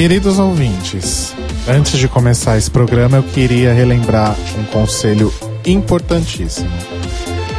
[0.00, 1.34] Queridos ouvintes,
[1.68, 5.30] antes de começar esse programa, eu queria relembrar um conselho
[5.66, 6.70] importantíssimo.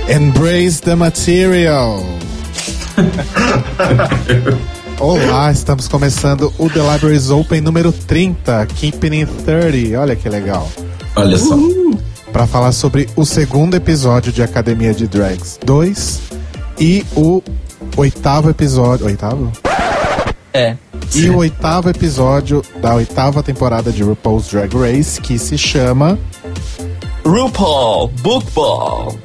[0.09, 2.04] Embrace the material.
[4.99, 9.99] Olá, estamos começando o The Libraries Open número 30, Keeping It 30.
[9.99, 10.68] Olha que legal.
[11.16, 11.55] Olha só.
[12.34, 16.21] Para falar sobre o segundo episódio de Academia de Drags 2
[16.80, 17.44] e o
[17.96, 19.05] oitavo episódio.
[19.05, 19.52] Oitavo?
[20.54, 20.76] É.
[21.16, 26.20] E o oitavo episódio da oitava temporada de RuPaul's Drag Race, que se chama.
[27.26, 29.18] RuPaul Book Ball.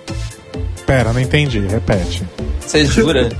[0.86, 2.22] Pera, não entendi, repete.
[2.60, 3.28] Você jura?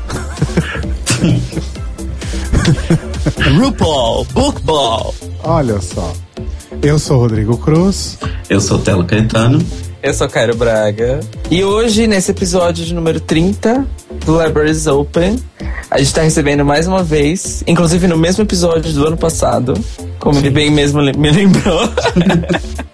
[3.59, 5.15] RuPaul Book Ball.
[5.45, 6.13] Olha só.
[6.83, 8.19] Eu sou Rodrigo Cruz.
[8.49, 9.65] Eu sou Telo Caetano.
[10.03, 11.21] Eu sou Cairo Braga.
[11.51, 13.85] E hoje, nesse episódio de número 30
[14.25, 15.37] do Libraries Open,
[15.91, 19.75] a gente tá recebendo mais uma vez, inclusive no mesmo episódio do ano passado,
[20.19, 21.81] como ele bem mesmo me lembrou.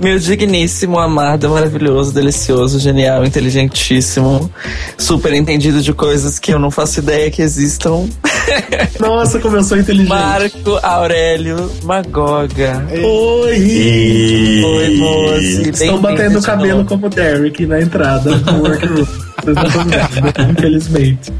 [0.00, 4.50] Meu digníssimo, amado, maravilhoso, delicioso, genial, inteligentíssimo,
[4.96, 8.08] super entendido de coisas que eu não faço ideia que existam.
[9.00, 10.08] Nossa, como eu sou inteligente.
[10.08, 12.86] Marco Aurélio Magoga.
[12.90, 14.62] Oi!
[14.64, 15.70] Oi, moço.
[15.70, 19.27] Estão batendo o cabelo como o Derek na entrada do workroom.
[20.50, 21.32] Infelizmente.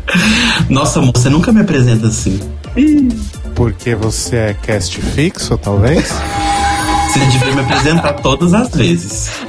[0.68, 2.40] Nossa, amor, você nunca me apresenta assim.
[3.54, 6.12] Porque você é cast fixo, talvez?
[7.08, 9.30] Você devia me apresentar todas as vezes.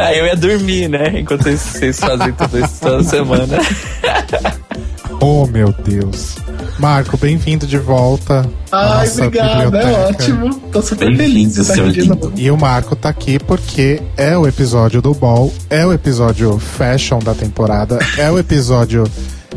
[0.00, 1.20] Aí eu ia dormir, né?
[1.20, 3.58] Enquanto vocês, vocês fazem tudo isso toda semana.
[5.20, 6.36] Oh, meu Deus.
[6.78, 8.44] Marco, bem-vindo de volta.
[8.72, 10.08] à Ai, nossa obrigado, é biblioteca.
[10.08, 10.54] ótimo.
[10.72, 12.32] Tô super Bem-vindo, feliz de estar aqui lindo.
[12.36, 17.18] E o Marco tá aqui porque é o episódio do Ball, é o episódio fashion
[17.20, 19.04] da temporada, é o episódio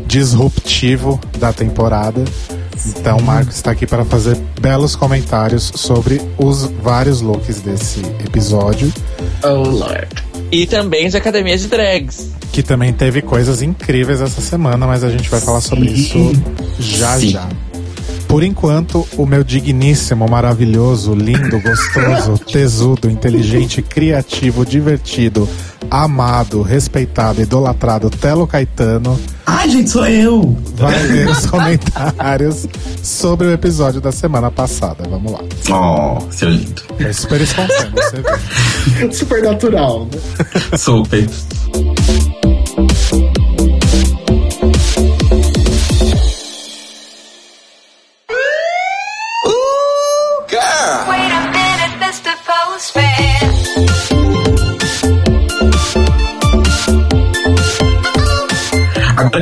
[0.06, 2.22] disruptivo da temporada.
[2.86, 8.92] Então o Marco está aqui para fazer belos comentários sobre os vários looks desse episódio,
[9.42, 10.27] Oh, Lord.
[10.50, 12.30] E também de Academia de Drags.
[12.52, 16.32] que também teve coisas incríveis essa semana, mas a gente vai falar sobre isso
[16.80, 17.28] já Sim.
[17.30, 17.48] já.
[18.28, 25.48] Por enquanto, o meu digníssimo, maravilhoso, lindo, gostoso, tesudo, inteligente, criativo, divertido,
[25.90, 30.56] amado, respeitado, idolatrado Telo Caetano Ai, gente, sou eu!
[30.74, 32.68] vai ler os comentários
[33.02, 35.08] sobre o episódio da semana passada.
[35.08, 35.40] Vamos lá.
[35.70, 36.82] Oh, seu lindo.
[37.00, 38.28] É super espontâneo, você vê.
[39.12, 40.76] Super natural, né?
[40.76, 41.26] Super.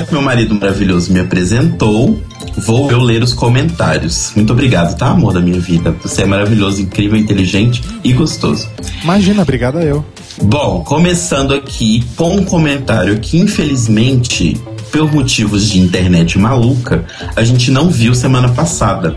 [0.04, 2.20] Que meu marido maravilhoso me apresentou,
[2.58, 4.32] vou eu ler os comentários.
[4.36, 5.90] Muito obrigado, tá, amor da minha vida?
[6.02, 8.68] Você é maravilhoso, incrível, inteligente e gostoso.
[9.02, 10.04] Imagina, obrigada eu.
[10.42, 14.60] Bom, começando aqui com um comentário que infelizmente,
[14.92, 17.04] por motivos de internet maluca,
[17.34, 19.14] a gente não viu semana passada,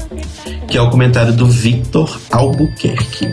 [0.68, 3.31] que é o comentário do Victor Albuquerque.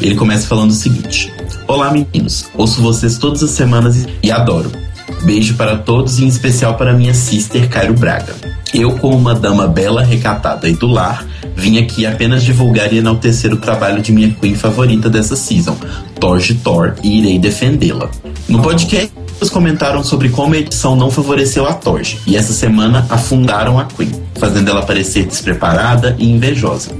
[0.00, 1.32] Ele começa falando o seguinte:
[1.66, 4.85] Olá meninos, ouço vocês todas as semanas e adoro.
[5.22, 8.34] Beijo para todos e em especial para minha sister Cairo Braga.
[8.72, 11.24] Eu, como uma dama bela, recatada e do lar,
[11.56, 15.76] vim aqui apenas divulgar e enaltecer o trabalho de minha queen favorita dessa season,
[16.20, 18.10] Torge Thor, e irei defendê-la.
[18.48, 23.06] No podcast, eles comentaram sobre como a edição não favoreceu a Torge, e essa semana
[23.08, 26.90] afundaram a Queen, fazendo ela parecer despreparada e invejosa.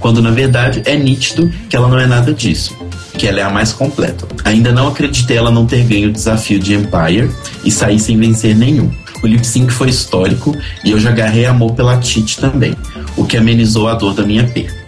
[0.00, 2.81] Quando na verdade é nítido que ela não é nada disso
[3.16, 4.26] que ela é a mais completa.
[4.44, 7.30] Ainda não acreditei ela não ter ganho o desafio de Empire
[7.64, 8.90] e sair sem vencer nenhum.
[9.22, 12.74] O lip sync foi histórico e eu já agarrei amor pela Tite também,
[13.16, 14.81] o que amenizou a dor da minha perda.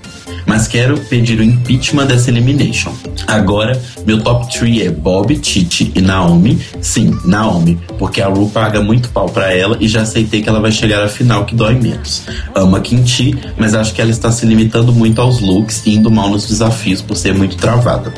[0.47, 2.93] Mas quero pedir o impeachment dessa elimination.
[3.27, 6.59] Agora, meu top 3 é Bob, Titi e Naomi.
[6.81, 10.61] Sim, Naomi, porque a Ru paga muito pau pra ela e já aceitei que ela
[10.61, 12.23] vai chegar à final que dói menos.
[12.55, 16.11] Amo a Kimchi, mas acho que ela está se limitando muito aos looks e indo
[16.11, 18.13] mal nos desafios por ser muito travada.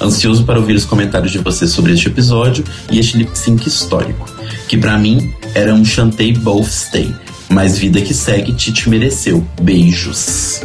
[0.00, 4.28] Ansioso para ouvir os comentários de vocês sobre este episódio e este lip sync histórico,
[4.68, 7.12] que pra mim era um chantei both stay.
[7.48, 9.46] Mas vida que segue, Titi mereceu.
[9.60, 10.62] Beijos.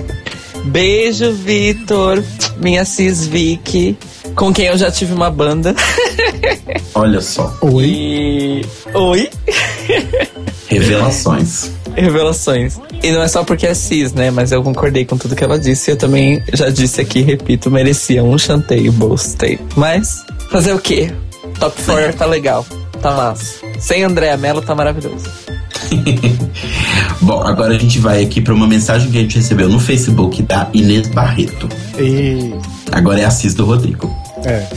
[0.68, 2.24] Beijo, Vitor,
[2.58, 3.98] minha cis Vicky,
[4.36, 5.74] com quem eu já tive uma banda.
[6.94, 7.86] Olha só, Oi.
[7.86, 8.66] E.
[8.94, 9.30] Oi?
[10.68, 11.72] revelações.
[11.96, 12.80] Revelações.
[13.02, 14.30] E não é só porque é cis, né?
[14.30, 15.92] Mas eu concordei com tudo que ela disse.
[15.92, 19.60] Eu também já disse aqui, repito, merecia um chanteio, bolstei.
[19.76, 21.12] Mas, fazer o quê?
[21.60, 22.66] Top 4 tá legal.
[23.02, 23.66] Tá massa.
[23.80, 25.30] Sem Andréa Mello tá maravilhoso.
[27.22, 30.42] Bom, agora a gente vai aqui para uma mensagem que a gente recebeu no Facebook
[30.44, 31.68] da Inês Barreto.
[32.00, 32.54] E.
[32.92, 34.27] Agora é a Cis do Rodrigo.
[34.46, 34.68] É.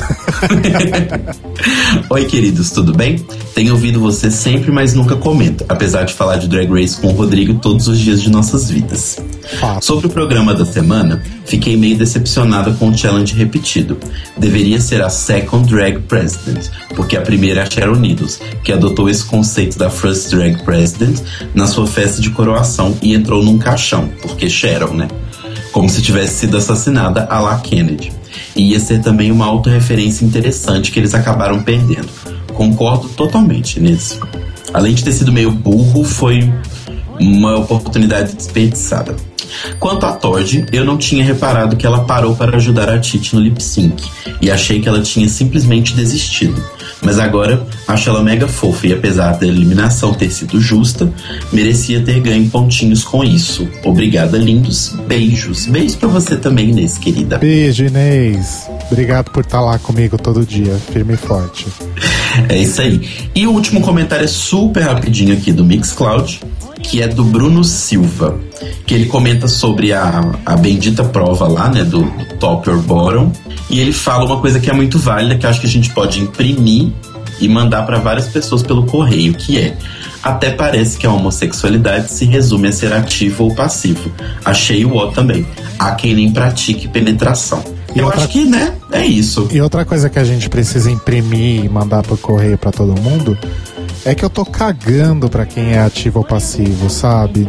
[2.09, 3.25] Oi, queridos, tudo bem?
[3.55, 7.13] Tenho ouvido você sempre, mas nunca comento, apesar de falar de Drag Race com o
[7.13, 9.19] Rodrigo todos os dias de nossas vidas.
[9.59, 9.85] Fato.
[9.85, 13.99] Sobre o programa da semana, fiquei meio decepcionada com o challenge repetido.
[14.37, 19.09] Deveria ser a Second Drag President, porque a primeira é a Sharon Needles, que adotou
[19.09, 21.21] esse conceito da First Drag President
[21.55, 25.09] na sua festa de coroação e entrou num caixão, porque Sharon, né?
[25.73, 28.20] Como se tivesse sido assassinada a la Kennedy.
[28.57, 32.09] Ia ser também uma autorreferência interessante que eles acabaram perdendo.
[32.53, 34.21] Concordo totalmente nisso.
[34.73, 36.53] Além de ter sido meio burro, foi
[37.19, 39.17] uma oportunidade desperdiçada.
[39.79, 43.41] Quanto a Todd, eu não tinha reparado que ela parou para ajudar a Titi no
[43.41, 44.03] lip sync
[44.41, 46.63] e achei que ela tinha simplesmente desistido.
[47.03, 51.13] Mas agora acho ela mega fofa e apesar da eliminação ter sido justa,
[51.53, 53.69] merecia ter ganho pontinhos com isso.
[53.85, 54.95] Obrigada, lindos.
[55.07, 55.67] Beijos.
[55.67, 57.39] Beijo pra você também, Inês, querida.
[57.39, 58.69] Beijo, Inês.
[58.91, 61.67] Obrigado por estar lá comigo todo dia, firme e forte.
[62.49, 63.01] É isso aí.
[63.35, 66.41] E o último comentário é super rapidinho aqui do Mixcloud,
[66.83, 68.39] que é do Bruno Silva,
[68.87, 73.33] que ele comenta sobre a, a bendita prova lá, né, do, do Top or Bottom,
[73.69, 76.21] e ele fala uma coisa que é muito válida, que acho que a gente pode
[76.21, 76.91] imprimir
[77.41, 79.77] e mandar para várias pessoas pelo correio, que é
[80.23, 84.13] até parece que a homossexualidade se resume a ser ativo ou passivo.
[84.45, 85.47] Achei o ó também.
[85.79, 87.65] Há quem nem pratique penetração.
[87.95, 89.49] E eu outra- acho que, né, é isso.
[89.51, 93.37] E outra coisa que a gente precisa imprimir e mandar por correio pra todo mundo
[94.05, 97.47] é que eu tô cagando pra quem é ativo ou passivo, sabe?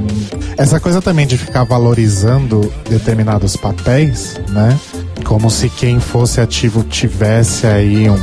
[0.57, 4.77] Essa coisa também de ficar valorizando determinados papéis, né?
[5.23, 8.15] Como se quem fosse ativo tivesse aí um,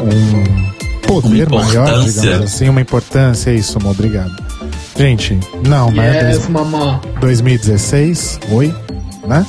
[0.00, 0.70] um
[1.06, 4.32] poder maior, digamos assim, uma importância, isso, amor, obrigado.
[4.96, 6.30] Gente, não, né?
[6.32, 7.00] Yes, mamá.
[7.20, 8.74] 2016, oi,
[9.30, 9.46] né?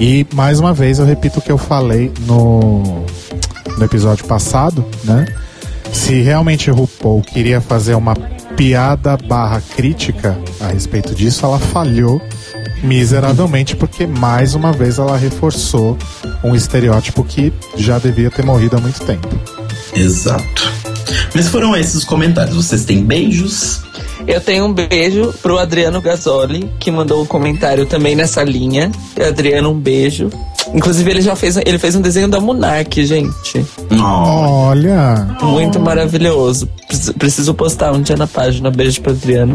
[0.00, 3.04] E mais uma vez eu repito o que eu falei no,
[3.76, 5.26] no episódio passado, né?
[5.92, 8.14] Se realmente RuPaul queria fazer uma
[8.56, 12.22] piada barra crítica a respeito disso, ela falhou
[12.82, 15.98] miseravelmente porque mais uma vez ela reforçou
[16.44, 19.28] um estereótipo que já devia ter morrido há muito tempo.
[19.94, 20.72] Exato.
[21.34, 22.54] Mas foram esses os comentários.
[22.54, 23.82] Vocês têm beijos?
[24.26, 28.90] Eu tenho um beijo pro Adriano Gasoli, que mandou um comentário também nessa linha.
[29.26, 30.30] Adriano, um beijo.
[30.72, 33.64] Inclusive, ele já fez, ele fez um desenho da Monark, gente.
[33.92, 36.68] Oh, Olha, Muito maravilhoso.
[37.18, 38.70] Preciso- postar um dia na página.
[38.70, 39.54] Beijo pro Adriano.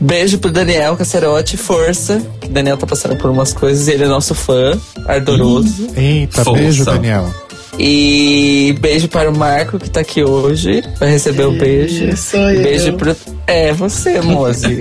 [0.00, 2.22] Beijo pro Daniel Cacerotti, força.
[2.40, 5.88] Que o Daniel tá passando por umas coisas e ele é nosso fã, ardoroso.
[5.96, 6.60] eita, Força.
[6.62, 7.28] beijo, Daniel.
[7.78, 10.82] E beijo para o Marco, que tá aqui hoje.
[10.98, 12.16] Vai receber o beijo.
[12.16, 12.62] Sou eu.
[12.62, 13.16] Beijo pro.
[13.46, 14.80] É, você, Mose.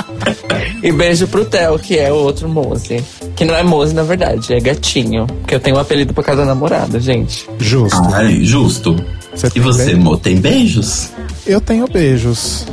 [0.82, 3.02] e beijo pro Theo, que é o outro Mose.
[3.34, 5.26] Que não é Mose, na verdade, é gatinho.
[5.26, 7.48] Porque eu tenho um apelido por causa da namorada, gente.
[7.58, 8.00] Justo.
[8.12, 8.94] ai, justo.
[9.34, 10.00] Você E você, beijo?
[10.00, 11.10] Mo, tem beijos?
[11.46, 12.66] Eu tenho beijos.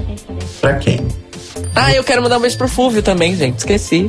[0.60, 1.00] Pra quem?
[1.74, 3.60] Ah, eu quero mandar um beijo pro Fúvio também, gente.
[3.60, 4.08] Esqueci.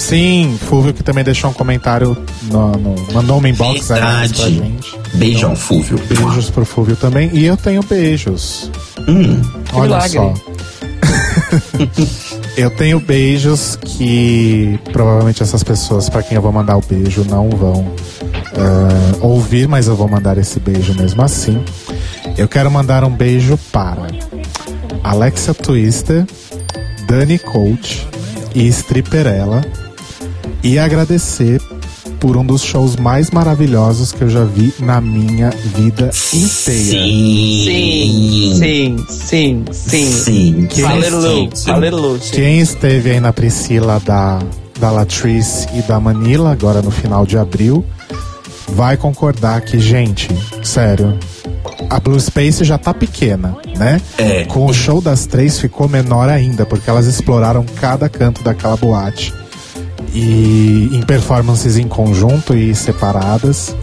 [0.00, 2.16] Sim, Fúvio que também deixou um comentário
[2.50, 4.98] no, no- mandou um inbox aí pra gente.
[5.14, 6.00] Beijão, Fúvio.
[6.08, 7.30] Beijos pro Fúvio também.
[7.34, 8.70] E eu tenho beijos.
[9.06, 9.40] Hum,
[9.74, 10.10] Olha milagre.
[10.18, 10.34] só.
[12.56, 17.50] eu tenho beijos que provavelmente essas pessoas para quem eu vou mandar o beijo não
[17.50, 17.92] vão
[18.56, 21.62] ah, ouvir, mas eu vou mandar esse beijo mesmo assim.
[22.38, 24.06] Eu quero mandar um beijo para
[25.04, 26.24] Alexa Twister,
[27.06, 28.08] Dani Coach
[28.54, 29.60] e Stripperella
[30.62, 31.60] e agradecer
[32.18, 36.48] por um dos shows mais maravilhosos que eu já vi na minha vida inteira.
[36.48, 37.64] sim.
[37.64, 38.56] Sim,
[39.08, 39.64] sim, sim.
[39.72, 40.68] Sim.
[40.70, 41.48] sim, Aleluia.
[41.68, 42.20] Aleluia.
[42.30, 44.38] Quem esteve aí na Priscila da,
[44.78, 47.84] da Latrice e da Manila, agora no final de abril,
[48.68, 50.28] vai concordar que, gente,
[50.62, 51.18] sério,
[51.88, 54.00] a Blue Space já tá pequena, né?
[54.18, 54.44] É.
[54.44, 59.32] Com o show das três ficou menor ainda, porque elas exploraram cada canto daquela boate.
[60.12, 63.74] E em performances em conjunto e separadas.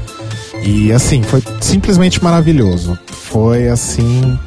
[0.63, 2.97] E assim, foi simplesmente maravilhoso.
[3.07, 4.37] Foi assim.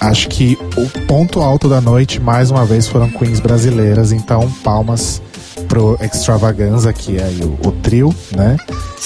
[0.00, 4.12] Acho que o ponto alto da noite, mais uma vez, foram queens brasileiras.
[4.12, 5.22] Então, palmas
[5.68, 8.56] pro Extravaganza, que é aí o, o trio, né?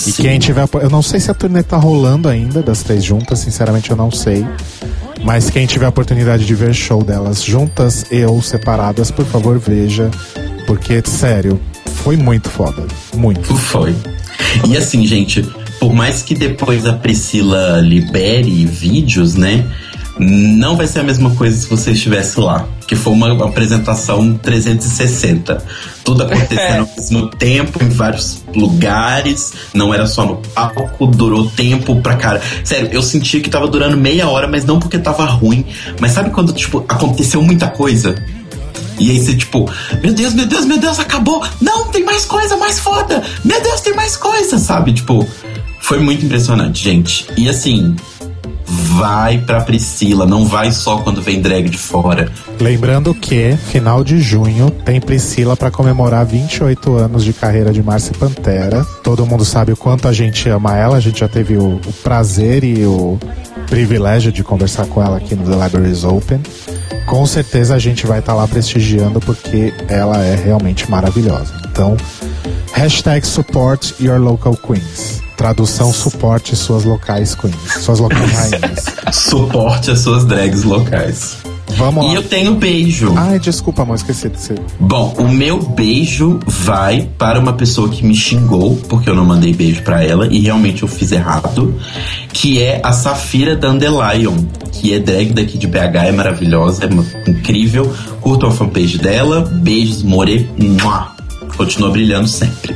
[0.07, 0.23] E Sim.
[0.23, 0.67] quem tiver.
[0.75, 4.11] Eu não sei se a turnê tá rolando ainda, das três juntas, sinceramente eu não
[4.11, 4.47] sei.
[5.25, 9.59] Mas quem tiver a oportunidade de ver show delas juntas e ou separadas, por favor,
[9.59, 10.11] veja.
[10.67, 11.61] Porque, sério,
[12.03, 12.87] foi muito foda.
[13.15, 13.55] Muito.
[13.55, 13.95] Foi.
[14.67, 15.43] E assim, gente,
[15.79, 19.65] por mais que depois a Priscila libere vídeos, né?
[20.19, 22.67] não vai ser a mesma coisa se você estivesse lá.
[22.87, 25.63] Que foi uma apresentação 360.
[26.03, 29.53] Tudo acontecendo ao mesmo tempo, em vários lugares.
[29.75, 32.41] Não era só no palco, durou tempo pra cara.
[32.65, 35.65] Sério, eu sentia que tava durando meia hora, mas não porque tava ruim.
[36.01, 38.15] Mas sabe quando, tipo, aconteceu muita coisa?
[38.99, 39.71] E aí você, tipo,
[40.03, 41.45] meu Deus, meu Deus, meu Deus, acabou!
[41.61, 43.23] Não, tem mais coisa, mais foda!
[43.45, 44.93] Meu Deus, tem mais coisa, sabe?
[44.93, 45.27] Tipo,
[45.81, 47.27] foi muito impressionante, gente.
[47.37, 47.97] E assim,
[48.69, 52.31] vai pra Priscila, não vai só quando vem drag de fora.
[52.61, 58.13] Lembrando que, final de junho, tem Priscila para comemorar 28 anos de carreira de Márcia
[58.19, 58.85] Pantera.
[59.03, 61.93] Todo mundo sabe o quanto a gente ama ela, a gente já teve o, o
[62.03, 63.19] prazer e o
[63.69, 66.41] privilégio de conversar com ela aqui no The Libraries Open.
[67.09, 71.55] Com certeza a gente vai estar lá prestigiando porque ela é realmente maravilhosa.
[71.71, 71.97] Então,
[72.73, 75.23] hashtag support your local queens.
[75.35, 78.85] Tradução suporte suas locais queens, suas locais rainhas.
[79.13, 81.39] Suporte as suas drags locais.
[81.77, 82.15] Vamos E lá.
[82.15, 83.13] eu tenho beijo.
[83.17, 84.59] Ai, desculpa, amor, esqueci de ser.
[84.81, 89.53] Bom, o meu beijo vai para uma pessoa que me xingou porque eu não mandei
[89.53, 91.75] beijo pra ela e realmente eu fiz errado,
[92.33, 94.37] que é a Safira Dandelion,
[94.73, 97.93] que é drag daqui de BH, é maravilhosa, é incrível.
[98.21, 99.41] Curtam a fanpage dela.
[99.43, 100.49] Beijos, more.
[100.59, 101.13] Mua.
[101.57, 102.75] Continua brilhando sempre.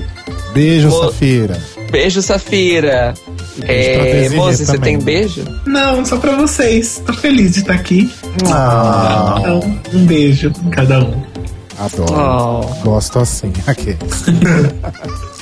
[0.55, 1.59] Beijo, Mo- Safira.
[1.91, 3.15] Beijo, Safira.
[3.63, 5.45] É, moça, você tem beijo?
[5.67, 7.03] Não, só pra vocês.
[7.05, 8.11] Tô feliz de estar aqui.
[8.51, 11.32] Ah, Então, um beijo em cada um.
[11.79, 12.15] Adoro.
[12.15, 12.85] Oh.
[12.85, 13.53] Gosto assim.
[13.67, 13.97] Aqui.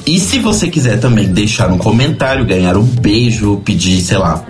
[0.07, 4.45] E se você quiser também deixar um comentário, ganhar um beijo, pedir, sei lá,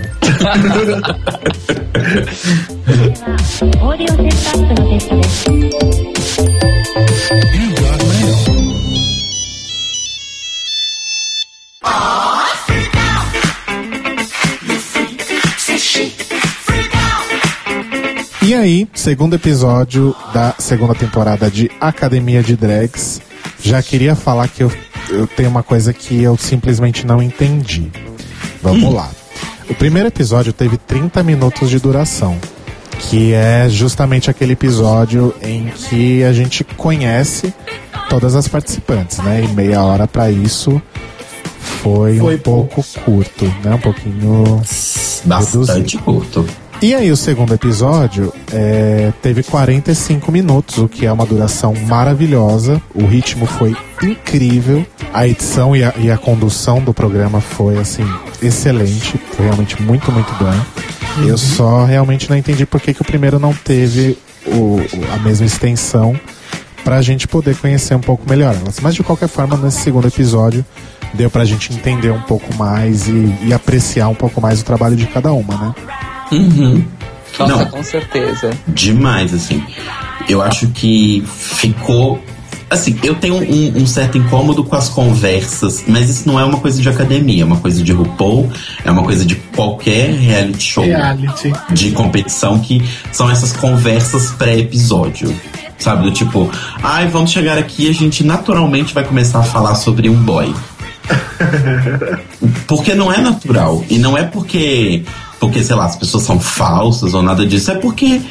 [18.45, 23.19] E aí, segundo episódio da segunda temporada de Academia de Drags.
[23.59, 24.71] Já queria falar que eu,
[25.09, 27.91] eu tenho uma coisa que eu simplesmente não entendi.
[28.61, 29.09] Vamos lá.
[29.67, 32.37] O primeiro episódio teve 30 minutos de duração.
[33.09, 37.51] Que é justamente aquele episódio em que a gente conhece
[38.09, 39.43] todas as participantes, né?
[39.43, 40.79] E meia hora pra isso
[41.81, 43.73] foi, Foi um pouco curto, né?
[43.73, 44.61] Um pouquinho
[45.25, 46.45] Bastante curto.
[46.85, 52.79] E aí, o segundo episódio é, teve 45 minutos, o que é uma duração maravilhosa.
[52.93, 54.85] O ritmo foi incrível.
[55.11, 58.07] A edição e a, e a condução do programa foi, assim,
[58.39, 59.17] excelente.
[59.31, 61.27] Foi realmente muito, muito bem.
[61.27, 64.15] Eu só realmente não entendi por que, que o primeiro não teve
[64.45, 64.77] o,
[65.11, 66.15] a mesma extensão
[66.83, 68.79] pra gente poder conhecer um pouco melhor elas.
[68.79, 70.63] Mas de qualquer forma, nesse segundo episódio,
[71.15, 74.95] deu pra gente entender um pouco mais e, e apreciar um pouco mais o trabalho
[74.95, 75.75] de cada uma, né?
[76.31, 76.83] Uhum.
[77.37, 77.65] Nossa, Não.
[77.65, 78.51] com certeza.
[78.67, 79.61] demais, assim.
[80.27, 82.19] Eu acho que ficou.
[82.69, 86.57] Assim, eu tenho um, um certo incômodo com as conversas, mas isso não é uma
[86.59, 88.49] coisa de academia, é uma coisa de RuPaul,
[88.83, 91.53] é uma coisa de qualquer reality show Reality.
[91.71, 95.33] de competição que são essas conversas pré-episódio.
[95.77, 96.49] Sabe, do tipo,
[96.81, 100.51] ai, vamos chegar aqui e a gente naturalmente vai começar a falar sobre um boy.
[102.65, 103.83] Porque não é natural.
[103.89, 105.03] E não é porque,
[105.39, 107.71] porque, sei lá, as pessoas são falsas ou nada disso.
[107.71, 108.21] É porque,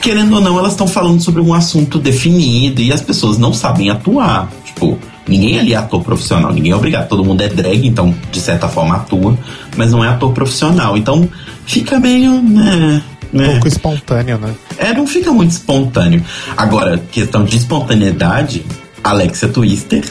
[0.00, 3.90] querendo ou não, elas estão falando sobre um assunto definido e as pessoas não sabem
[3.90, 4.50] atuar.
[4.64, 7.08] Tipo, ninguém ali é ator profissional, ninguém é obrigado.
[7.08, 9.38] Todo mundo é drag, então, de certa forma, atua,
[9.76, 10.96] mas não é ator profissional.
[10.96, 11.28] Então,
[11.64, 13.02] fica meio, né.
[13.32, 13.52] Um né.
[13.52, 14.54] pouco espontâneo, né?
[14.78, 16.24] É, não fica muito espontâneo.
[16.56, 18.64] Agora, questão de espontaneidade,
[19.04, 20.04] Alexia Twister,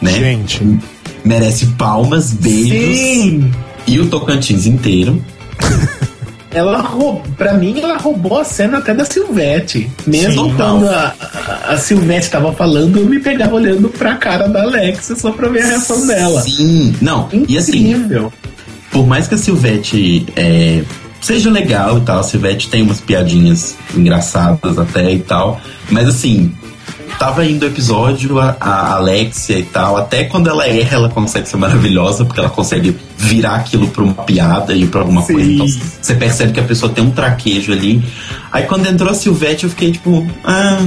[0.00, 0.12] né?
[0.12, 0.62] Gente,
[1.26, 2.98] Merece palmas, beijos.
[2.98, 3.50] Sim!
[3.84, 5.20] E o Tocantins inteiro.
[6.50, 9.90] Ela roubou, pra mim, ela roubou a cena até da Silvete.
[10.06, 14.48] Mesmo Sim, quando a, a, a Silvete tava falando, eu me pegava olhando pra cara
[14.48, 16.40] da Alexia só pra ver a reação dela.
[16.40, 17.28] Sim, não.
[17.46, 18.32] E assim, Incrível.
[18.90, 20.82] por mais que a Silvete é,
[21.20, 25.60] seja legal e tal, a Silvete tem umas piadinhas engraçadas até e tal,
[25.90, 26.50] mas assim,
[27.18, 31.48] tava indo o episódio, a, a Alexia e tal, até quando ela erra, ela consegue
[31.48, 35.34] ser maravilhosa, porque ela consegue virar aquilo pra uma piada e pra alguma Sim.
[35.34, 35.50] coisa.
[35.50, 35.66] Então
[36.00, 38.04] você percebe que a pessoa tem um traquejo ali.
[38.52, 40.78] Aí quando entrou a Silvete, eu fiquei tipo, ah,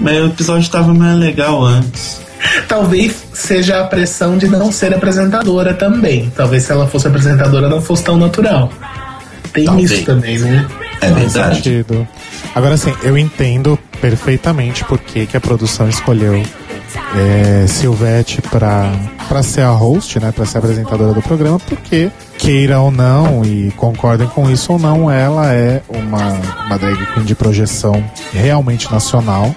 [0.00, 2.20] Mas o episódio tava mais legal antes.
[2.66, 6.32] Talvez seja a pressão de não ser apresentadora também.
[6.34, 8.70] Talvez se ela fosse apresentadora não fosse tão natural.
[9.52, 9.90] Tem Talvez.
[9.90, 10.66] isso também, né?
[11.00, 11.84] É verdade.
[12.54, 16.42] Agora sim, eu entendo perfeitamente por que, a produção escolheu
[17.16, 18.92] é, Silvete pra,
[19.28, 20.32] pra ser a host, né?
[20.32, 25.08] Pra ser apresentadora do programa, porque, queira ou não, e concordem com isso ou não,
[25.08, 26.32] ela é uma,
[26.66, 29.54] uma drag queen de projeção realmente nacional.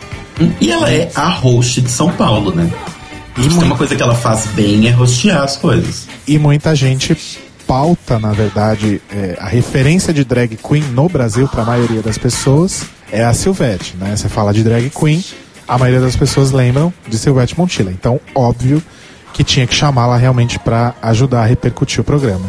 [0.61, 2.69] E ela é a host de São Paulo, né?
[3.37, 6.07] E tem muito- uma coisa que ela faz bem é rostear as coisas.
[6.27, 7.17] E muita gente
[7.65, 12.17] pauta, na verdade, é, a referência de drag queen no Brasil para a maioria das
[12.17, 14.15] pessoas é a Silvete, né?
[14.15, 15.23] Você fala de drag queen,
[15.67, 17.91] a maioria das pessoas lembram de Silvete Montilla.
[17.91, 18.81] Então, óbvio
[19.33, 22.45] que tinha que chamá-la realmente para ajudar a repercutir o programa.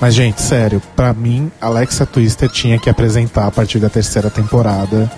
[0.00, 5.10] Mas, gente, sério, pra mim, Alexa Twister tinha que apresentar a partir da terceira temporada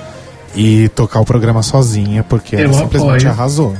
[0.54, 3.30] e tocar o programa sozinha, porque ela Eu simplesmente apoio.
[3.30, 3.76] arrasou.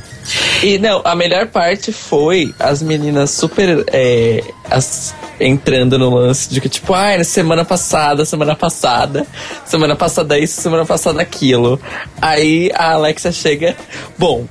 [0.61, 6.59] E não, a melhor parte foi as meninas super é, as- entrando no lance de
[6.61, 9.25] que, tipo, ai, na semana passada, semana passada,
[9.65, 11.79] semana passada isso, semana passada aquilo.
[12.21, 13.75] Aí a Alexa chega,
[14.17, 14.45] bom.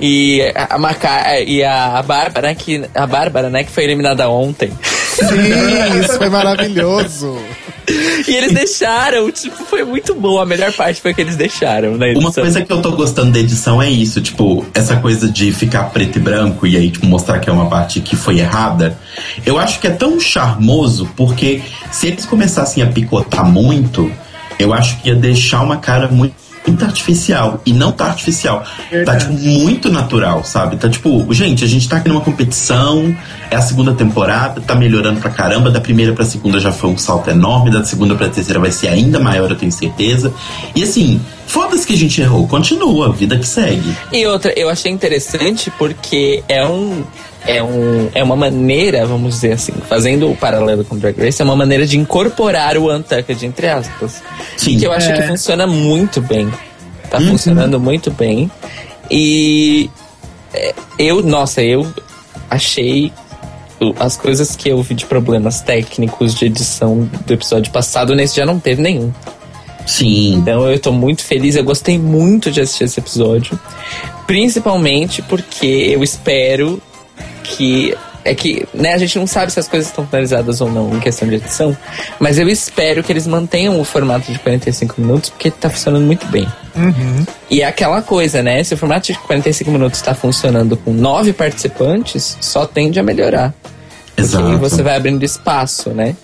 [0.00, 4.72] E a, Maca, e a Bárbara, que, a Bárbara, né, que foi eliminada ontem.
[4.82, 7.38] Sim, isso foi maravilhoso.
[8.26, 10.38] E eles deixaram, tipo, foi muito bom.
[10.38, 12.14] A melhor parte foi que eles deixaram, né?
[12.16, 15.84] Uma coisa que eu tô gostando da edição é isso, tipo, essa coisa de ficar
[15.84, 18.98] preto e branco e aí, tipo, mostrar que é uma parte que foi errada.
[19.44, 24.10] Eu acho que é tão charmoso porque se eles começassem a picotar muito,
[24.58, 26.41] eu acho que ia deixar uma cara muito.
[26.66, 27.60] Muito artificial.
[27.66, 28.60] E não tá artificial.
[28.60, 29.26] Tá, Verdade.
[29.26, 30.76] tipo, muito natural, sabe?
[30.76, 33.14] Tá, tipo, gente, a gente tá aqui numa competição,
[33.50, 35.70] é a segunda temporada, tá melhorando pra caramba.
[35.70, 38.88] Da primeira pra segunda já foi um salto enorme, da segunda pra terceira vai ser
[38.88, 40.32] ainda maior, eu tenho certeza.
[40.74, 43.96] E assim, foda-se que a gente errou, continua, vida que segue.
[44.12, 47.02] E outra, eu achei interessante porque é um.
[47.46, 51.44] É, um, é uma maneira, vamos dizer assim, fazendo o paralelo com Drag Race, é
[51.44, 54.22] uma maneira de incorporar o Untucked, entre aspas.
[54.56, 54.78] Sim.
[54.78, 55.14] Que eu acho É.
[55.20, 56.48] que funciona muito bem.
[57.10, 58.50] Tá funcionando muito bem.
[59.10, 59.90] E
[60.54, 61.86] é, eu, nossa, eu
[62.48, 63.12] achei
[63.98, 68.46] as coisas que eu vi de problemas técnicos de edição do episódio passado, nesse já
[68.46, 69.12] não teve nenhum.
[69.84, 70.34] Sim.
[70.34, 73.58] Então eu tô muito feliz, eu gostei muito de assistir esse episódio.
[74.28, 76.80] Principalmente porque eu espero
[77.42, 77.96] que.
[78.24, 81.00] É que, né, a gente não sabe se as coisas estão finalizadas ou não em
[81.00, 81.76] questão de edição,
[82.20, 86.24] mas eu espero que eles mantenham o formato de 45 minutos, porque tá funcionando muito
[86.26, 86.46] bem.
[87.50, 88.62] E é aquela coisa, né?
[88.62, 93.52] Se o formato de 45 minutos tá funcionando com nove participantes, só tende a melhorar.
[94.14, 94.46] Porque Exato.
[94.46, 96.14] aí você vai abrindo espaço, né?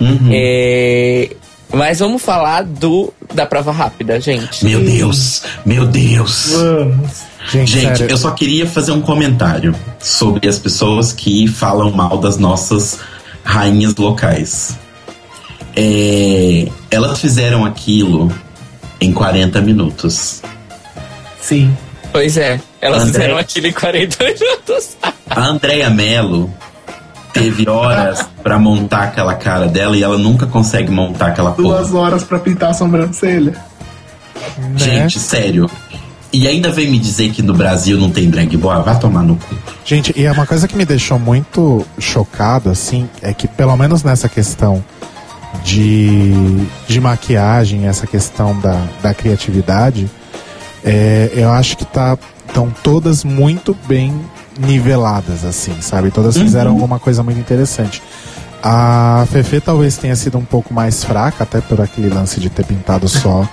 [0.00, 0.30] Uhum.
[0.32, 1.30] É,
[1.72, 4.64] Mas vamos falar do da prova rápida, gente.
[4.64, 6.48] Meu Deus, meu Deus.
[6.52, 7.35] Vamos.
[7.48, 12.38] Gente, Gente, eu só queria fazer um comentário sobre as pessoas que falam mal das
[12.38, 12.98] nossas
[13.44, 14.76] rainhas locais.
[15.76, 18.32] É, elas fizeram aquilo
[19.00, 20.42] em 40 minutos.
[21.40, 21.76] Sim.
[22.12, 23.12] Pois é, elas André.
[23.12, 24.96] fizeram aquilo em 40 minutos.
[25.28, 26.52] A Andrea Mello
[27.32, 31.76] teve horas pra montar aquela cara dela e ela nunca consegue montar aquela porra.
[31.78, 33.52] Duas horas pra pintar a sobrancelha.
[34.58, 34.72] né?
[34.76, 35.70] Gente, sério.
[36.36, 38.82] E ainda vem me dizer que no Brasil não tem drag boy?
[38.82, 39.54] Vai tomar no cu.
[39.86, 44.02] Gente, e é uma coisa que me deixou muito chocado, assim, é que pelo menos
[44.02, 44.84] nessa questão
[45.64, 46.34] de,
[46.86, 50.10] de maquiagem, essa questão da, da criatividade,
[50.84, 54.14] é, eu acho que tá estão todas muito bem
[54.58, 56.10] niveladas, assim, sabe?
[56.10, 58.02] Todas fizeram alguma coisa muito interessante.
[58.62, 62.66] A Fefe talvez tenha sido um pouco mais fraca, até por aquele lance de ter
[62.66, 63.48] pintado só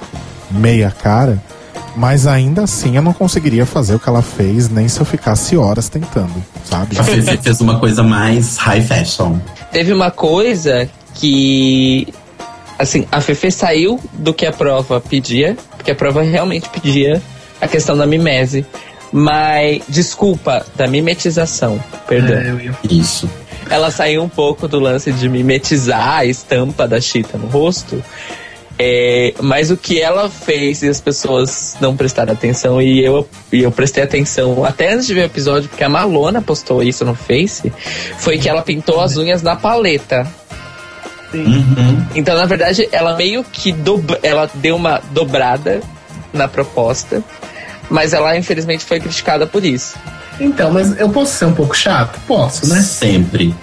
[0.52, 1.42] meia cara.
[1.96, 5.56] Mas ainda assim eu não conseguiria fazer o que ela fez, nem se eu ficasse
[5.56, 6.34] horas tentando,
[6.66, 6.98] sabe?
[7.00, 9.38] A Fefe fez uma coisa mais high fashion.
[9.72, 12.08] Teve uma coisa que.
[12.80, 17.22] Assim, a Fefe saiu do que a prova pedia, porque a prova realmente pedia
[17.62, 18.66] a questão da mimese.
[19.12, 22.36] Mas, desculpa, da mimetização, perdão.
[22.36, 23.30] É, eu ia- Isso.
[23.70, 28.04] ela saiu um pouco do lance de mimetizar a estampa da Chita no rosto.
[28.78, 33.62] É, mas o que ela fez e as pessoas não prestaram atenção, e eu, e
[33.62, 37.14] eu prestei atenção até antes de ver o episódio, porque a Malona postou isso no
[37.14, 37.72] Face,
[38.18, 40.28] foi que ela pintou as unhas na paleta.
[41.34, 42.06] Uhum.
[42.16, 45.82] Então, na verdade, ela meio que dobra, ela deu uma dobrada
[46.32, 47.24] na proposta,
[47.90, 49.96] mas ela infelizmente foi criticada por isso.
[50.40, 52.20] Então, mas eu posso ser um pouco chato?
[52.28, 52.82] Posso, né?
[52.82, 53.54] Sempre.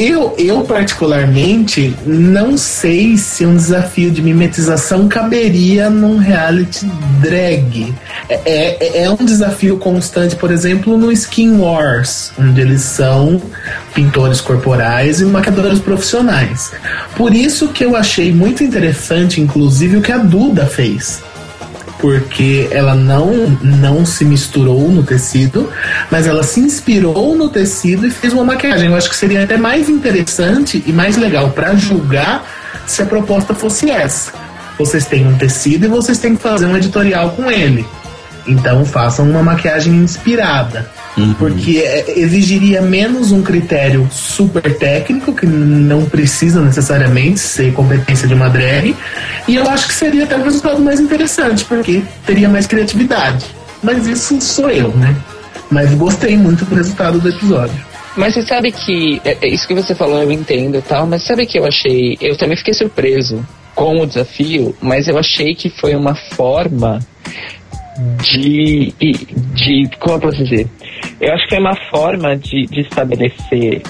[0.00, 6.86] Eu, eu particularmente não sei se um desafio de mimetização caberia num reality
[7.20, 7.92] drag.
[8.28, 13.42] É, é, é um desafio constante, por exemplo, no Skin Wars, onde eles são
[13.92, 16.70] pintores corporais e maquiadores profissionais.
[17.16, 21.20] Por isso que eu achei muito interessante, inclusive, o que a Duda fez
[21.98, 25.70] porque ela não, não se misturou no tecido,
[26.10, 28.88] mas ela se inspirou no tecido e fez uma maquiagem.
[28.88, 32.46] Eu acho que seria até mais interessante e mais legal para julgar
[32.86, 34.32] se a proposta fosse essa.
[34.78, 37.86] Vocês têm um tecido e vocês têm que fazer um editorial com ele.
[38.46, 40.88] Então façam uma maquiagem inspirada.
[41.16, 41.34] Uhum.
[41.34, 48.34] Porque é, exigiria menos um critério super técnico, que não precisa necessariamente ser competência de
[48.34, 48.94] uma drag,
[49.48, 53.46] e eu acho que seria até o resultado mais interessante, porque teria mais criatividade.
[53.82, 55.16] Mas isso sou eu, né?
[55.70, 57.88] Mas gostei muito do resultado do episódio.
[58.16, 59.20] Mas você sabe que.
[59.24, 62.16] é- é isso que você falou, eu entendo e tal, mas sabe que eu achei.
[62.20, 63.44] Eu também fiquei surpreso
[63.74, 66.98] com o desafio, mas eu achei que foi uma forma
[68.22, 68.92] de.
[69.54, 70.66] de como eu posso dizer?
[71.20, 73.82] Eu acho que é uma forma de, de estabelecer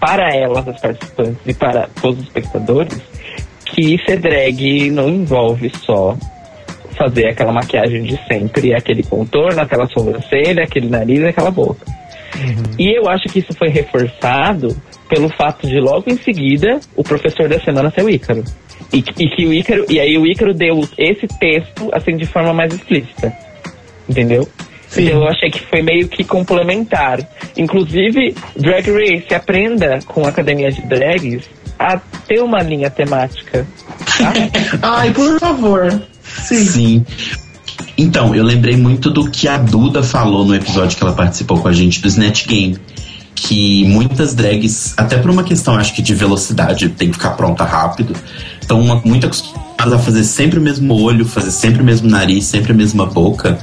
[0.00, 3.00] para elas, as participantes, e para todos os espectadores,
[3.64, 6.16] que ser drag não envolve só
[6.96, 11.84] fazer aquela maquiagem de sempre, aquele contorno, aquela sobrancelha, aquele nariz e aquela boca.
[12.78, 14.76] E eu acho que isso foi reforçado
[15.08, 18.44] pelo fato de logo em seguida o professor da semana ser o Ícaro.
[18.92, 22.52] E, e que o Ícaro, e aí o Ícaro deu esse texto assim de forma
[22.52, 23.32] mais explícita.
[24.08, 24.46] Entendeu?
[24.88, 25.06] Sim.
[25.06, 27.18] Então eu achei que foi meio que complementar.
[27.56, 31.42] Inclusive, Drag Race aprenda com a academia de drags
[31.78, 33.66] a ter uma linha temática.
[34.18, 34.32] Tá?
[34.82, 36.02] Ai, por favor.
[36.22, 36.64] Sim.
[36.64, 37.06] Sim.
[37.98, 41.68] Então, eu lembrei muito do que a Duda falou no episódio que ela participou com
[41.68, 42.78] a gente do Snatch Game.
[43.34, 47.64] Que muitas drags, até por uma questão, acho que de velocidade, tem que ficar pronta
[47.64, 48.14] rápido.
[48.60, 52.44] Estão uma- muito acostumadas a fazer sempre o mesmo olho, fazer sempre o mesmo nariz,
[52.46, 53.58] sempre a mesma boca.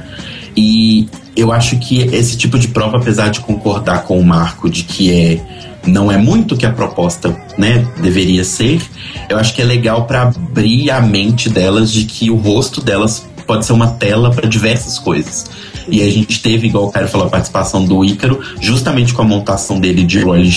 [0.56, 4.84] E eu acho que esse tipo de prova, apesar de concordar com o Marco de
[4.84, 5.40] que é
[5.86, 8.80] não é muito que a proposta, né, deveria ser,
[9.28, 13.26] eu acho que é legal para abrir a mente delas de que o rosto delas
[13.46, 15.50] pode ser uma tela para diversas coisas.
[15.86, 19.24] E a gente teve, igual o cara falou, a participação do Ícaro, justamente com a
[19.24, 20.50] montação dele de Roy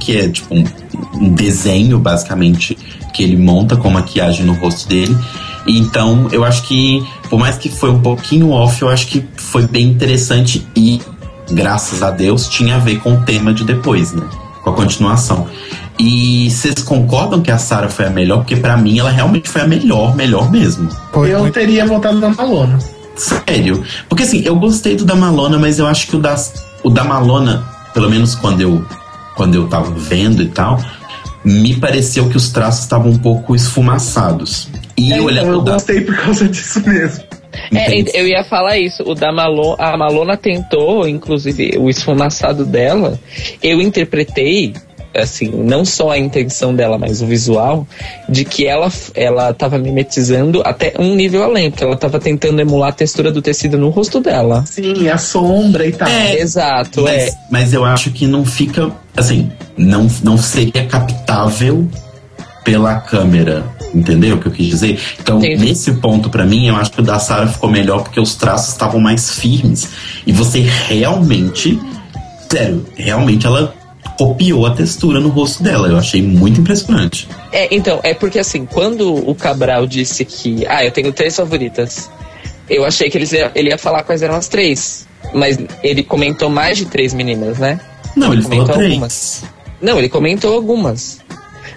[0.00, 2.76] que é tipo um desenho, basicamente,
[3.12, 5.14] que ele monta com maquiagem no rosto dele.
[5.66, 9.66] Então, eu acho que, por mais que foi um pouquinho off, eu acho que foi
[9.66, 11.00] bem interessante e,
[11.50, 14.26] graças a Deus, tinha a ver com o tema de depois, né?
[14.62, 15.46] Com a continuação.
[15.98, 18.38] E vocês concordam que a Sarah foi a melhor?
[18.38, 20.88] Porque pra mim ela realmente foi a melhor, melhor mesmo.
[21.14, 22.78] Eu teria votado na Malona.
[23.16, 23.82] Sério.
[24.08, 26.34] Porque assim, eu gostei do da Malona, mas eu acho que o da,
[26.82, 28.84] o da Malona, pelo menos quando eu,
[29.36, 30.82] quando eu tava vendo e tal,
[31.44, 34.68] me pareceu que os traços estavam um pouco esfumaçados.
[34.96, 37.24] E É, então, eu gostei por causa disso mesmo.
[37.72, 39.02] É, eu ia falar isso.
[39.04, 43.18] O da Malona, a Malona tentou, inclusive, o esfumaçado dela.
[43.62, 44.74] Eu interpretei,
[45.14, 47.86] assim, não só a intenção dela, mas o visual,
[48.28, 52.90] de que ela, ela tava mimetizando até um nível além, porque ela tava tentando emular
[52.90, 54.64] a textura do tecido no rosto dela.
[54.66, 56.08] Sim, a sombra e tal.
[56.08, 56.40] É.
[56.40, 57.24] Exato, é.
[57.24, 61.88] mas, mas eu acho que não fica, assim, não, não seria captável
[62.64, 63.64] pela câmera.
[63.94, 64.98] Entendeu o que eu quis dizer?
[65.20, 65.64] Então, Entendi.
[65.64, 68.70] nesse ponto, pra mim, eu acho que o da Sarah ficou melhor porque os traços
[68.72, 69.88] estavam mais firmes.
[70.26, 71.78] E você realmente,
[72.50, 73.74] sério, realmente ela
[74.18, 75.88] copiou a textura no rosto dela.
[75.88, 77.28] Eu achei muito impressionante.
[77.52, 82.10] É, então, é porque assim, quando o Cabral disse que, ah, eu tenho três favoritas,
[82.68, 85.06] eu achei que eles ia- ele ia falar quais eram as três.
[85.34, 87.80] Mas ele comentou mais de três meninas, né?
[88.14, 88.90] Não, ele falou comentou três.
[88.92, 89.42] algumas.
[89.80, 91.18] Não, ele comentou algumas.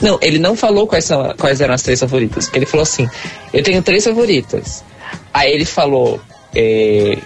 [0.01, 2.45] Não, ele não falou quais, são, quais eram as três favoritas.
[2.45, 3.09] Porque ele falou assim:
[3.53, 4.83] eu tenho três favoritas.
[5.33, 6.19] Aí ele falou
[6.55, 7.17] é,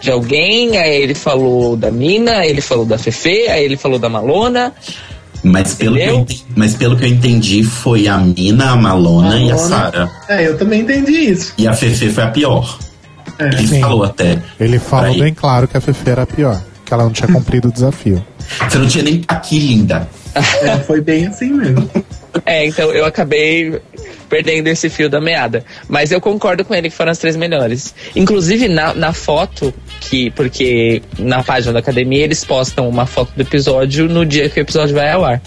[0.00, 3.98] de alguém, aí ele falou da Mina, aí ele falou da Fefe, aí ele falou
[3.98, 4.72] da Malona.
[5.42, 9.50] Mas pelo, que eu mas pelo que eu entendi, foi a Mina, a Malona e
[9.50, 9.68] a Malona.
[9.68, 10.10] Sarah.
[10.28, 11.54] É, eu também entendi isso.
[11.56, 12.78] E a Fefe foi a pior.
[13.38, 13.46] É.
[13.46, 13.80] Ele Sim.
[13.80, 14.42] falou até.
[14.58, 17.68] Ele falou bem claro que a Fefe era a pior, que ela não tinha cumprido
[17.68, 18.24] o desafio.
[18.68, 20.08] Você não tinha nem aqui, linda.
[20.62, 21.88] É, foi bem assim mesmo.
[22.44, 23.80] É, então eu acabei
[24.28, 25.64] perdendo esse fio da meada.
[25.88, 27.94] Mas eu concordo com ele que foram as três melhores.
[28.14, 33.42] Inclusive na, na foto, que porque na página da academia eles postam uma foto do
[33.42, 35.42] episódio no dia que o episódio vai ao ar.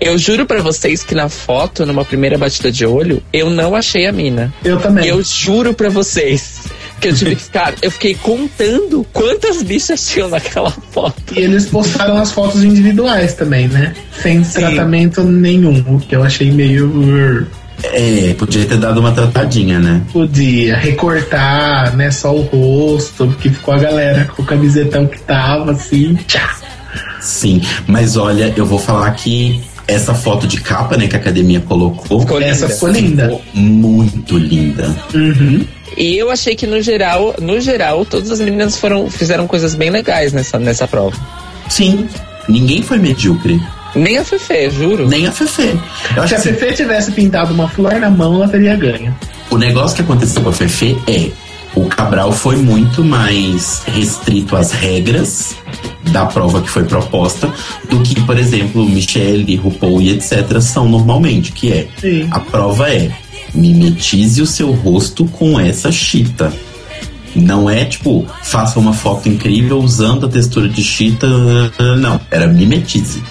[0.00, 4.06] Eu juro pra vocês que na foto, numa primeira batida de olho, eu não achei
[4.06, 4.52] a mina.
[4.64, 5.06] Eu também.
[5.06, 6.64] Eu juro pra vocês
[7.04, 7.74] Que eu tive que ficar.
[7.82, 11.34] Eu fiquei contando quantas bichas tinham naquela foto.
[11.36, 13.92] E eles postaram as fotos individuais também, né?
[14.22, 17.46] Sem tratamento nenhum, o que eu achei meio.
[17.82, 20.00] É, podia ter dado uma tratadinha, né?
[20.12, 22.10] Podia recortar, né?
[22.10, 26.16] Só o rosto, porque ficou a galera com o camisetão que tava assim.
[26.26, 26.56] Tchá.
[27.20, 31.60] Sim, mas olha, eu vou falar que essa foto de capa, né, que a academia
[31.60, 32.74] colocou, Ficou Essa linda.
[32.74, 33.22] ficou linda.
[33.24, 34.96] ficou muito linda.
[35.14, 35.64] Uhum.
[35.96, 39.90] E eu achei que no geral, no geral, todas as meninas foram, fizeram coisas bem
[39.90, 41.16] legais nessa, nessa prova.
[41.68, 42.08] Sim,
[42.48, 43.60] ninguém foi medíocre,
[43.94, 45.08] Nem a Fefe, juro.
[45.08, 45.78] nem a Fefe.
[46.16, 49.14] Eu acho Se a assim, Fefe tivesse pintado uma flor na mão, ela teria ganho.
[49.50, 51.30] o negócio que aconteceu com a Fefe é
[51.74, 55.56] o Cabral foi muito mais restrito às regras
[56.12, 57.52] da prova que foi proposta
[57.88, 60.60] do que, por exemplo, Michelle, RuPaul e etc.
[60.60, 62.28] são normalmente, que é Sim.
[62.30, 63.10] a prova é
[63.54, 66.52] mimetize o seu rosto com essa chita.
[67.34, 71.26] Não é tipo, faça uma foto incrível usando a textura de chita.
[71.98, 73.22] Não, era mimetize.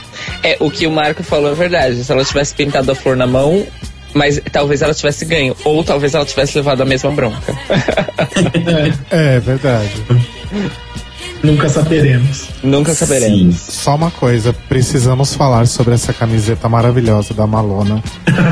[0.42, 2.04] É, o que o Marco falou é verdade.
[2.04, 3.66] Se ela tivesse pintado a flor na mão,
[4.14, 5.56] mas talvez ela tivesse ganho.
[5.64, 7.54] Ou talvez ela tivesse levado a mesma bronca.
[9.12, 9.92] É verdade.
[11.44, 12.48] Nunca saberemos.
[12.64, 13.56] Nunca saberemos.
[13.56, 13.72] Sim.
[13.72, 18.02] Só uma coisa, precisamos falar sobre essa camiseta maravilhosa da Malona.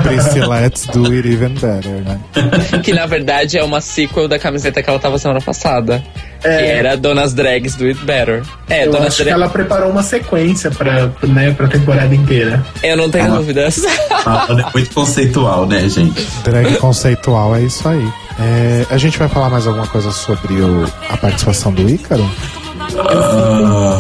[0.04, 2.20] Priscilla, let's do it even better, né?
[2.84, 6.04] Que na verdade é uma sequel da camiseta que ela tava semana passada.
[6.44, 6.58] É.
[6.58, 8.42] Que era Donas Drags Do It Better.
[8.68, 9.42] É, Eu Donas acho que Drags.
[9.42, 12.66] ela preparou uma sequência pra, né, pra temporada inteira.
[12.84, 13.82] Eu não tenho Ela- dúvidas.
[14.22, 16.28] É muito conceitual, né, gente?
[16.44, 18.08] Drag conceitual é isso aí.
[18.40, 22.30] É, a gente vai falar mais alguma coisa sobre o- a participação do Ícaro?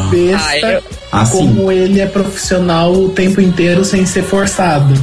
[0.09, 4.93] Besta Ah, eu- Assim, como ele é profissional o tempo inteiro sem ser forçado.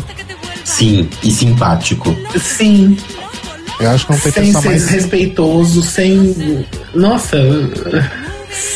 [0.65, 2.17] sim, e simpático.
[2.39, 2.97] Sim,
[3.81, 4.89] Eu acho que não tem sem pessoa ser mais.
[4.89, 6.65] respeitoso, sem.
[6.95, 7.37] Nossa,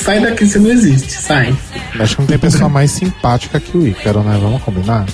[0.05, 1.57] sai daqui, você não existe, sai.
[1.99, 4.39] Acho que não tem pessoa mais simpática que o Ícaro, né?
[4.41, 5.05] Vamos combinar?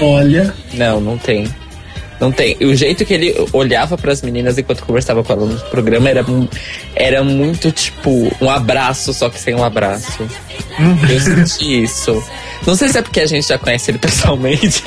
[0.00, 1.46] Olha, Não, não tem.
[2.20, 2.56] Não tem.
[2.58, 6.24] E o jeito que ele olhava pras meninas enquanto conversava com ela no programa era,
[6.94, 10.26] era muito tipo um abraço, só que sem um abraço.
[11.10, 12.22] Eu senti isso.
[12.66, 14.82] Não sei se é porque a gente já conhece ele pessoalmente.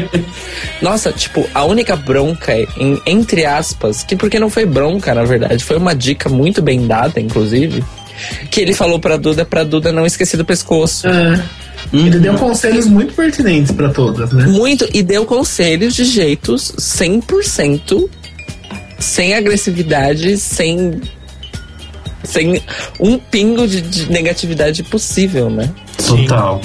[0.82, 5.64] Nossa, tipo, a única bronca, em- entre aspas, que porque não foi bronca, na verdade,
[5.64, 7.84] foi uma dica muito bem dada, inclusive,
[8.50, 11.06] que ele falou pra Duda, pra Duda não esquecer do pescoço.
[11.92, 14.46] Ah, ele deu conselhos muito pertinentes pra todas, né?
[14.46, 18.08] Muito, e deu conselhos de jeitos 100%
[18.98, 21.00] sem agressividade, sem.
[22.22, 22.62] sem
[23.00, 25.70] um pingo de, de negatividade possível, né?
[26.06, 26.60] Total.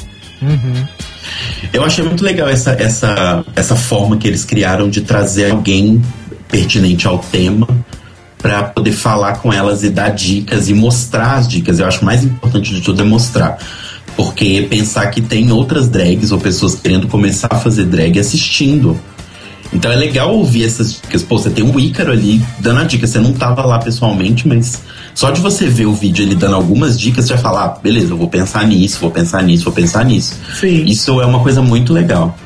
[1.73, 6.01] Eu achei muito legal essa, essa, essa forma que eles criaram de trazer alguém
[6.49, 7.67] pertinente ao tema
[8.37, 11.79] para poder falar com elas e dar dicas e mostrar as dicas.
[11.79, 13.57] Eu acho mais importante de tudo é mostrar.
[14.15, 18.99] Porque pensar que tem outras drags ou pessoas querendo começar a fazer drag assistindo.
[19.73, 21.21] Então é legal ouvir essas dicas.
[21.21, 23.05] Pô, você tem um Ícaro ali dando a dica.
[23.05, 24.79] Você não tava lá pessoalmente, mas
[25.13, 28.13] só de você ver o vídeo ele dando algumas dicas, você vai falar, ah, beleza,
[28.13, 30.35] eu vou pensar nisso, vou pensar nisso, vou pensar nisso.
[30.59, 30.85] Sim.
[30.85, 32.37] Isso é uma coisa muito legal.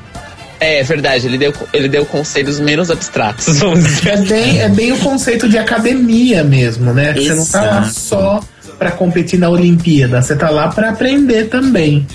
[0.61, 4.25] É verdade, ele deu, ele deu conselhos menos abstratos, vamos dizer É assim.
[4.27, 7.13] bem, é bem o conceito de academia mesmo, né?
[7.13, 7.93] Você não tá lá Exato.
[7.99, 8.39] só
[8.79, 12.07] pra competir na Olimpíada, você tá lá pra aprender também.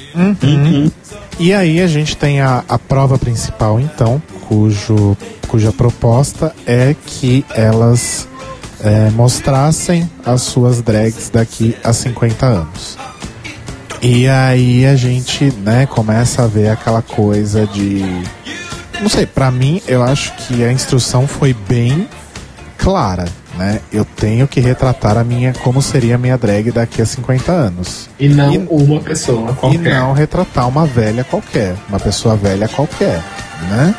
[1.38, 7.44] E aí a gente tem a, a prova principal, então, cujo, cuja proposta é que
[7.54, 8.26] elas
[8.80, 12.96] é, mostrassem as suas drags daqui a 50 anos.
[14.00, 18.02] E aí a gente, né, começa a ver aquela coisa de.
[19.00, 22.08] Não sei, pra mim, eu acho que a instrução foi bem
[22.76, 23.24] clara,
[23.58, 23.80] né?
[23.92, 28.08] Eu tenho que retratar a minha, como seria a minha drag daqui a 50 anos.
[28.18, 29.94] E não E- uma pessoa E qualquer.
[30.00, 33.22] não retratar uma velha qualquer, uma pessoa velha qualquer,
[33.70, 33.94] né?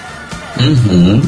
[0.60, 1.22] Uhum.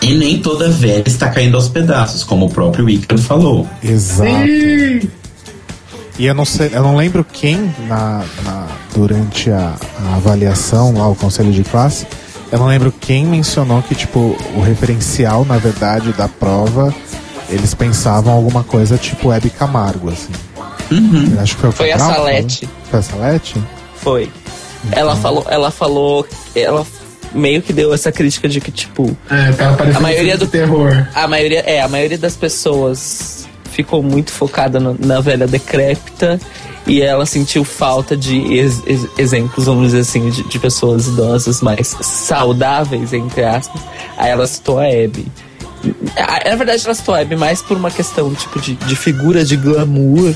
[0.00, 3.68] E nem toda velha está caindo aos pedaços, como o próprio Ícaro falou.
[3.82, 4.30] Exato.
[4.30, 5.10] Sim.
[6.18, 9.74] E eu não sei, eu não lembro quem na, na- durante a,
[10.10, 12.06] a avaliação lá, o conselho de classe,
[12.50, 16.94] eu não lembro quem mencionou que tipo o referencial na verdade da prova
[17.52, 20.32] eles pensavam alguma coisa tipo Hebe Camargo assim.
[20.90, 21.32] Uhum.
[21.36, 22.66] Eu Acho que foi, o Foi a Salete.
[22.66, 22.80] falou.
[22.90, 23.62] Foi a Salete?
[23.96, 24.30] Foi.
[24.90, 26.84] Ela falou, ela falou, ela
[27.32, 31.06] meio que deu essa crítica de que, tipo, É, A maioria do- terror.
[31.14, 36.38] a maioria, é, a maioria das pessoas ficou muito focada no- na velha decrépita
[36.86, 41.62] e ela sentiu falta de ex- ex- exemplos, vamos dizer assim, de, de pessoas idosas
[41.62, 43.80] mais saudáveis, entre aspas.
[44.18, 45.26] Aí ela citou a Abby.
[46.16, 49.44] A- Na verdade, ela citou a Abby mais por uma questão tipo de, de figura
[49.44, 50.34] de glamour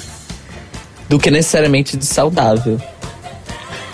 [1.09, 2.81] do que necessariamente de saudável.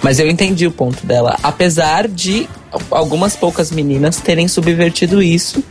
[0.02, 1.38] Mas eu entendi o ponto dela.
[1.42, 2.48] Apesar de
[2.90, 5.62] algumas poucas meninas terem subvertido isso,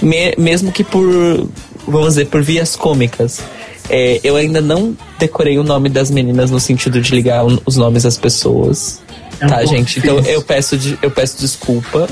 [0.00, 1.48] me- mesmo que por,
[1.86, 3.40] vamos dizer, por vias cômicas.
[3.88, 8.04] É, eu ainda não decorei o nome das meninas no sentido de ligar os nomes
[8.06, 9.00] às pessoas.
[9.40, 9.98] É um tá, gente?
[9.98, 10.34] Então difícil.
[10.34, 12.08] eu peço, de- eu peço desculpa.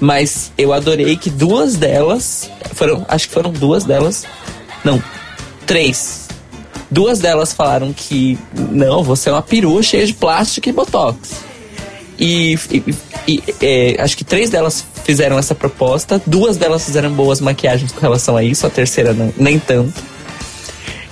[0.00, 2.48] Mas eu adorei que duas delas.
[2.74, 3.04] Foram.
[3.08, 4.24] Acho que foram duas delas.
[4.84, 5.02] Não,
[5.66, 6.28] três.
[6.90, 11.32] Duas delas falaram que não, você é uma perua cheia de plástico e botox.
[12.18, 12.94] E, e-
[13.28, 18.00] e, é, acho que três delas fizeram essa proposta, duas delas fizeram boas maquiagens com
[18.00, 19.92] relação a isso, a terceira não, nem tanto.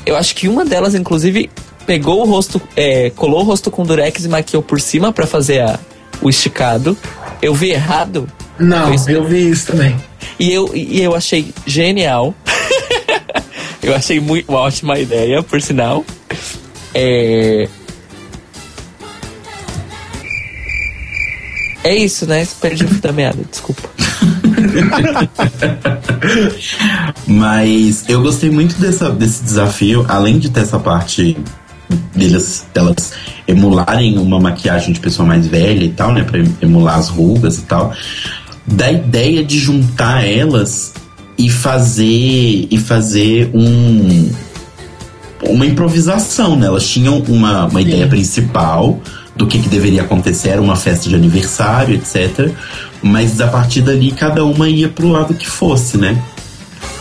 [0.05, 1.51] Eu acho que uma delas, inclusive,
[1.87, 5.61] pegou o rosto, é, colou o rosto com durex e maquiou por cima pra fazer
[5.61, 5.79] a-
[6.23, 6.97] o esticado.
[7.43, 8.27] Eu vi errado
[8.59, 9.95] Não, Foi eu vi isso também.
[10.39, 12.35] e eu, e eu achei genial.
[13.83, 16.05] eu achei muito uma ótima ideia, por sinal.
[16.95, 17.69] É...
[21.85, 22.47] É isso, né?
[22.61, 23.83] Perdi o fio da meada, desculpa.
[27.27, 31.37] Mas eu gostei muito dessa, desse desafio, além de ter essa parte
[32.15, 33.13] delas, delas
[33.47, 36.25] emularem uma maquiagem de pessoa mais velha e tal, né?
[36.25, 37.93] Pra emular as rugas e tal.
[38.67, 40.93] Da ideia de juntar elas
[41.39, 44.31] e fazer e fazer um
[45.43, 46.67] uma improvisação, né?
[46.67, 49.01] Elas tinham uma, uma ideia principal
[49.37, 52.51] do que, que deveria acontecer, era uma festa de aniversário, etc.
[53.03, 56.21] Mas a partir dali cada uma ia pro lado que fosse, né?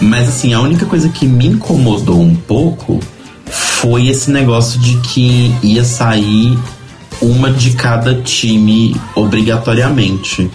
[0.01, 2.99] Mas assim, a única coisa que me incomodou um pouco
[3.45, 6.58] foi esse negócio de que ia sair
[7.21, 10.49] uma de cada time obrigatoriamente.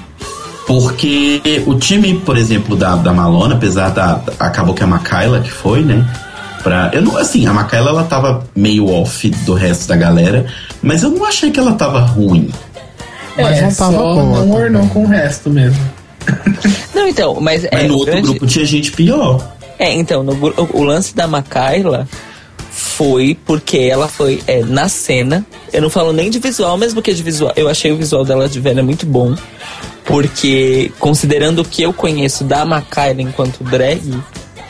[0.71, 4.23] Porque o time, por exemplo, da, da Malona, apesar da.
[4.39, 6.09] Acabou que a Makayla que foi, né?
[6.63, 10.47] Pra, eu não, assim, a Makayla ela tava meio off do resto da galera,
[10.81, 12.51] mas eu não achei que ela tava ruim.
[13.37, 15.81] Mas é, não tava só boa não ornou com o resto mesmo.
[16.95, 19.55] Não, então, mas, Mas é, no outro grande- grupo tinha gente pior.
[19.79, 22.07] É, então, no o, o lance da Makayla
[22.71, 25.45] foi porque ela foi é, na cena.
[25.73, 27.53] Eu não falo nem de visual, mesmo que de visual.
[27.57, 29.35] Eu achei o visual dela de velha muito bom.
[30.11, 34.03] Porque, considerando o que eu conheço da Makayla enquanto drag,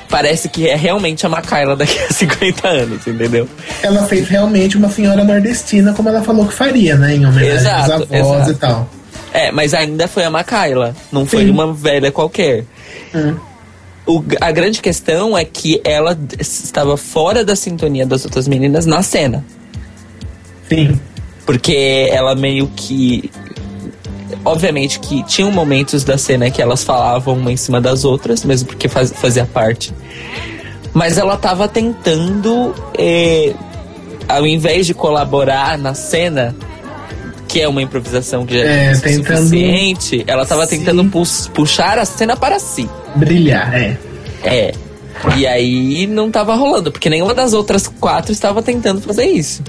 [0.08, 3.48] parece que é realmente a Makayla daqui a 50 anos, entendeu?
[3.82, 7.14] Ela fez realmente uma senhora nordestina, como ela falou que faria, né?
[7.16, 8.50] Em homenagem Exato, aos avós exato.
[8.50, 8.90] e tal.
[9.32, 11.50] É, mas ainda foi a Makayla, não foi Sim.
[11.50, 12.64] uma velha qualquer.
[13.14, 13.36] Hum.
[14.06, 19.02] O- a grande questão é que ela estava fora da sintonia das outras meninas na
[19.02, 19.44] cena.
[20.68, 20.98] Sim.
[21.46, 23.30] Porque ela meio que.
[24.44, 28.68] Obviamente que tinham momentos da cena que elas falavam uma em cima das outras, mesmo
[28.68, 29.92] porque faz- fazia parte.
[30.92, 33.54] Mas ela tava tentando, eh,
[34.28, 36.54] ao invés de colaborar na cena,
[37.46, 40.78] que é uma improvisação que já É, é tentando- suficiente, ela tava Sim.
[40.78, 42.88] tentando pus- puxar a cena para si.
[43.16, 43.96] Brilhar, é.
[44.44, 44.72] É.
[45.36, 49.62] E aí não tava rolando, porque nenhuma das outras quatro estava tentando fazer isso.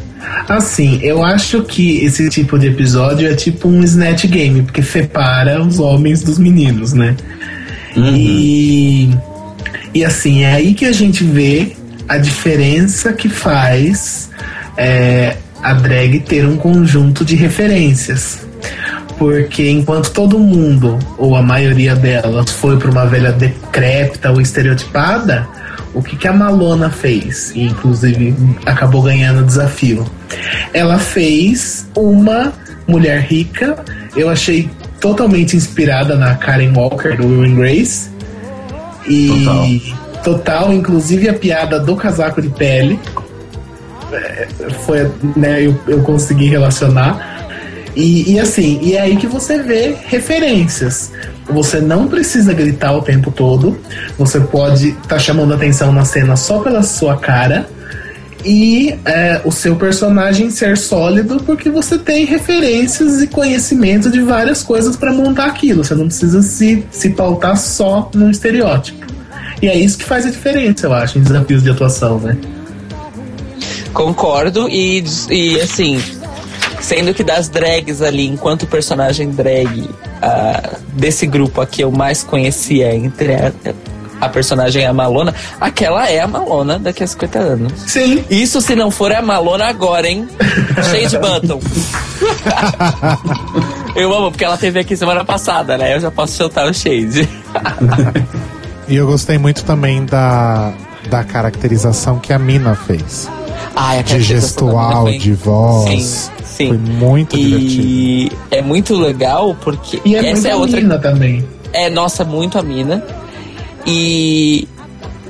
[0.47, 5.61] Assim, eu acho que esse tipo de episódio é tipo um snatch game, porque separa
[5.61, 7.15] os homens dos meninos, né?
[7.95, 9.09] E,
[9.93, 11.73] e assim, é aí que a gente vê
[12.07, 14.29] a diferença que faz
[14.77, 18.45] é, a drag ter um conjunto de referências.
[19.21, 25.47] Porque enquanto todo mundo, ou a maioria delas, foi para uma velha decrépita ou estereotipada,
[25.93, 27.51] o que, que a Malona fez?
[27.53, 30.03] E inclusive acabou ganhando o desafio.
[30.73, 32.51] Ela fez uma
[32.87, 33.75] mulher rica,
[34.17, 34.67] eu achei
[34.99, 38.09] totalmente inspirada na Karen Walker do Will and Grace.
[39.07, 40.73] E total.
[40.73, 42.99] inclusive a piada do casaco de pele.
[44.11, 44.47] É,
[44.83, 47.40] Foi, né, eu, eu consegui relacionar.
[47.95, 51.11] E, e assim, e é aí que você vê referências.
[51.49, 53.77] Você não precisa gritar o tempo todo.
[54.17, 57.67] Você pode estar tá chamando atenção na cena só pela sua cara.
[58.43, 64.63] E é, o seu personagem ser sólido porque você tem referências e conhecimento de várias
[64.63, 65.83] coisas para montar aquilo.
[65.83, 69.05] Você não precisa se, se pautar só num estereótipo.
[69.61, 72.35] E é isso que faz a diferença, eu acho, em desafios de atuação, né?
[73.93, 76.01] Concordo e, e assim,
[76.81, 79.89] sendo que das drags ali, enquanto personagem drag
[80.21, 83.51] ah, desse grupo aqui eu mais conhecia entre a,
[84.19, 87.73] a personagem e a Malona, aquela é a Malona daqui a 50 anos.
[87.87, 88.23] Sim.
[88.29, 90.27] Isso se não for a Malona agora, hein?
[90.75, 91.59] Shade Button.
[93.95, 95.95] eu amo, porque ela teve aqui semana passada, né?
[95.95, 97.27] Eu já posso soltar o Shade.
[98.91, 100.73] E eu gostei muito também da,
[101.09, 103.29] da caracterização que a Mina fez.
[103.75, 105.89] Ai, a De gestual, foi- de voz.
[105.89, 106.67] Sim, sim.
[106.69, 107.83] Foi muito divertido.
[107.87, 111.45] E é muito legal porque E é essa muito é outra mina também.
[111.73, 113.03] É, nossa, muito a mina.
[113.85, 114.67] E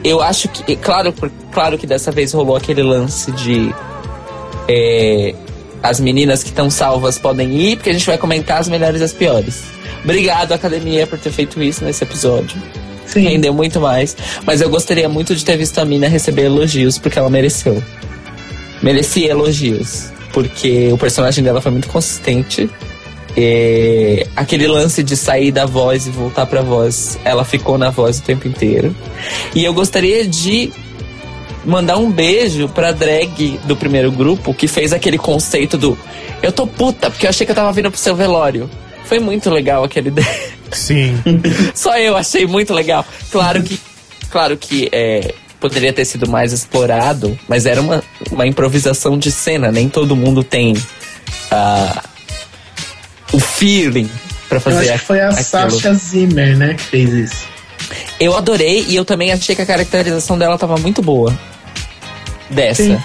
[0.03, 1.13] eu acho que, claro,
[1.51, 3.73] claro que dessa vez rolou aquele lance de
[4.67, 5.33] é,
[5.83, 9.03] as meninas que estão salvas podem ir, porque a gente vai comentar as melhores e
[9.03, 9.63] as piores.
[10.03, 12.59] Obrigado, academia, por ter feito isso nesse episódio.
[13.05, 13.21] Sim.
[13.27, 14.15] Rendeu muito mais.
[14.45, 17.83] Mas eu gostaria muito de ter visto a mina receber elogios, porque ela mereceu.
[18.81, 20.11] Merecia elogios.
[20.33, 22.69] Porque o personagem dela foi muito consistente.
[23.35, 28.19] E aquele lance de sair da voz e voltar pra voz, ela ficou na voz
[28.19, 28.95] o tempo inteiro.
[29.55, 30.71] E eu gostaria de
[31.63, 35.97] mandar um beijo pra drag do primeiro grupo que fez aquele conceito do
[36.41, 38.69] eu tô puta porque eu achei que eu tava vindo pro seu velório.
[39.05, 40.11] Foi muito legal aquele
[40.71, 41.15] Sim.
[41.75, 43.05] só eu achei muito legal.
[43.31, 43.79] Claro que,
[44.29, 49.71] claro que é, poderia ter sido mais explorado, mas era uma, uma improvisação de cena.
[49.71, 50.75] Nem todo mundo tem
[51.51, 52.03] ah,
[53.31, 54.09] o feeling
[54.49, 55.43] pra Eu fazer acho que foi a aquilo.
[55.43, 57.51] Sasha Zimmer, né, que fez isso.
[58.19, 61.37] Eu adorei e eu também achei que a caracterização dela tava muito boa.
[62.49, 62.83] Dessa.
[62.83, 62.99] Sim.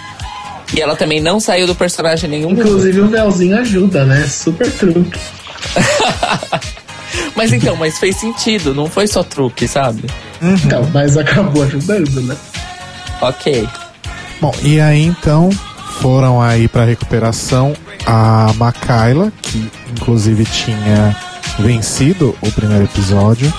[0.74, 2.50] E ela também não saiu do personagem nenhum.
[2.50, 4.26] Inclusive o véuzinho ajuda, né?
[4.26, 5.20] Super truque.
[7.34, 10.04] Mas então, mas fez sentido, não foi só truque, sabe?
[10.40, 12.36] Então, mas acabou ajudando, né?
[13.20, 13.68] Ok.
[14.40, 15.50] Bom, e aí então
[16.00, 17.74] foram aí pra recuperação
[18.06, 21.16] a Makaila, que inclusive tinha
[21.58, 23.52] vencido o primeiro episódio.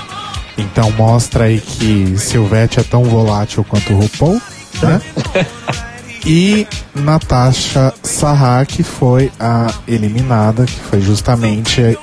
[0.58, 4.42] Então mostra aí que Silvete é tão volátil quanto o RuPaul,
[4.82, 5.02] né?
[6.30, 11.98] E Natasha Sarra, que foi a eliminada, que foi justamente é,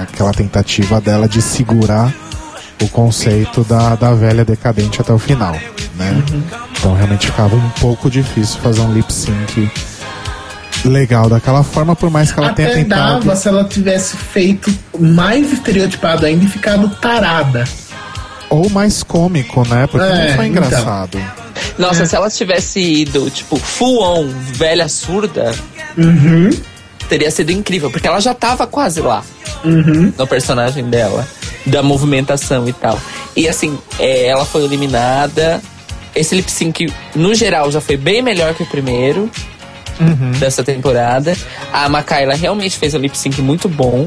[0.00, 2.10] aquela tentativa dela de segurar
[2.80, 5.52] o conceito da, da velha decadente até o final,
[5.94, 6.24] né?
[6.78, 9.70] Então realmente ficava um pouco difícil fazer um lip sync
[10.82, 13.24] legal daquela forma, por mais que ela tenha Até tentado.
[13.24, 17.64] dava se ela tivesse feito mais estereotipado ainda e ficado tarada.
[18.54, 19.86] Ou mais cômico, né?
[19.86, 20.64] Porque É, não foi então.
[20.64, 21.20] engraçado.
[21.78, 25.52] Nossa, se ela tivesse ido, tipo, full on, velha surda,
[25.96, 26.50] Uhum.
[27.08, 29.22] teria sido incrível, porque ela já tava quase lá
[29.64, 30.12] Uhum.
[30.16, 31.26] no personagem dela,
[31.66, 32.98] da movimentação e tal.
[33.36, 35.60] E assim, é, ela foi eliminada.
[36.14, 39.28] Esse lip sync, no geral, já foi bem melhor que o primeiro
[40.38, 41.36] dessa temporada.
[41.72, 44.06] A Makaila realmente fez um lip sync muito bom.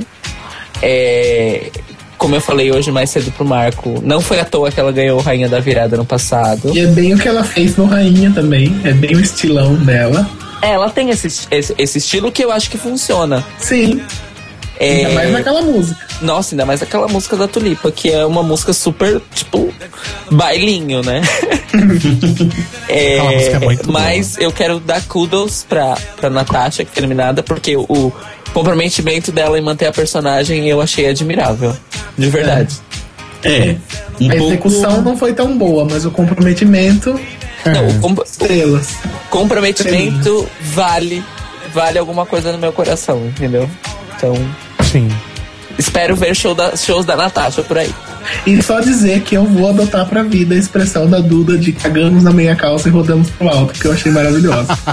[0.82, 1.70] É,
[2.18, 5.20] como eu falei hoje mais cedo pro Marco, não foi à toa que ela ganhou
[5.20, 6.72] Rainha da Virada no passado.
[6.74, 8.76] E é bem o que ela fez no Rainha também.
[8.84, 10.28] É bem o estilão dela.
[10.62, 13.46] Ela tem esse, esse, esse estilo que eu acho que funciona.
[13.60, 14.02] Sim.
[14.80, 16.00] É, Ainda mais naquela música.
[16.22, 19.74] Nossa, ainda mais aquela música da Tulipa, que é uma música super, tipo,
[20.32, 21.22] bailinho, né?
[22.90, 27.00] É, Aquela música é muito mas eu quero dar kudos pra, pra Natasha, que foi
[27.02, 28.14] eliminada, porque o, o
[28.54, 31.76] comprometimento dela em manter a personagem eu achei admirável.
[32.18, 32.76] De verdade.
[33.44, 33.76] É.
[34.20, 35.10] Um A execução pouco.
[35.10, 37.20] não foi tão boa, mas o comprometimento,
[37.66, 38.90] Não, o, com- o estrelas.
[39.30, 41.24] comprometimento vale,
[41.74, 43.70] vale alguma coisa no meu coração, entendeu?
[44.16, 44.34] Então,
[45.00, 45.10] Sim.
[45.78, 47.94] espero ver show da- shows da Natasha por aí.
[48.46, 52.24] E só dizer que eu vou adotar pra vida a expressão da Duda de cagamos
[52.24, 54.78] na meia calça e rodamos pro alto, que eu achei maravilhosa.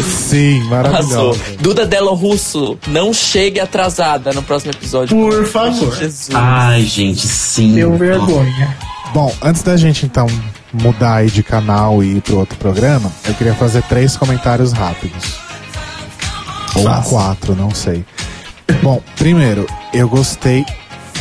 [0.00, 1.40] Sim, maravilhoso.
[1.60, 5.16] Duda Delo Russo, não chegue atrasada no próximo episódio.
[5.16, 5.94] Por favor.
[5.96, 6.28] Jesus.
[6.32, 7.74] Ai, gente, sim.
[7.74, 8.76] Deu vergonha.
[9.12, 10.26] Bom, antes da gente então
[10.72, 15.34] mudar aí de canal e ir pro outro programa, eu queria fazer três comentários rápidos.
[16.74, 18.04] Ou quatro, não sei.
[18.82, 20.64] Bom, primeiro, eu gostei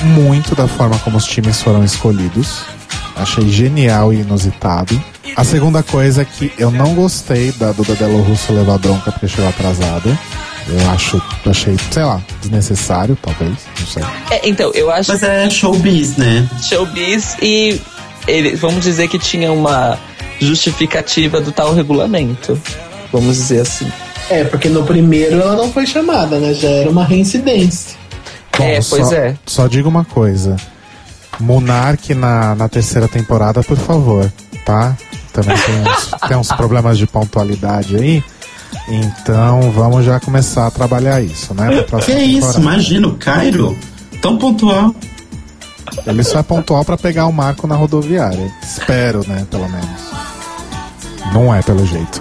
[0.04, 2.64] muito da forma como os times foram escolhidos.
[3.16, 5.02] Achei genial e inusitado.
[5.36, 9.28] A segunda coisa é que eu não gostei da Duda Delo Russo levar bronca porque
[9.28, 10.18] chegou atrasada.
[10.68, 14.04] Eu acho, achei, sei lá, desnecessário, talvez, não sei.
[14.30, 16.48] É, então, eu acho Mas é showbiz, né?
[16.62, 17.82] showbiz e
[18.28, 19.98] ele, vamos dizer que tinha uma
[20.40, 22.60] justificativa do tal regulamento.
[23.12, 23.92] Vamos dizer assim.
[24.30, 26.54] É, porque no primeiro ela não foi chamada, né?
[26.54, 27.98] Já era uma reincidência.
[28.60, 29.36] é, pois só, é.
[29.46, 30.56] Só digo uma coisa.
[31.40, 34.32] Monark na, na terceira temporada, por favor,
[34.66, 34.96] tá?
[35.34, 38.24] Também tem uns, tem uns problemas de pontualidade aí.
[38.88, 41.70] Então vamos já começar a trabalhar isso, né?
[41.70, 42.60] Que próxima isso, temporada.
[42.60, 43.78] imagina o Cairo.
[44.22, 44.94] Tão pontual.
[46.06, 48.52] Ele só é pontual pra pegar o marco na rodoviária.
[48.62, 49.46] Espero, né?
[49.50, 50.02] Pelo menos.
[51.34, 52.20] Não é pelo jeito.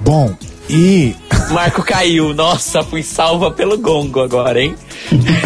[0.00, 0.34] Bom,
[0.68, 1.16] e
[1.50, 2.34] Marco caiu.
[2.34, 4.74] Nossa, fui salva pelo gongo agora, hein?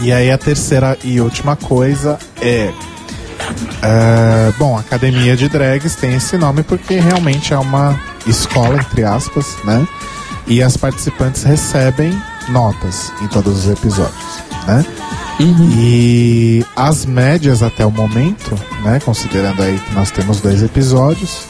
[0.00, 2.72] E aí a terceira e última coisa é.
[3.82, 9.04] é, bom, a Academia de Drags tem esse nome porque realmente é uma escola, entre
[9.04, 9.86] aspas, né?
[10.46, 12.16] E as participantes recebem
[12.48, 14.86] notas em todos os episódios, né?
[15.40, 19.00] E as médias até o momento, né?
[19.04, 21.42] Considerando aí que nós temos dois episódios.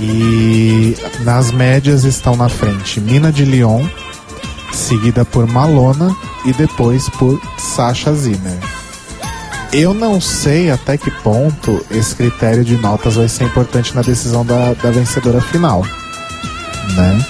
[0.00, 3.86] E nas médias estão na frente Mina de Lyon,
[4.72, 6.14] seguida por Malona
[6.44, 8.58] e depois por Sasha Zimmer.
[9.72, 14.44] Eu não sei até que ponto esse critério de notas vai ser importante na decisão
[14.44, 15.84] da, da vencedora final,
[16.96, 17.24] né?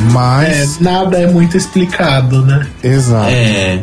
[0.00, 2.66] É, Mas, nada é muito explicado, né?
[2.82, 3.30] exato.
[3.30, 3.80] É.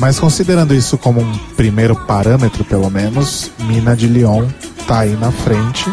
[0.00, 4.46] Mas considerando isso como um primeiro parâmetro, pelo menos, Mina de Lyon
[4.86, 5.84] tá aí na frente.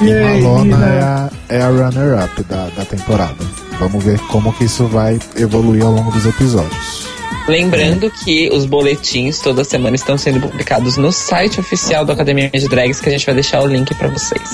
[0.00, 3.36] E, E Malona é a, é a runner-up da, da temporada.
[3.78, 7.06] Vamos ver como que isso vai evoluir ao longo dos episódios.
[7.46, 12.68] Lembrando que os boletins toda semana estão sendo publicados no site oficial da Academia de
[12.68, 14.50] Drags, que a gente vai deixar o link pra vocês.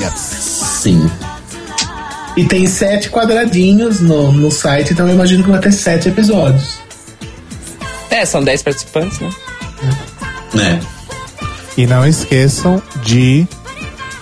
[0.00, 0.12] Yes.
[0.82, 1.10] Sim.
[2.36, 6.87] E tem sete quadradinhos no, no site, então eu imagino que vai ter sete episódios.
[8.18, 9.30] É, são 10 participantes, né?
[10.56, 10.80] É.
[11.76, 13.46] E não esqueçam de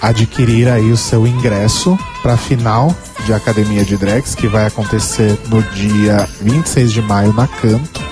[0.02, 2.94] adquirir aí o seu ingresso para a final
[3.24, 8.02] de Academia de Drags, que vai acontecer no dia 26 de maio na Canto.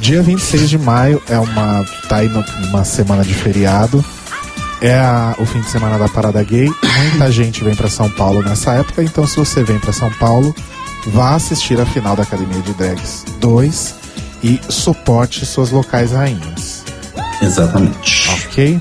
[0.00, 4.04] Dia 26 de maio é uma tá aí no- uma semana de feriado.
[4.82, 6.68] É a- o fim de semana da parada gay.
[6.98, 10.54] Muita gente vem para São Paulo nessa época, então se você vem para São Paulo,
[11.06, 13.94] vá assistir a final da Academia de Drags 2
[14.44, 16.84] e suporte suas locais rainhas.
[17.40, 18.28] Exatamente.
[18.46, 18.78] Ok?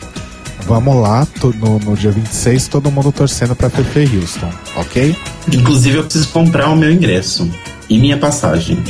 [0.67, 5.15] Vamos lá, no, no dia 26, todo mundo torcendo pra Fefe Houston, ok?
[5.51, 7.49] Inclusive, eu preciso comprar o meu ingresso
[7.89, 8.81] e minha passagem.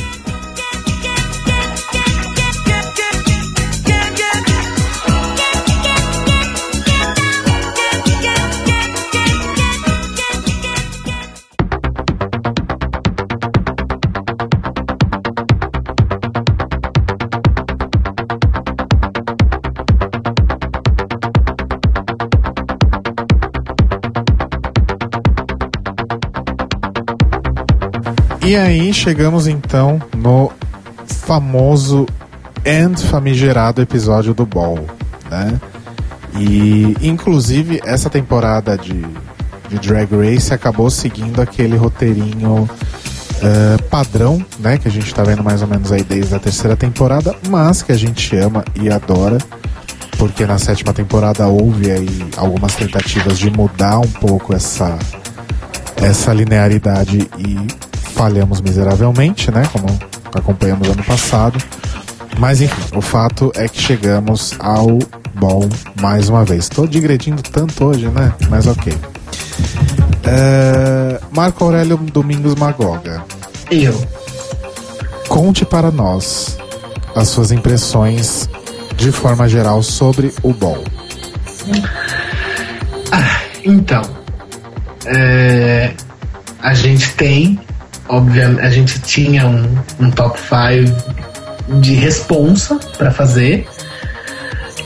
[28.54, 30.52] E aí chegamos então no
[31.08, 32.06] famoso
[32.64, 34.78] and famigerado episódio do Ball,
[35.28, 35.60] né?
[36.38, 39.04] E inclusive essa temporada de,
[39.68, 42.70] de Drag Race acabou seguindo aquele roteirinho
[43.42, 44.78] eh, padrão, né?
[44.78, 47.90] Que a gente tá vendo mais ou menos aí desde a terceira temporada, mas que
[47.90, 49.38] a gente ama e adora.
[50.16, 54.96] Porque na sétima temporada houve aí algumas tentativas de mudar um pouco essa,
[55.96, 59.62] essa linearidade e falhamos miseravelmente, né?
[59.72, 59.86] Como
[60.34, 61.58] acompanhamos ano passado.
[62.38, 64.98] Mas enfim, o fato é que chegamos ao
[65.34, 65.68] bom
[66.00, 66.68] mais uma vez.
[66.68, 68.32] Tô digredindo tanto hoje, né?
[68.48, 68.92] Mas ok.
[70.24, 73.22] É, Marco Aurélio Domingos Magoga,
[73.70, 73.94] Eu.
[75.28, 76.56] conte para nós
[77.14, 78.48] as suas impressões
[78.96, 80.82] de forma geral sobre o bom.
[83.64, 84.02] Então,
[85.06, 85.92] é,
[86.60, 87.58] a gente tem,
[88.08, 93.66] obviamente, a gente tinha um, um top 5 de responsa para fazer,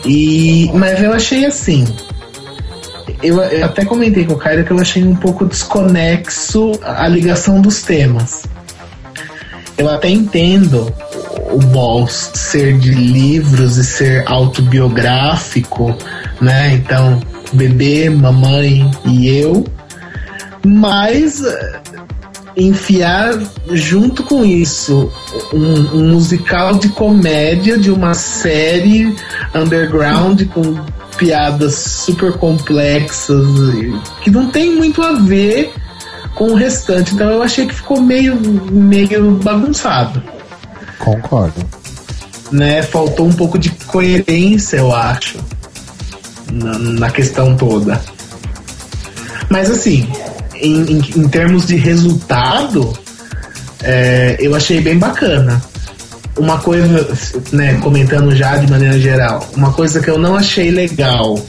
[0.04, 1.86] e mas eu achei assim.
[3.22, 7.60] Eu, eu até comentei com o Caio que eu achei um pouco desconexo a ligação
[7.60, 8.44] dos temas.
[9.76, 10.92] Eu até entendo
[11.50, 15.96] o Balls ser de livros e ser autobiográfico,
[16.40, 16.74] né?
[16.74, 17.20] Então,
[17.52, 19.64] bebê, mamãe e eu.
[20.64, 21.42] Mas
[22.58, 23.38] enfiar
[23.70, 25.10] junto com isso
[25.52, 29.14] um, um musical de comédia de uma série
[29.54, 30.76] underground com
[31.16, 33.46] piadas super complexas
[34.22, 35.72] que não tem muito a ver
[36.34, 37.14] com o restante.
[37.14, 38.36] Então eu achei que ficou meio,
[38.70, 40.22] meio bagunçado
[40.98, 41.64] Concordo.
[42.50, 45.38] né, faltou um pouco de coerência, eu acho,
[46.52, 48.00] na, na questão toda.
[49.48, 50.08] Mas assim,
[50.60, 52.96] em, em, em termos de resultado,
[53.82, 55.62] é, eu achei bem bacana.
[56.36, 57.08] Uma coisa,
[57.52, 61.40] né, comentando já de maneira geral, uma coisa que eu não achei legal,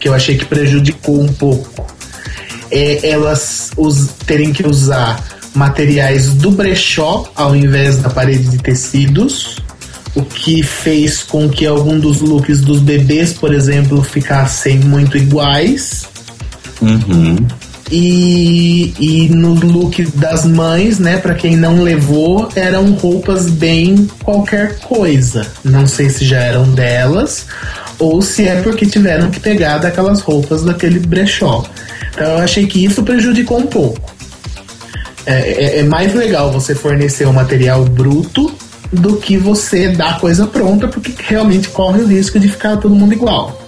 [0.00, 1.86] que eu achei que prejudicou um pouco,
[2.72, 5.22] é elas us- terem que usar
[5.54, 9.56] materiais do brechó ao invés da parede de tecidos,
[10.14, 16.04] o que fez com que algum dos looks dos bebês, por exemplo, ficassem muito iguais.
[16.82, 17.36] Uhum.
[17.90, 24.78] E, e no look das mães, né, para quem não levou, eram roupas bem qualquer
[24.78, 25.46] coisa.
[25.64, 27.46] Não sei se já eram delas
[27.98, 31.64] ou se é porque tiveram que pegar daquelas roupas daquele brechó.
[32.12, 34.14] Então eu achei que isso prejudicou um pouco.
[35.26, 38.52] É, é, é mais legal você fornecer o material bruto
[38.92, 43.12] do que você dar coisa pronta, porque realmente corre o risco de ficar todo mundo
[43.12, 43.60] igual.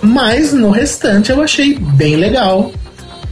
[0.00, 2.72] Mas no restante eu achei bem legal,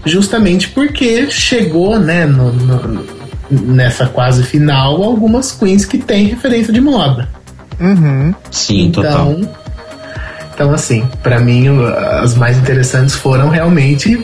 [0.05, 3.07] justamente porque chegou, né, no, no,
[3.51, 7.29] nessa quase final, algumas queens que têm referência de moda.
[7.81, 8.35] Uhum.
[8.51, 9.33] Sim, total.
[9.33, 9.51] Então,
[10.55, 11.69] então assim, pra mim
[12.23, 14.23] as mais interessantes foram realmente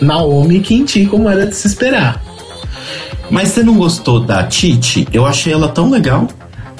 [0.00, 2.22] Naomi e Kinti, como era de se esperar.
[3.30, 5.06] Mas você não gostou da Titi?
[5.12, 6.28] Eu achei ela tão legal.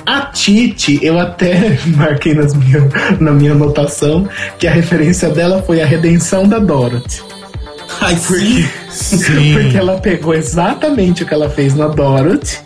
[0.05, 4.29] A Titi, eu até marquei nas minha, na minha anotação
[4.59, 7.23] que a referência dela foi a redenção da Dorothy.
[8.01, 8.69] Ai, sim.
[8.91, 9.55] Sim.
[9.55, 12.59] Porque ela pegou exatamente o que ela fez na Dorothy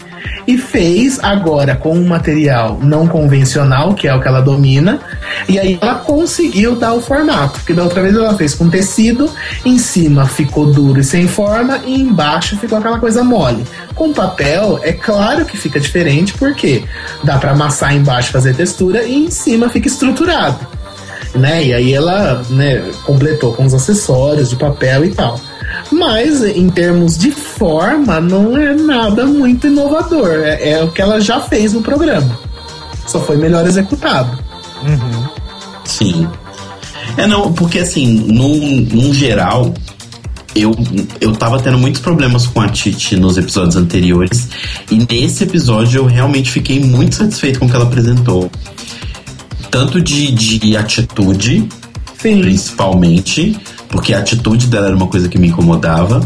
[0.47, 5.01] e fez agora com um material não convencional, que é o que ela domina,
[5.49, 7.59] e aí ela conseguiu dar o formato.
[7.61, 9.31] Porque da outra vez ela fez com tecido,
[9.65, 13.65] em cima ficou duro e sem forma, e embaixo ficou aquela coisa mole.
[13.95, 16.85] Com papel, é claro que fica diferente, porque
[17.23, 20.80] dá para amassar embaixo e fazer textura, e em cima fica estruturado
[21.35, 21.65] né?
[21.65, 25.41] E aí ela né, completou com os acessórios de papel e tal.
[25.91, 30.31] Mas em termos de forma, não é nada muito inovador.
[30.31, 32.39] É, é o que ela já fez no programa.
[33.07, 34.39] Só foi melhor executado.
[35.85, 36.29] Sim.
[37.17, 39.75] É, não, porque assim, num, num geral,
[40.55, 40.73] eu,
[41.21, 44.49] eu tava tendo muitos problemas com a Titi nos episódios anteriores.
[44.91, 48.51] E nesse episódio eu realmente fiquei muito satisfeito com o que ela apresentou.
[49.71, 51.69] Tanto de, de atitude,
[52.21, 52.41] Sim.
[52.41, 53.57] principalmente,
[53.89, 56.21] porque a atitude dela era uma coisa que me incomodava.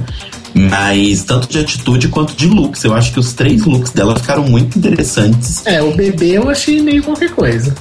[0.57, 2.84] Mas tanto de atitude quanto de looks.
[2.84, 5.66] Eu acho que os três looks dela ficaram muito interessantes.
[5.66, 7.74] É, o bebê eu achei meio qualquer coisa.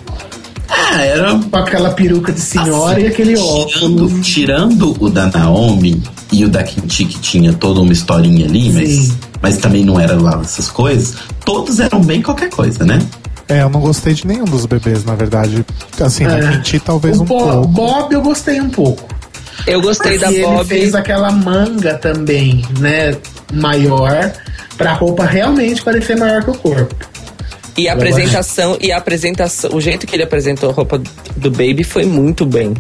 [0.68, 4.26] Ah, era Com aquela peruca de senhora Assim, e aquele tirando, óculos.
[4.28, 6.01] tirando o da Naomi
[6.32, 10.20] e o da Kinti, que tinha toda uma historinha ali, mas, mas também não era
[10.20, 11.14] lá essas coisas,
[11.45, 12.99] todos eram bem qualquer coisa, né?
[13.48, 15.66] É, eu não gostei de nenhum dos bebês, na verdade.
[16.02, 16.39] Assim, É.
[16.52, 17.68] Kinti talvez o um Bo- pouco.
[17.68, 19.04] Bob eu gostei um pouco.
[19.68, 20.66] Eu gostei da Porque ele Bob.
[20.68, 23.16] fez aquela manga também, né?
[23.54, 24.32] Maior,
[24.78, 26.96] pra roupa realmente parecer maior que o corpo.
[27.78, 31.02] E a apresentação, e a apresentação, o jeito que ele apresentou a roupa
[31.36, 32.74] do Baby foi muito bem.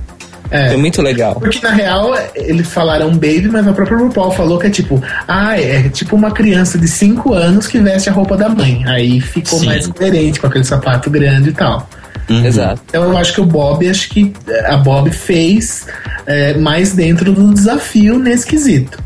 [0.53, 0.67] É.
[0.67, 1.33] Foi muito legal.
[1.33, 5.59] Porque na real, eles falaram baby, mas a própria RuPaul falou que é tipo, ah,
[5.59, 8.83] é tipo uma criança de 5 anos que veste a roupa da mãe.
[8.85, 9.65] Aí ficou Sim.
[9.65, 11.89] mais coerente com aquele sapato grande e tal.
[12.29, 12.45] Uhum.
[12.45, 12.79] Exato.
[12.87, 14.31] Então eu acho que o Bob, acho que
[14.67, 15.87] a Bob fez
[16.27, 18.99] é, mais dentro do desafio nesse quesito.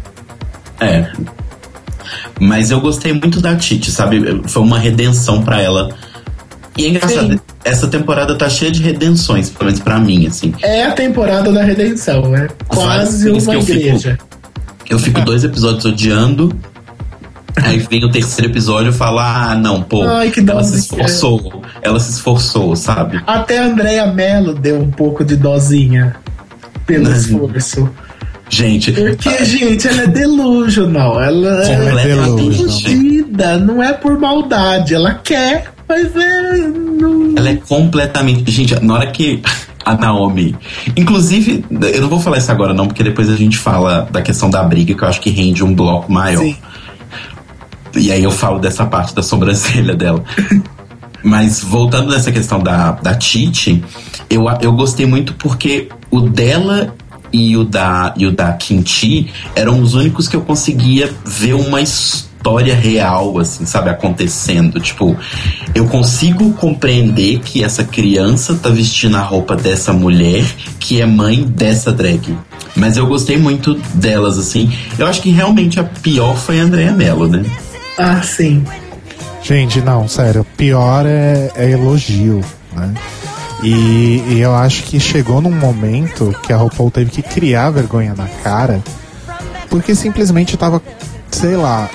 [0.82, 1.06] É.
[2.41, 4.41] Mas eu gostei muito da Titi, sabe?
[4.50, 5.95] Foi uma redenção pra ela.
[6.78, 7.39] E é engraçado, Sim.
[7.65, 10.53] essa temporada tá cheia de redenções, pelo menos pra mim, assim.
[10.61, 12.47] É a temporada da redenção, né?
[12.67, 14.17] Quase uma eu fico- igreja.
[14.89, 16.53] Eu fico dois episódios odiando.
[17.63, 21.63] Aí vem o terceiro episódio e fala: Ah, não, pô, Ai, que ela se esforçou.
[21.82, 23.19] Ela se esforçou, sabe?
[23.25, 26.15] Até a Andrea Mello deu um pouco de dozinha
[26.86, 27.15] pelo Uhum.
[27.15, 27.89] esforço.
[28.49, 31.19] Gente, Porque, gente, ela é delusional.
[31.21, 31.75] Ela é
[32.15, 32.61] completamente.
[32.61, 33.57] iludida.
[33.57, 34.93] Não é por maldade.
[34.93, 36.67] Ela quer, mas é.
[36.67, 37.33] Não...
[37.35, 38.49] Ela é completamente.
[38.51, 39.41] Gente, na hora que
[39.85, 40.55] a Naomi.
[40.97, 44.49] Inclusive, eu não vou falar isso agora, não, porque depois a gente fala da questão
[44.49, 46.41] da briga, que eu acho que rende um bloco maior.
[46.41, 46.57] Sim.
[47.95, 50.23] E aí eu falo dessa parte da sobrancelha dela.
[51.23, 53.83] Mas voltando nessa questão da, da Titi,
[54.29, 56.93] eu, eu gostei muito porque o dela
[57.31, 61.81] e o da, e o da Kinti eram os únicos que eu conseguia ver uma
[61.81, 64.80] história real, assim, sabe, acontecendo.
[64.80, 65.16] Tipo,
[65.76, 70.45] eu consigo compreender que essa criança tá vestindo a roupa dessa mulher
[70.80, 72.38] que é mãe dessa drag.
[72.76, 74.72] Mas eu gostei muito delas, assim.
[74.98, 77.43] Eu acho que realmente a pior foi a Andrea Mello, né?
[77.98, 78.64] Ah, sim.
[79.41, 82.41] Gente, não, sério, pior é, é elogio,
[82.76, 82.93] né?
[83.64, 88.14] E, e eu acho que chegou num momento que a RuPaul teve que criar vergonha
[88.14, 88.84] na cara,
[89.70, 90.82] porque simplesmente tava,
[91.32, 91.89] sei lá,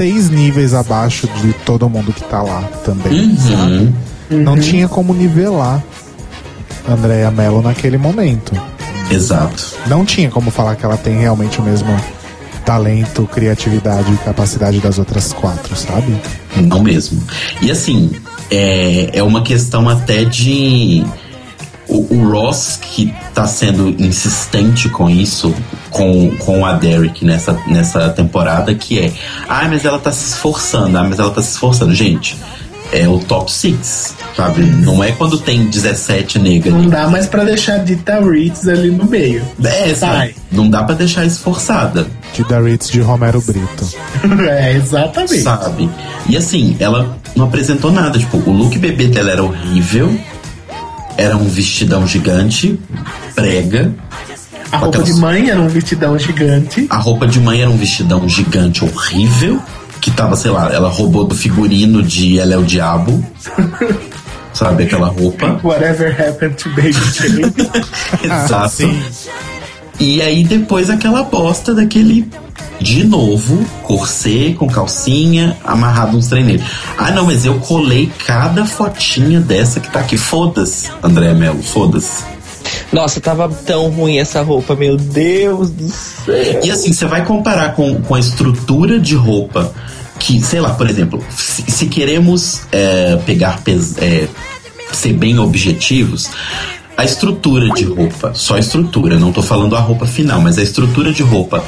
[0.00, 3.94] seis níveis abaixo de todo mundo que tá lá também, sabe?
[4.30, 5.84] Não tinha como nivelar
[6.88, 8.50] Andrea Mello naquele momento.
[9.10, 9.62] Exato.
[9.88, 11.94] Não tinha como falar que ela tem realmente o mesmo
[12.64, 16.16] talento, criatividade e capacidade das outras quatro, sabe?
[16.56, 17.22] Não mesmo.
[17.60, 18.10] E assim,
[18.50, 21.04] é, é uma questão até de.
[21.90, 25.54] O, o Ross, que tá sendo insistente com isso,
[25.90, 29.12] com, com a Derek nessa, nessa temporada, que é,
[29.48, 31.92] ah, mas ela tá se esforçando, ah, mas ela tá se esforçando.
[31.92, 32.36] Gente,
[32.92, 34.62] é o top 6, sabe?
[34.62, 36.74] Não é quando tem 17 negras.
[36.74, 39.42] Não dá mais pra deixar Dita Ritz ali no meio.
[39.62, 40.16] É, sabe?
[40.16, 40.34] Sai.
[40.50, 42.06] Não dá pra deixar esforçada.
[42.34, 43.88] De da Ritz de Romero Brito.
[44.48, 45.42] é, exatamente.
[45.42, 45.88] sabe?
[46.28, 48.18] E assim, ela não apresentou nada.
[48.18, 50.18] Tipo, o look bebê dela era horrível.
[51.20, 52.78] Era um vestidão gigante,
[53.34, 53.92] prega.
[54.72, 56.86] A roupa aquelas- de mãe era um vestidão gigante.
[56.90, 59.60] A roupa de mãe era um vestidão gigante, horrível.
[60.00, 63.22] Que tava, sei lá, ela roubou do figurino de Ela é o Diabo.
[64.54, 65.60] Sabe, aquela roupa.
[65.62, 67.54] Whatever happened to Baby Jane.
[68.24, 68.68] Exato.
[68.70, 69.00] Sim.
[69.98, 72.26] E aí depois aquela bosta daquele.
[72.80, 76.64] De novo, corset com calcinha, amarrado uns treineiros.
[76.96, 80.16] Ah, não, mas eu colei cada fotinha dessa que tá aqui.
[80.16, 82.24] Foda-se, André Melo, foda-se.
[82.92, 86.60] Nossa, tava tão ruim essa roupa, meu Deus do céu.
[86.64, 89.72] E assim, você vai comparar com, com a estrutura de roupa
[90.18, 93.60] que, sei lá, por exemplo, se, se queremos é, pegar,
[93.98, 94.26] é,
[94.92, 96.30] ser bem objetivos,
[97.00, 100.62] a estrutura de roupa, só a estrutura, não tô falando a roupa final, mas a
[100.62, 101.64] estrutura de roupa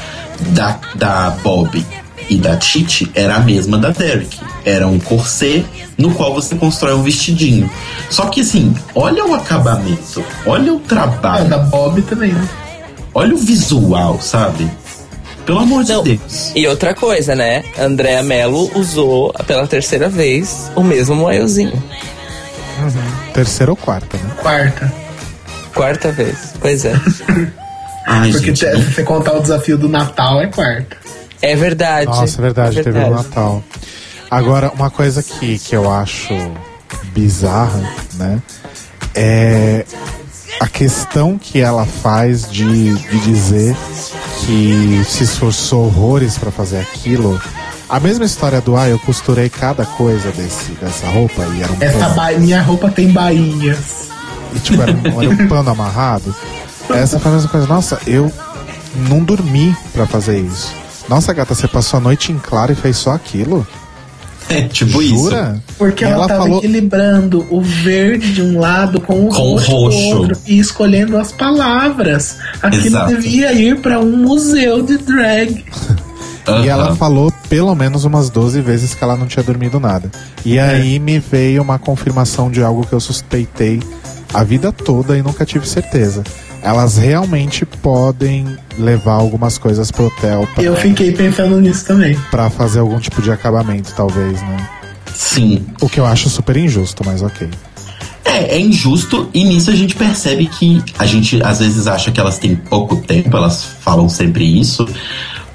[0.50, 1.82] da, da Bob
[2.28, 4.38] e da Titi era a mesma da Derek.
[4.62, 5.64] Era um corset
[5.96, 7.70] no qual você constrói um vestidinho.
[8.10, 12.46] Só que assim, olha o acabamento, olha o trabalho, da Bob também, né?
[13.14, 14.70] olha o visual, sabe?
[15.46, 15.98] Pelo amor de.
[16.02, 16.52] Deus.
[16.54, 17.64] E outra coisa, né?
[17.78, 21.82] Andréa Mello usou pela terceira vez o mesmo moelzinho.
[23.32, 24.30] Terceira ou quarta, né?
[24.42, 25.01] Quarta.
[25.74, 26.54] Quarta vez.
[26.60, 26.92] Pois é.
[28.06, 30.96] Ai, Porque gente, se você contar o desafio do Natal, é quarta.
[31.40, 32.06] É verdade.
[32.06, 33.62] Nossa, é verdade, teve o Natal.
[34.30, 36.34] Agora, uma coisa que, que eu acho
[37.12, 37.82] bizarra,
[38.14, 38.40] né?
[39.14, 39.84] É
[40.60, 43.76] a questão que ela faz de, de dizer
[44.40, 47.40] que se esforçou horrores pra fazer aquilo.
[47.88, 51.76] A mesma história do ah, eu costurei cada coisa desse, dessa roupa e era um
[51.80, 52.30] Essa ba...
[52.32, 54.11] minha roupa tem bainhas.
[54.54, 56.34] E, tipo, era um, era um pano amarrado.
[56.90, 57.66] Essa foi a mesma coisa.
[57.66, 58.30] Nossa, eu
[59.08, 60.72] não dormi pra fazer isso.
[61.08, 63.66] Nossa, gata, você passou a noite em claro e fez só aquilo?
[64.48, 65.14] É tipo isso.
[65.14, 65.62] Jura?
[65.78, 66.58] Porque E ela, tava falou.
[66.58, 69.98] equilibrando o verde de um lado com o Com roxo, roxo.
[69.98, 72.36] do outro e escolhendo as palavras.
[72.60, 73.08] Aquilo Exato.
[73.14, 75.64] devia ir pra um museu de drag.
[76.64, 80.10] E ela falou pelo menos umas 12 vezes que ela não tinha dormido nada.
[80.44, 83.80] E aí me veio uma confirmação de algo que eu suspeitei
[84.32, 86.22] a vida toda e nunca tive certeza.
[86.62, 88.46] Elas realmente podem
[88.78, 92.16] levar algumas coisas pro hotel pra, Eu fiquei pensando nisso também.
[92.30, 94.68] pra fazer algum tipo de acabamento, talvez, né?
[95.12, 95.66] Sim.
[95.80, 97.48] O que eu acho super injusto, mas ok.
[98.24, 102.20] É, é injusto e nisso a gente percebe que a gente às vezes acha que
[102.20, 104.86] elas têm pouco tempo, elas falam sempre isso.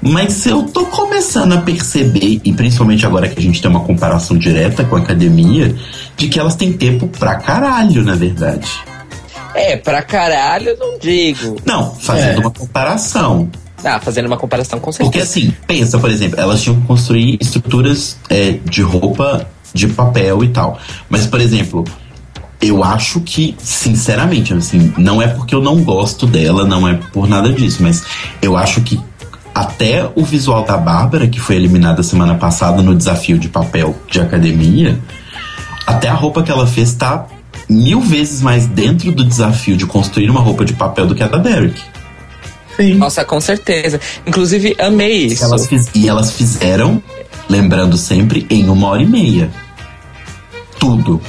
[0.00, 4.36] Mas eu tô começando a perceber, e principalmente agora que a gente tem uma comparação
[4.38, 5.74] direta com a academia,
[6.16, 8.68] de que elas têm tempo pra caralho, na verdade.
[9.54, 11.56] É, pra caralho, não digo.
[11.64, 12.38] Não, fazendo É.
[12.40, 13.50] uma comparação.
[13.84, 15.24] Ah, fazendo uma comparação com Porque certeza.
[15.24, 20.48] assim, pensa, por exemplo, elas tinham que construir estruturas é, de roupa de papel e
[20.48, 20.78] tal.
[21.08, 21.84] Mas, por exemplo,
[22.60, 27.28] eu acho que, sinceramente, assim, não é porque eu não gosto dela, não é por
[27.28, 28.02] nada disso, mas
[28.42, 28.98] eu acho que
[29.58, 34.20] até o visual da Bárbara, que foi eliminada semana passada no desafio de papel de
[34.20, 34.98] academia,
[35.86, 37.26] até a roupa que ela fez tá
[37.68, 41.28] mil vezes mais dentro do desafio de construir uma roupa de papel do que a
[41.28, 41.80] da Derek.
[42.76, 42.94] Sim.
[42.94, 44.00] Nossa, com certeza.
[44.24, 45.42] Inclusive, amei isso.
[45.44, 47.02] Elas fiz- e elas fizeram,
[47.48, 49.50] lembrando sempre, em uma hora e meia.
[50.78, 51.20] Tudo.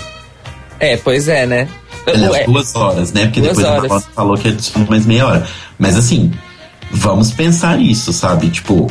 [0.79, 1.67] É, pois é, né?
[2.05, 3.25] Aliás, duas horas, né?
[3.25, 3.89] Porque Duas depois a horas.
[3.89, 5.47] Marcos falou que adicionou mais meia hora.
[5.79, 6.31] Mas assim,
[6.91, 8.49] vamos pensar isso, sabe?
[8.49, 8.87] Tipo,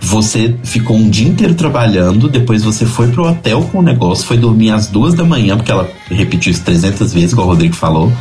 [0.00, 4.36] você ficou um dia inteiro trabalhando, depois você foi pro hotel com o negócio, foi
[4.36, 8.12] dormir às duas da manhã, porque ela repetiu isso 300 vezes, igual o Rodrigo falou.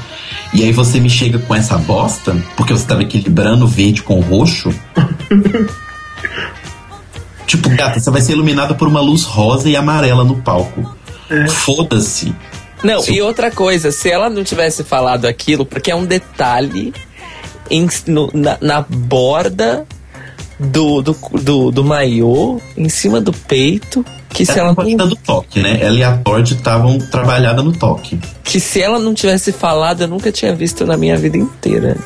[0.53, 4.19] E aí você me chega com essa bosta, porque você tava equilibrando o verde com
[4.19, 4.69] o roxo.
[7.47, 10.95] tipo, gata, você vai ser iluminada por uma luz rosa e amarela no palco.
[11.49, 12.33] Foda-se.
[12.83, 16.93] Não, e outra coisa, se ela não tivesse falado aquilo, porque é um detalhe
[17.71, 19.85] em- no- na, na borda
[20.59, 25.59] do, do, do, do maiô, em cima do peito, que se, ela não, do toque,
[25.59, 25.79] né?
[25.81, 28.19] Ela e a Tord estavam trabalhada no toque.
[28.43, 31.97] que se ela não tivesse falado, eu nunca tinha visto na minha vida inteira.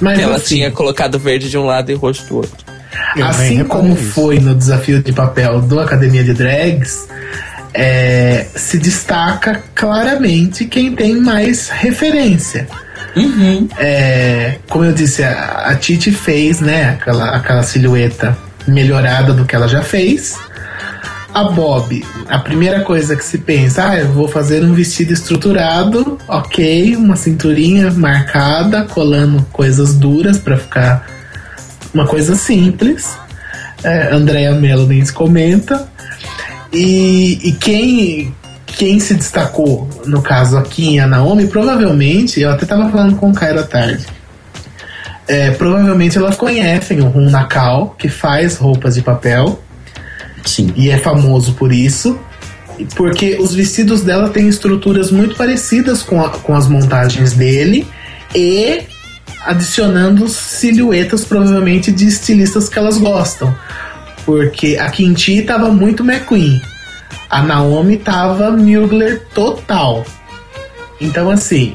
[0.00, 2.66] Mas Que ela assim, tinha colocado verde de um lado e roxo do outro.
[3.22, 4.10] Assim como isso.
[4.12, 7.08] foi no desafio de papel do Academia de Drags,
[7.74, 12.68] é, se destaca claramente quem tem mais referência.
[13.78, 18.36] É, como eu disse, a, a Titi fez, né, aquela, aquela silhueta
[18.68, 20.38] melhorada do que ela já fez.
[21.32, 26.18] A Bob, a primeira coisa que se pensa, ah, eu vou fazer um vestido estruturado,
[26.26, 31.06] ok, uma cinturinha marcada, colando coisas duras pra ficar
[31.92, 33.16] uma coisa simples.
[33.84, 34.52] É, Andrea
[35.04, 35.86] se comenta.
[36.72, 38.34] E, e quem,
[38.76, 43.30] quem se destacou, no caso aqui em a Naomi, provavelmente, eu até tava falando com
[43.30, 44.04] o Cairo à tarde.
[45.26, 49.60] É, provavelmente elas conhecem o Rum Nakao, que faz roupas de papel
[50.44, 50.72] Sim.
[50.76, 52.18] e é famoso por isso.
[52.94, 57.88] Porque os vestidos dela têm estruturas muito parecidas com, a- com as montagens dele
[58.34, 58.82] e
[59.46, 63.56] adicionando silhuetas provavelmente de estilistas que elas gostam.
[64.26, 66.60] Porque a Kinti tava muito McQueen,
[67.28, 70.04] a Naomi tava Mugler total.
[71.00, 71.74] Então assim,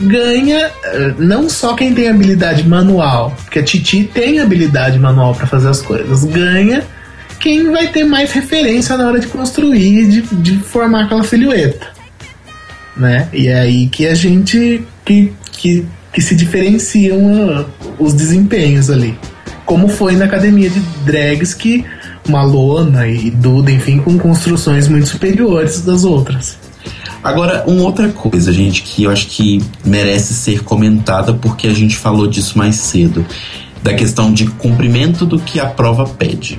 [0.00, 5.46] ganha eh, não só quem tem habilidade manual, porque a Titi tem habilidade manual para
[5.46, 6.84] fazer as coisas, ganha
[7.40, 11.88] quem vai ter mais referência na hora de construir, de, de formar aquela silhueta.
[12.96, 13.28] Né?
[13.32, 17.18] E é aí que a gente que, que, que se diferenciam
[17.50, 17.64] ah,
[17.98, 19.18] os desempenhos ali.
[19.64, 21.84] Como foi na academia de drags que
[22.28, 26.58] Malona e Duda, enfim, com construções muito superiores das outras.
[27.22, 31.96] Agora, uma outra coisa, gente, que eu acho que merece ser comentada porque a gente
[31.96, 33.24] falou disso mais cedo,
[33.82, 36.58] da questão de cumprimento do que a prova pede,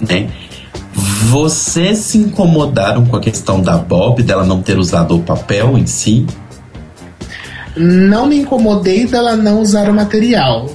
[0.00, 0.28] né?
[0.94, 5.86] Vocês se incomodaram com a questão da Bob, dela não ter usado o papel em
[5.86, 6.26] si?
[7.76, 10.70] Não me incomodei dela não usar o material.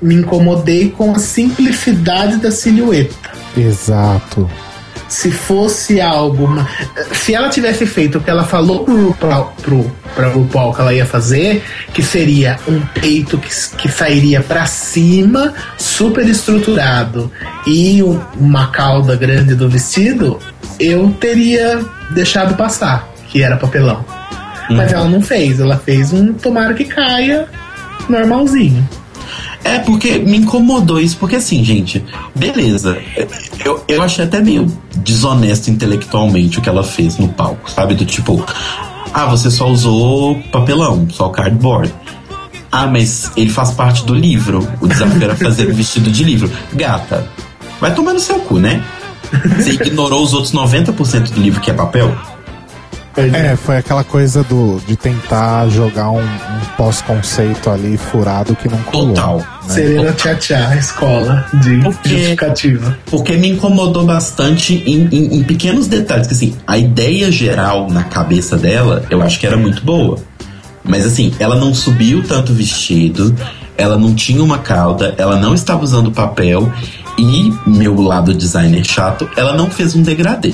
[0.00, 3.23] Me incomodei com a simplicidade da silhueta.
[3.56, 4.50] Exato.
[5.08, 6.48] Se fosse algo.
[7.12, 10.94] Se ela tivesse feito o que ela falou pro RuPaul, pro, pra RuPaul que ela
[10.94, 17.30] ia fazer, que seria um peito que, que sairia pra cima, super estruturado,
[17.66, 20.38] e um- uma cauda grande do vestido,
[20.80, 21.80] eu teria
[22.10, 24.04] deixado passar, que era papelão.
[24.70, 27.46] Mas ela não fez, ela fez um tomara que caia
[28.08, 28.88] normalzinho.
[29.62, 32.04] É, porque me incomodou isso, porque assim, gente,
[32.34, 32.98] beleza.
[33.64, 34.66] Eu, eu achei até meio
[34.96, 37.94] desonesto intelectualmente o que ela fez no palco, sabe?
[37.94, 38.44] Do tipo,
[39.12, 41.92] ah, você só usou papelão, só cardboard.
[42.70, 44.68] Ah, mas ele faz parte do livro.
[44.80, 46.50] O desafio era fazer o vestido de livro.
[46.72, 47.30] Gata,
[47.80, 48.84] vai tomar no seu cu, né?
[49.56, 52.14] Você ignorou os outros 90% do livro que é papel?
[53.16, 58.78] É, foi aquela coisa do de tentar jogar um, um pós-conceito ali furado que não
[58.84, 59.08] colou.
[59.14, 59.38] Total.
[59.38, 59.44] né?
[59.68, 62.08] Serena Tchá Tchá, escola de Por quê?
[62.08, 62.98] justificativa.
[63.06, 66.26] Porque me incomodou bastante em, em- em pequenos detalhes.
[66.26, 70.18] Que assim, a ideia geral na cabeça dela, eu acho que era muito boa.
[70.82, 73.34] Mas assim, ela não subiu tanto o vestido,
[73.78, 76.70] ela não tinha uma cauda, ela não estava usando papel.
[77.16, 80.52] E, meu lado designer chato, ela não fez um degradê.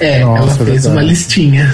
[0.00, 0.88] É, Nossa, ela é fez verdade.
[0.88, 1.72] uma listinha.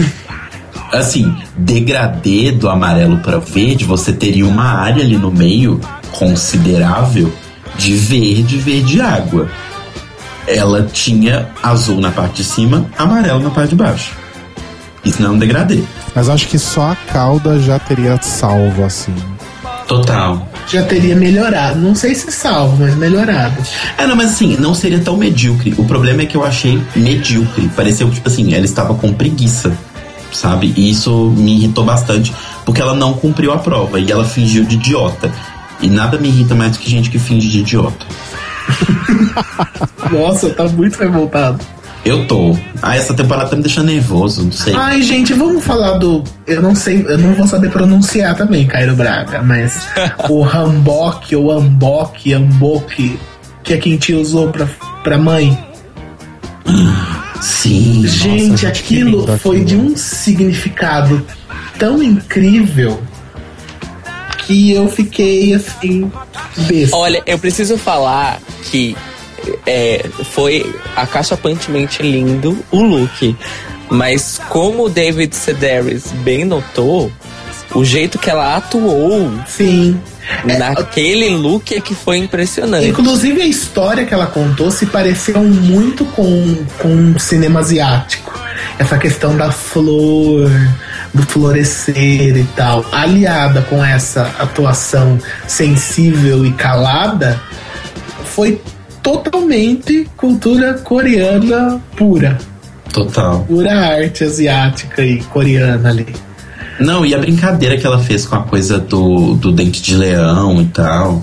[0.93, 7.33] Assim, degradê do amarelo para verde, você teria uma área ali no meio considerável
[7.77, 9.49] de verde, verde água.
[10.47, 14.13] Ela tinha azul na parte de cima, amarelo na parte de baixo.
[15.05, 15.83] Isso não é um degradê.
[16.15, 19.15] Mas acho que só a cauda já teria salvo, assim.
[19.87, 20.47] Total.
[20.71, 21.81] Já teria melhorado.
[21.81, 23.61] Não sei se salvo, mas melhorado.
[23.99, 25.75] É, não, mas assim, não seria tão medíocre.
[25.77, 27.69] O problema é que eu achei medíocre.
[27.75, 29.77] Pareceu que, tipo assim, ela estava com preguiça,
[30.33, 30.73] sabe?
[30.77, 32.33] E isso me irritou bastante,
[32.65, 35.33] porque ela não cumpriu a prova e ela fingiu de idiota.
[35.81, 38.07] E nada me irrita mais do que gente que finge de idiota.
[40.13, 41.59] Nossa, tá muito revoltado.
[42.05, 42.57] Eu tô.
[42.83, 44.75] Ah, essa temporada tá me deixando nervoso, não sei.
[44.75, 46.25] Ai, gente, vamos falar do.
[46.47, 49.87] Eu não sei, eu não vou saber pronunciar também, Cairo Braga, mas
[50.29, 53.19] o Rambok ou Ambok, Ambok,
[53.63, 54.67] que a Quinti usou pra,
[55.05, 55.57] pra mãe.
[57.41, 58.07] Sim.
[58.07, 59.65] Gente, gente, que aquilo foi aquilo.
[59.65, 61.25] de um significado
[61.79, 63.01] tão incrível
[64.47, 66.11] que eu fiquei assim,
[66.57, 66.97] besta.
[66.97, 68.41] Olha, eu preciso falar
[68.71, 68.97] que
[69.67, 73.37] é, foi acachapantemente lindo o look.
[73.89, 77.11] Mas como o David Sedaris bem notou,
[77.75, 80.01] o jeito que ela atuou Sim.
[80.45, 82.89] naquele look é que foi impressionante.
[82.89, 88.39] Inclusive a história que ela contou se pareceu muito com, com o cinema asiático.
[88.79, 90.51] Essa questão da flor,
[91.13, 97.41] do florescer e tal, aliada com essa atuação sensível e calada,
[98.25, 98.61] foi
[99.03, 102.39] totalmente cultura coreana pura.
[102.93, 103.45] Total.
[103.45, 106.07] Pura arte asiática e coreana ali.
[106.79, 110.63] Não, e a brincadeira que ela fez com a coisa do, do dente de leão
[110.63, 111.23] e tal.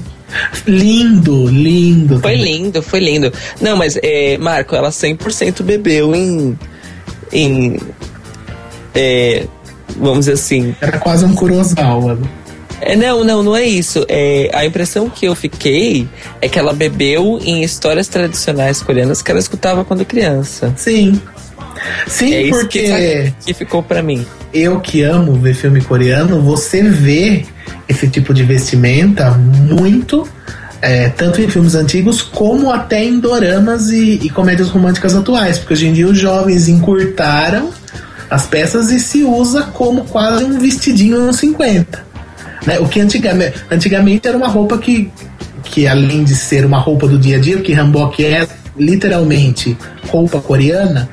[0.67, 2.19] Lindo, lindo.
[2.19, 3.33] Foi lindo, foi lindo.
[3.59, 6.57] Não, mas, é, Marco, ela 100% bebeu em.
[7.31, 7.77] em.
[8.93, 9.47] é,
[9.97, 10.75] vamos dizer assim.
[10.79, 12.19] Era quase um Kurosawa.
[12.81, 14.05] É, não, não, não é isso.
[14.07, 16.07] É, a impressão que eu fiquei
[16.41, 20.73] é que ela bebeu em histórias tradicionais coreanas que ela escutava quando criança.
[20.75, 21.19] Sim.
[22.07, 24.25] Sim, é isso porque que, que ficou pra mim.
[24.53, 27.45] eu que amo ver filme coreano, você vê
[27.87, 30.27] esse tipo de vestimenta muito,
[30.81, 35.73] é, tanto em filmes antigos como até em doramas e, e comédias românticas atuais, porque
[35.73, 37.69] hoje em dia os jovens encurtaram
[38.29, 42.06] as peças e se usa como quase um vestidinho anos 50.
[42.67, 42.77] Né?
[42.79, 45.09] O que antigamente, antigamente era uma roupa que,
[45.63, 48.45] que além de ser uma roupa do dia a dia, porque hanbok é
[48.77, 49.77] literalmente
[50.09, 51.09] roupa coreana,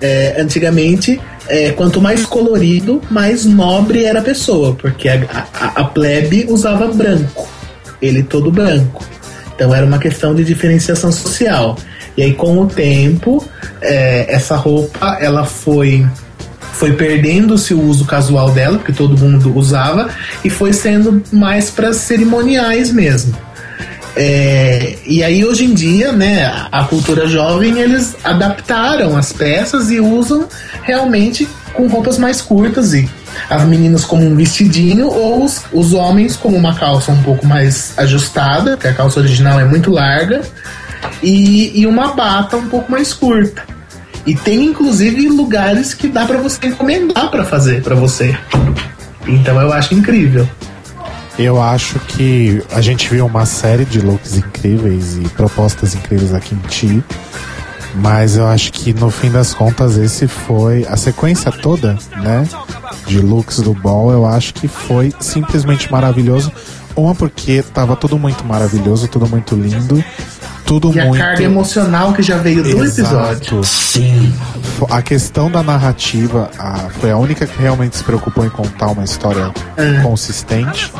[0.00, 5.84] é, antigamente, é, quanto mais colorido, mais nobre era a pessoa, porque a, a, a
[5.84, 7.48] plebe usava branco,
[8.02, 9.06] ele todo branco.
[9.54, 11.76] Então era uma questão de diferenciação social.
[12.16, 13.44] E aí, com o tempo,
[13.80, 16.04] é, essa roupa ela foi
[16.78, 20.08] foi perdendo-se o uso casual dela, porque todo mundo usava,
[20.44, 23.36] e foi sendo mais para cerimoniais mesmo.
[24.16, 30.00] É, e aí hoje em dia, né, a cultura jovem, eles adaptaram as peças e
[30.00, 30.48] usam
[30.82, 33.08] realmente com roupas mais curtas e
[33.48, 37.92] as meninas como um vestidinho ou os, os homens como uma calça um pouco mais
[37.96, 40.42] ajustada, que a calça original é muito larga,
[41.22, 43.77] e, e uma bata um pouco mais curta.
[44.26, 48.36] E tem inclusive lugares que dá pra você encomendar pra fazer pra você.
[49.26, 50.48] Então eu acho incrível.
[51.38, 56.54] Eu acho que a gente viu uma série de looks incríveis e propostas incríveis aqui
[56.54, 57.04] em Ti.
[57.94, 62.46] Mas eu acho que no fim das contas esse foi a sequência toda, né,
[63.06, 66.52] de looks do Ball, eu acho que foi simplesmente maravilhoso.
[66.94, 70.04] Uma porque tava tudo muito maravilhoso, tudo muito lindo,
[70.68, 73.58] tudo E a muito carga emocional que já veio do episódio.
[73.58, 73.64] Exato.
[73.64, 74.34] Sim.
[74.90, 79.02] A questão da narrativa a- foi a única que realmente se preocupou em contar uma
[79.02, 80.02] história É.
[80.02, 80.92] consistente.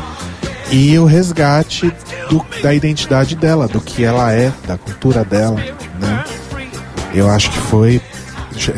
[0.73, 1.93] E o resgate
[2.31, 5.61] do- da identidade dela, do que ela é, da cultura dela,
[6.01, 6.25] né?
[7.15, 8.01] Eu acho que foi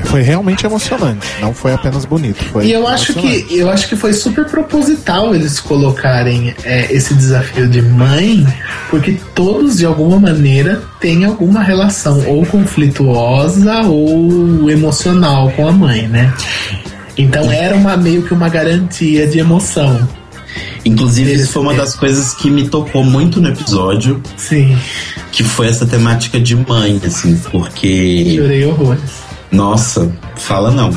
[0.04, 3.96] foi realmente emocionante, não foi apenas bonito, foi E eu acho que eu acho que
[3.96, 8.46] foi super proposital eles colocarem é, esse desafio de mãe,
[8.88, 16.08] porque todos de alguma maneira têm alguma relação ou conflituosa ou emocional com a mãe,
[16.08, 16.32] né?
[17.16, 20.08] Então era uma meio que uma garantia de emoção.
[20.84, 24.76] Inclusive, isso foi uma das coisas que me tocou muito no episódio, Sim,
[25.30, 28.36] que foi essa temática de mãe, assim, porque.
[28.36, 29.29] chorei horrores.
[29.50, 30.90] Nossa, fala não.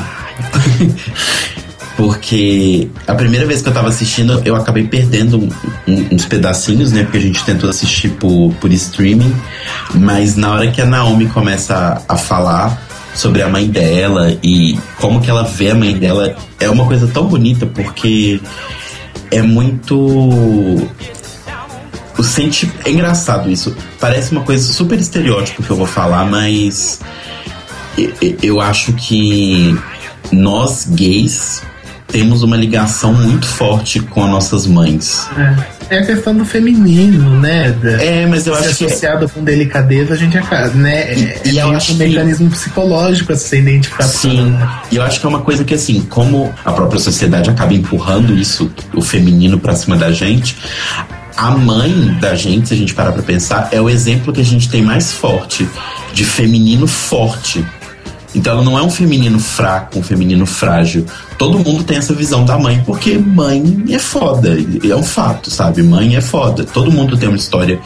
[1.96, 5.48] Porque a primeira vez que eu tava assistindo, eu acabei perdendo um-
[5.86, 7.04] um- uns pedacinhos, né?
[7.04, 9.32] Porque a gente tentou assistir por, por streaming.
[9.94, 12.82] Mas na hora que a Naomi começa a, a falar
[13.14, 17.06] sobre a mãe dela e como que ela vê a mãe dela, é uma coisa
[17.06, 18.40] tão bonita porque
[19.30, 19.96] é muito.
[22.16, 22.70] O senti...
[22.84, 23.74] É engraçado isso.
[24.00, 27.00] Parece uma coisa super estereótipo que eu vou falar, mas
[28.42, 29.76] eu acho que
[30.32, 31.62] nós gays
[32.08, 35.26] temos uma ligação muito forte com as nossas mães.
[35.90, 37.72] É, é a questão do feminino, né?
[37.72, 41.12] Da, É, mas eu acho que associado com delicadeza, a gente acaba, né?
[41.12, 44.08] É, E eu é acho um que- mecanismo psicológico a ser identificado.
[44.10, 44.56] Sim,
[44.92, 48.32] e eu acho que é uma coisa que assim, como a própria sociedade acaba empurrando
[48.36, 50.56] isso, o feminino pra cima da gente,
[51.36, 54.44] a mãe da gente, se a gente parar pra pensar, é o exemplo que a
[54.44, 55.68] gente tem mais forte
[56.12, 57.64] de feminino forte.
[58.34, 61.06] Então ela não é um feminino fraco, um feminino frágil.
[61.38, 64.56] Todo mundo tem essa visão da mãe, porque mãe é foda.
[64.88, 65.82] É um fato, sabe?
[65.82, 66.64] Mãe é foda.
[66.64, 67.78] Todo mundo tem uma história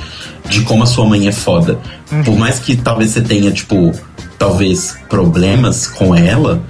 [0.49, 1.79] de como a sua mãe é foda.
[2.25, 3.93] Por mais que talvez você tenha, tipo,
[4.39, 6.63] talvez problemas com ela,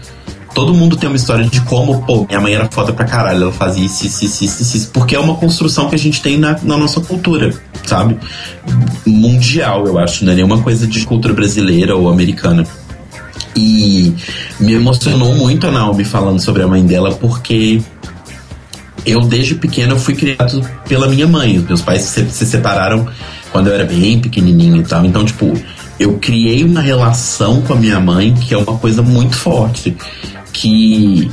[0.54, 3.52] todo mundo tem uma história de como, pô, minha mãe era foda pra caralho, ela
[3.52, 6.36] fazia isso, isso, isso, isso, isso, isso, porque é uma construção que a gente tem
[6.36, 7.54] na, na nossa cultura,
[7.84, 8.18] sabe?
[9.06, 12.66] Mundial, eu acho, não é nenhuma coisa de cultura brasileira ou americana.
[13.58, 14.14] E
[14.60, 17.82] me emocionou muito a Naomi falando sobre a mãe dela, porque
[19.04, 21.58] eu desde pequeno fui criado pela minha mãe.
[21.58, 23.08] Os meus pais se, se separaram
[23.50, 25.04] quando eu era bem pequenininho e tal.
[25.04, 25.52] Então, tipo,
[25.98, 29.96] eu criei uma relação com a minha mãe que é uma coisa muito forte,
[30.52, 31.28] que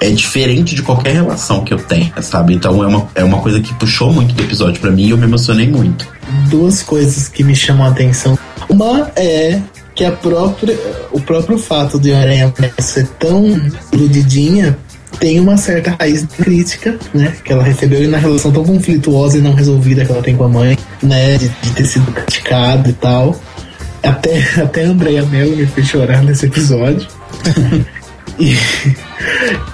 [0.00, 2.54] é diferente de qualquer relação que eu tenha, sabe?
[2.54, 5.18] Então é uma, é uma coisa que puxou muito do episódio pra mim e eu
[5.18, 6.08] me emocionei muito.
[6.48, 8.38] duas coisas que me chamam a atenção.
[8.68, 9.60] Uma é
[10.00, 10.78] que a própria,
[11.12, 13.44] o próprio fato de Aranha ser tão
[13.92, 14.78] grudidinha
[15.18, 17.36] tem uma certa raiz crítica, né?
[17.44, 20.48] Que ela recebeu na relação tão conflituosa e não resolvida que ela tem com a
[20.48, 21.36] mãe, né?
[21.36, 23.38] De, de ter sido criticado e tal.
[24.02, 27.06] Até, até a Andrea Mello me fez chorar nesse episódio.
[28.40, 28.56] e,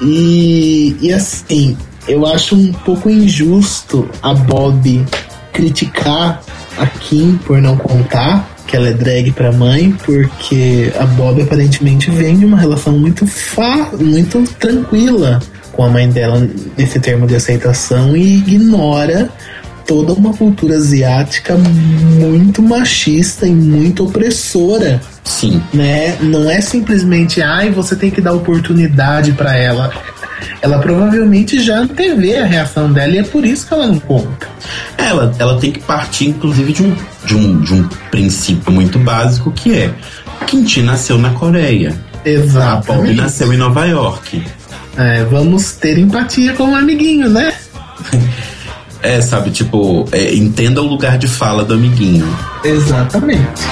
[0.03, 1.77] e, e assim,
[2.09, 5.07] eu acho um pouco injusto a Bob
[5.53, 6.43] criticar
[6.77, 12.10] a Kim por não contar que ela é drag pra mãe, porque a Bob aparentemente
[12.10, 15.40] vem de uma relação muito fa muito tranquila
[15.72, 19.28] com a mãe dela nesse termo de aceitação e ignora
[19.86, 25.62] toda uma cultura asiática muito machista e muito opressora Sim.
[25.74, 26.16] né?
[26.20, 29.92] Não é simplesmente, ai, você tem que dar oportunidade pra ela.
[30.61, 34.49] Ela provavelmente já antevê a reação dela e é por isso que ela não conta.
[34.99, 39.51] Ela, ela tem que partir, inclusive, de um, de, um, de um princípio muito básico
[39.51, 39.95] que é
[40.47, 41.91] Quintin nasceu na Coreia.
[41.91, 43.14] A Bob Exatamente.
[43.14, 44.43] nasceu em Nova York.
[44.97, 47.55] É, vamos ter empatia com o amiguinho, né?
[49.03, 52.26] É, sabe, tipo, é, entenda o lugar de fala do amiguinho.
[52.64, 53.62] Exatamente.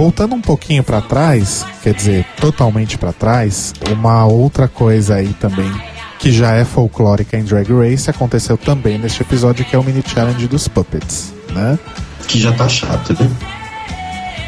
[0.00, 5.70] Voltando um pouquinho pra trás, quer dizer, totalmente pra trás, uma outra coisa aí também
[6.18, 10.02] que já é folclórica em Drag Race aconteceu também neste episódio que é o mini
[10.06, 11.78] challenge dos puppets, né?
[12.26, 13.30] Que já tá chato, né?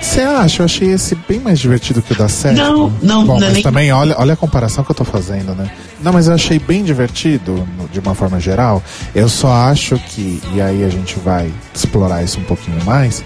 [0.00, 0.62] Você acha?
[0.62, 2.56] Eu achei esse bem mais divertido que o da série.
[2.56, 5.04] Não, não, Bom, não é mas nem- também olha, olha a comparação que eu tô
[5.04, 5.70] fazendo, né?
[6.02, 8.82] Não, mas eu achei bem divertido, no- de uma forma geral.
[9.14, 13.22] Eu só acho que, e aí a gente vai explorar isso um pouquinho mais.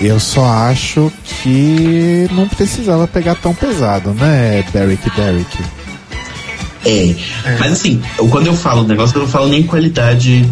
[0.00, 1.10] Eu só acho
[1.42, 5.58] que não precisava pegar tão pesado, né, Derek Derek?
[6.84, 7.14] É.
[7.58, 10.46] Mas assim, eu- quando eu falo o negócio, eu não falo nem qualidade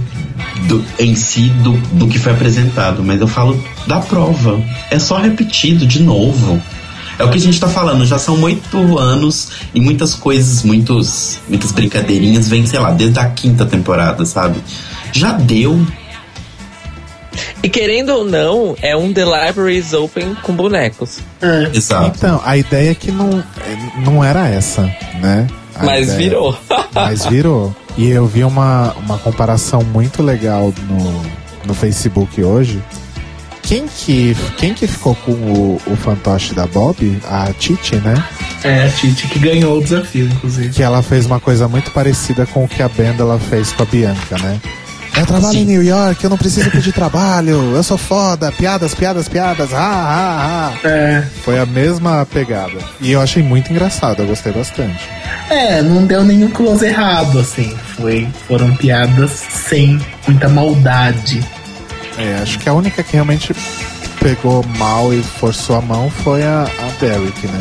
[0.66, 4.60] do- em si do, do que foi apresentado, mas eu falo da prova.
[4.90, 6.60] É só repetido de novo.
[7.18, 11.38] É o que a gente tá falando, já são oito anos e muitas coisas, muitos,
[11.46, 14.58] muitas brincadeirinhas vêm, sei lá, desde a quinta temporada, sabe?
[15.12, 15.86] Já deu.
[17.62, 21.20] E querendo ou não, é um The Libraries Open com bonecos.
[21.40, 21.70] É.
[21.76, 22.12] Exato.
[22.16, 23.42] Então, a ideia é que não,
[24.04, 24.82] não era essa,
[25.20, 25.46] né?
[25.74, 26.58] A Mas ideia- virou.
[26.92, 27.74] Mas virou.
[27.96, 31.22] E eu vi uma, uma comparação muito legal no,
[31.66, 32.82] no Facebook hoje.
[33.62, 37.18] Quem que, quem que ficou com o, o fantoche da Bob?
[37.24, 38.14] A Titi, né?
[38.64, 40.70] É a Titi que ganhou o desafio, inclusive.
[40.70, 43.84] Que ela fez uma coisa muito parecida com o que a Benda ela fez com
[43.84, 44.60] a Bianca, né?
[45.16, 45.60] Eu trabalho Sim.
[45.60, 49.78] em New York, eu não preciso pedir trabalho, eu sou foda, piadas, piadas, piadas, ah,
[49.78, 50.88] ah, ah.
[50.88, 51.22] É.
[51.44, 52.78] Foi a mesma pegada.
[53.00, 54.98] E eu achei muito engraçado, eu gostei bastante.
[55.50, 57.76] É, não deu nenhum close errado, assim.
[57.96, 61.40] Foi, foram piadas sem muita maldade.
[62.18, 63.54] É, acho que a única que realmente
[64.18, 67.58] pegou mal e forçou a mão foi a, a Derek, né?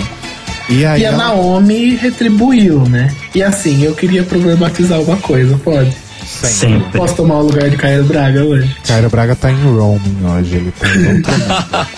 [0.69, 3.13] E aí E a ela- Naomi retribuiu, né?
[3.35, 5.91] E assim, eu queria problematizar uma coisa, pode?
[6.39, 6.97] Sempre.
[6.97, 8.75] Posso tomar o lugar de Caio Braga hoje?
[8.85, 11.21] Cairo Braga tá em roaming hoje, ele tá em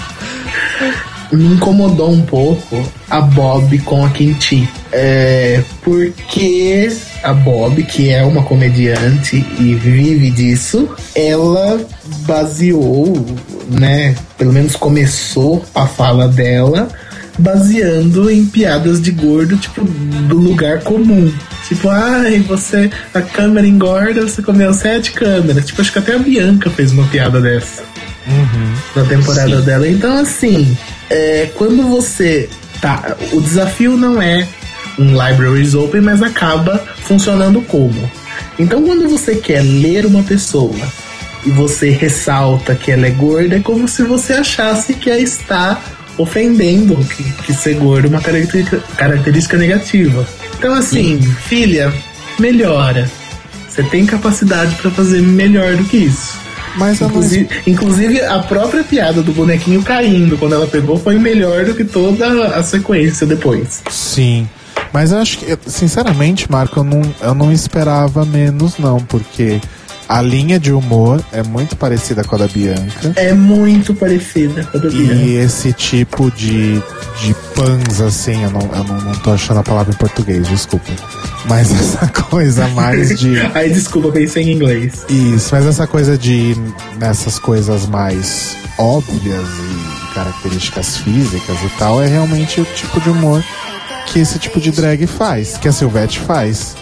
[1.36, 4.70] me incomodou um pouco a Bob com a Quinti.
[4.92, 6.92] É, porque
[7.24, 11.82] a Bob, que é uma comediante e vive disso, ela
[12.28, 13.26] baseou,
[13.68, 14.16] né?
[14.38, 16.90] Pelo menos começou a fala dela
[17.38, 21.32] baseando em piadas de gordo, tipo, do lugar comum.
[21.68, 25.66] Tipo, ai, você, a câmera engorda, você comeu sete câmeras.
[25.66, 27.84] Tipo, acho que até a Bianca fez uma piada dessa
[28.96, 29.66] na temporada Sim.
[29.66, 29.88] dela.
[29.88, 30.78] Então, assim,
[31.10, 32.50] é, quando você.
[32.82, 34.46] Tá, o desafio não é
[35.00, 38.12] um Libraries Open, mas acaba funcionando como?
[38.60, 40.76] Então, quando você quer ler uma pessoa
[41.46, 45.82] e você ressalta que ela é gorda, é como se você achasse que ela está
[46.18, 50.28] ofendendo que, que ser gordo é uma característica, característica negativa.
[50.58, 51.94] Então, assim, filha,
[52.40, 53.10] melhora.
[53.70, 56.38] Você tem capacidade para fazer melhor do que isso.
[56.76, 61.18] Mas eu não, Inclusive, inclusive, a própria piada do bonequinho caindo quando ela pegou foi
[61.20, 63.84] melhor do que toda a sequência depois.
[63.90, 64.48] Sim.
[64.92, 69.60] Mas eu acho que, sinceramente, Marco, eu não, eu não esperava menos, não, porque
[70.08, 73.14] A linha de humor é muito parecida com a da Bianca.
[73.16, 75.14] É muito parecida com a da Bianca.
[75.14, 76.76] E esse tipo de,
[77.22, 80.92] de pans, assim, eu, não, eu não, não tô achando a palavra em português, desculpa.
[81.48, 83.40] Mas essa coisa mais de.
[83.54, 85.06] Ai, desculpa, pensei em inglês.
[85.10, 86.56] Isso, mas essa coisa de
[87.00, 93.44] nessas coisas mais óbvias e características físicas e tal é realmente o tipo de humor
[94.08, 96.76] que esse tipo de drag faz, que a Silvete faz.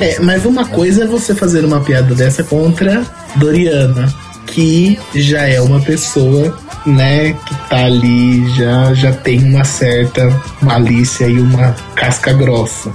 [0.00, 3.04] É, mas uma coisa é você fazer uma piada dessa contra
[3.36, 4.12] Doriana,
[4.46, 6.56] que já é uma pessoa,
[6.86, 10.28] né, que tá ali, já, já tem uma certa
[10.62, 12.92] malícia e uma casca grossa.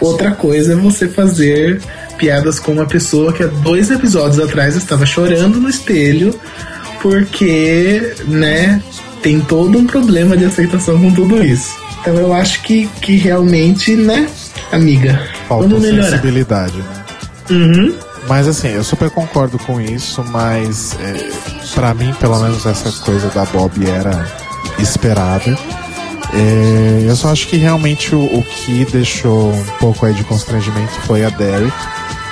[0.00, 1.80] Outra coisa é você fazer
[2.18, 6.34] piadas com uma pessoa que há dois episódios atrás estava chorando no espelho
[7.02, 8.82] porque, né,
[9.22, 11.76] tem todo um problema de aceitação com tudo isso.
[12.00, 14.28] Então eu acho que, que realmente, né,
[14.72, 16.10] amiga, Falta vamos melhorar.
[16.10, 17.04] sensibilidade, né?
[17.50, 17.94] Uhum.
[18.28, 21.30] Mas assim, eu super concordo com isso, mas é,
[21.74, 24.26] para mim, pelo menos, essa coisa da Bob era
[24.78, 25.56] esperada.
[26.32, 30.92] É, eu só acho que realmente o, o que deixou um pouco aí de constrangimento
[31.06, 31.72] foi a Derek.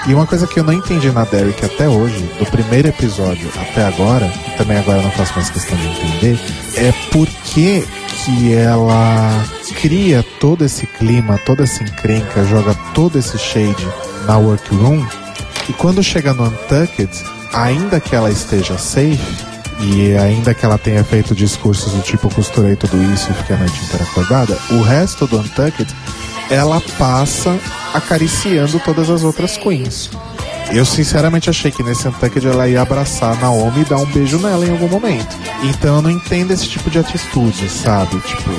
[0.07, 3.85] E uma coisa que eu não entendi na Derek até hoje, do primeiro episódio até
[3.85, 6.39] agora, e também agora eu não faço mais questão de entender,
[6.77, 7.87] é por que,
[8.25, 9.45] que ela
[9.81, 13.87] cria todo esse clima, toda essa encrenca, joga todo esse shade
[14.27, 15.07] na workroom
[15.69, 17.11] e quando chega no Untucked,
[17.53, 19.19] ainda que ela esteja safe,
[19.81, 23.59] e ainda que ela tenha feito discursos do tipo costurei tudo isso e fiquei a
[23.59, 25.95] noite inteira acordada, o resto do Untucked,
[26.51, 27.59] ela passa
[27.93, 30.11] acariciando todas as outras queens.
[30.73, 34.39] Eu sinceramente achei que nesse Untucked ela ia abraçar a Naomi e dar um beijo
[34.39, 35.37] nela em algum momento.
[35.63, 38.19] Então eu não entendo esse tipo de atitude, sabe?
[38.21, 38.51] Tipo,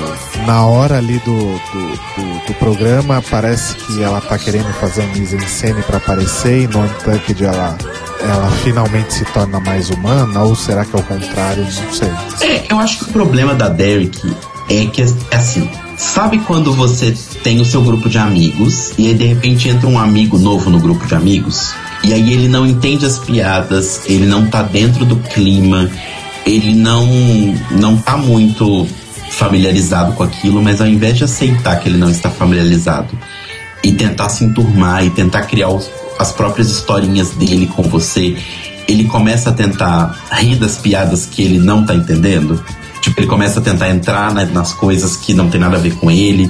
[0.46, 5.12] na hora ali do, do, do, do programa, parece que ela tá querendo fazer um
[5.12, 7.76] mise-en-scène pra aparecer e no Untucked ela,
[8.20, 11.64] ela finalmente se torna mais humana, ou será que é o contrário?
[11.64, 12.10] Não sei.
[12.40, 14.34] É, eu acho que o problema da Derek
[14.70, 15.68] é que é assim.
[15.96, 19.98] Sabe quando você tem o seu grupo de amigos e aí de repente entra um
[19.98, 21.72] amigo novo no grupo de amigos?
[22.06, 25.90] E aí ele não entende as piadas, ele não tá dentro do clima,
[26.46, 27.04] ele não
[27.72, 28.86] não tá muito
[29.30, 33.18] familiarizado com aquilo, mas ao invés de aceitar que ele não está familiarizado
[33.82, 38.36] e tentar se enturmar e tentar criar os- as próprias historinhas dele com você,
[38.86, 42.62] ele começa a tentar rir das piadas que ele não tá entendendo.
[43.02, 45.94] Tipo, ele começa a tentar entrar na- nas coisas que não tem nada a ver
[45.96, 46.48] com ele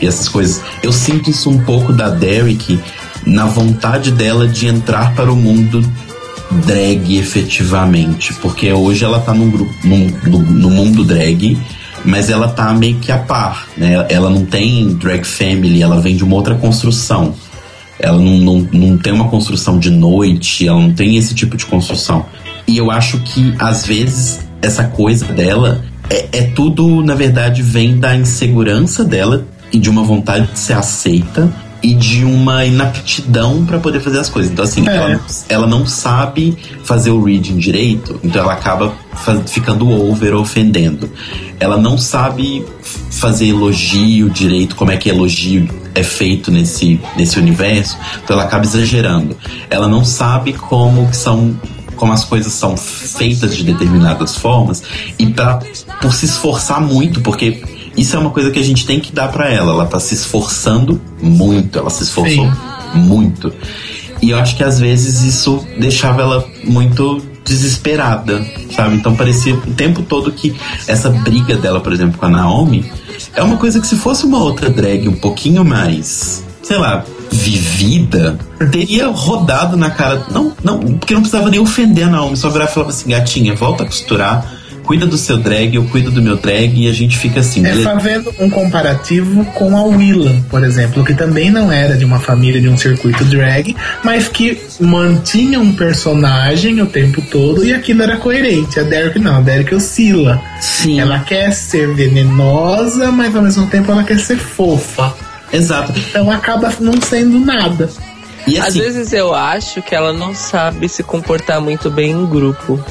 [0.00, 0.60] e essas coisas.
[0.82, 2.78] Eu sinto isso um pouco da Derek
[3.26, 5.84] na vontade dela de entrar para o mundo
[6.64, 11.56] drag efetivamente, porque hoje ela tá num grupo num, no, mundo drag,
[12.04, 14.06] mas ela tá meio que a par, né?
[14.08, 17.34] Ela não tem drag family, ela vem de uma outra construção.
[17.98, 21.66] Ela não, não, não tem uma construção de noite, ela não tem esse tipo de
[21.66, 22.24] construção.
[22.66, 27.98] E eu acho que às vezes essa coisa dela é, é tudo, na verdade, vem
[27.98, 33.78] da insegurança dela e de uma vontade de ser aceita e de uma inaptidão para
[33.78, 34.50] poder fazer as coisas.
[34.52, 34.94] Então, assim, É.
[34.96, 38.92] ela, não- ela não sabe fazer o reading direito, então ela acaba
[39.46, 41.10] ficando over, ofendendo.
[41.58, 42.64] Ela não sabe
[43.10, 48.64] fazer elogio direito, como é que elogio é feito nesse, nesse universo, então ela acaba
[48.64, 49.36] exagerando.
[49.68, 51.54] Ela não sabe como que são
[51.96, 54.82] como as coisas são feitas de determinadas formas
[55.18, 55.58] e pra,
[56.00, 57.62] por se esforçar muito, porque
[58.00, 59.72] isso é uma coisa que a gente tem que dar pra ela.
[59.72, 62.52] Ela tá se esforçando muito, ela se esforçou Sim.
[62.94, 63.52] muito.
[64.22, 68.44] E eu acho que às vezes isso deixava ela muito desesperada,
[68.74, 68.96] sabe?
[68.96, 70.54] Então parecia o tempo todo que
[70.86, 72.90] essa briga dela, por exemplo, com a Naomi,
[73.34, 78.38] é uma coisa que se fosse uma outra drag um pouquinho mais, sei lá, vivida,
[78.70, 80.26] teria rodado na cara.
[80.30, 83.54] Não, não, porque não precisava nem ofender a Naomi, só virar e falava assim, gatinha,
[83.54, 84.59] volta a costurar,
[84.90, 87.70] cuida do seu drag, eu cuido do meu drag e a gente fica assim, É
[87.70, 87.88] beleza?
[87.88, 92.60] fazendo um comparativo com a Willam, por exemplo, que também não era de uma família
[92.60, 98.16] de um circuito drag, mas que mantinha um personagem o tempo todo e aquilo era
[98.16, 98.80] coerente.
[98.80, 100.42] A Derek não, a Derek oscila.
[100.60, 100.98] Sim.
[100.98, 105.14] Ela quer ser venenosa, mas ao mesmo tempo ela quer ser fofa.
[105.52, 105.92] Exato.
[105.96, 107.88] Então acaba não sendo nada.
[108.44, 112.26] E Às assim, vezes eu acho que ela não sabe se comportar muito bem em
[112.26, 112.82] grupo.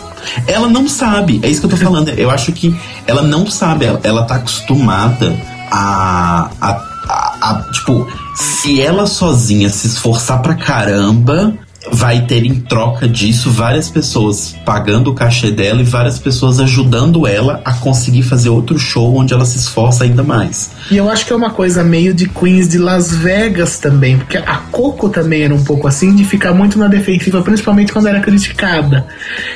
[0.47, 2.09] Ela não sabe, é isso que eu tô falando.
[2.09, 2.75] Eu acho que
[3.05, 5.35] ela não sabe, ela, ela tá acostumada
[5.71, 6.69] a, a,
[7.07, 11.53] a, a, Tipo, se ela sozinha se esforçar pra caramba,
[11.91, 17.25] vai ter em troca disso várias pessoas pagando o cachê dela e várias pessoas ajudando
[17.25, 20.71] ela a conseguir fazer outro show onde ela se esforça ainda mais.
[20.91, 24.37] E eu acho que é uma coisa meio de Queens de Las Vegas também, porque
[24.37, 28.19] a Coco também era um pouco assim, de ficar muito na defensiva, principalmente quando era
[28.19, 29.07] criticada.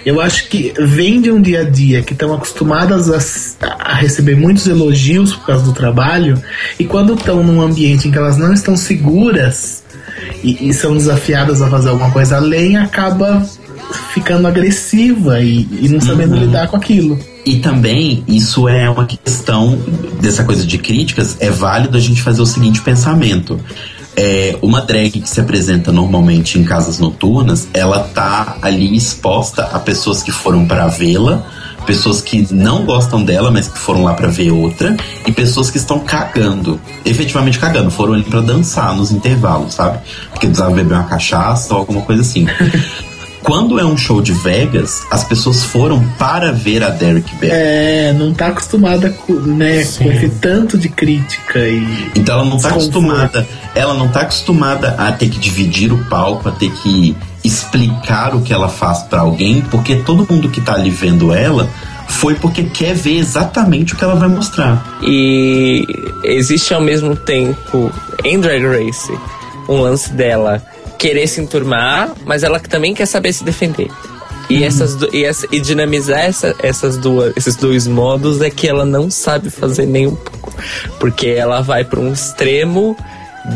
[0.05, 3.09] Eu acho que vem de um dia a dia que estão acostumadas
[3.61, 6.41] a, a receber muitos elogios por causa do trabalho,
[6.79, 9.82] e quando estão num ambiente em que elas não estão seguras
[10.43, 13.45] e, e são desafiadas a fazer alguma coisa além, acaba
[14.13, 17.19] ficando agressiva e, e não sabendo lidar com aquilo.
[17.45, 19.77] E também, isso é uma questão
[20.21, 23.59] dessa coisa de críticas, é válido a gente fazer o seguinte pensamento.
[24.15, 29.79] É, uma drag que se apresenta normalmente em casas noturnas, ela tá ali exposta a
[29.79, 31.43] pessoas que foram para vê-la,
[31.83, 34.95] pessoas que não gostam dela, mas que foram lá para ver outra,
[35.25, 39.99] e pessoas que estão cagando, efetivamente cagando, foram ali para dançar nos intervalos, sabe?
[40.31, 42.47] Porque precisavam beber uma cachaça ou alguma coisa assim.
[43.43, 47.51] Quando é um show de Vegas, as pessoas foram para ver a Derek Bell.
[47.53, 52.09] É, não tá acostumada com, né, com esse tanto de crítica e.
[52.15, 52.97] Então ela não tá Desconforto.
[52.99, 58.35] acostumada, ela não tá acostumada a ter que dividir o palco, a ter que explicar
[58.35, 61.69] o que ela faz pra alguém, porque todo mundo que tá ali vendo ela
[62.07, 64.97] foi porque quer ver exatamente o que ela vai mostrar.
[65.01, 65.85] E
[66.23, 67.91] existe ao mesmo tempo
[68.23, 69.11] em Drag Race
[69.67, 70.61] um lance dela
[70.99, 73.89] querer se enturmar, mas ela também quer saber se defender.
[74.49, 78.67] E, essas, du- e, essa- e dinamizar essa- essas duas, esses dois modos é que
[78.67, 80.53] ela não sabe fazer nem um pouco.
[80.99, 82.95] Porque ela vai para um extremo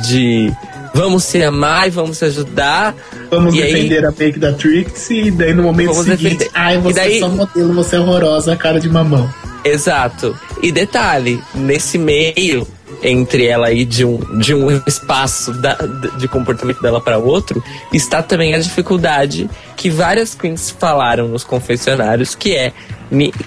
[0.08, 0.52] de
[0.98, 2.96] vamos se amar e vamos se ajudar.
[3.30, 6.50] Vamos e aí- defender a make da Trixie e daí no momento seguinte, defender.
[6.54, 9.30] ai, E você daí- é só modelo, você é horrorosa, cara de mamão.
[9.64, 10.36] Exato.
[10.62, 12.68] E detalhe, nesse meio
[13.04, 15.78] entre ela ir de um, de um espaço da-
[16.18, 17.62] de comportamento dela para outro,
[17.94, 22.72] está também a dificuldade que várias queens falaram nos confessionários, que é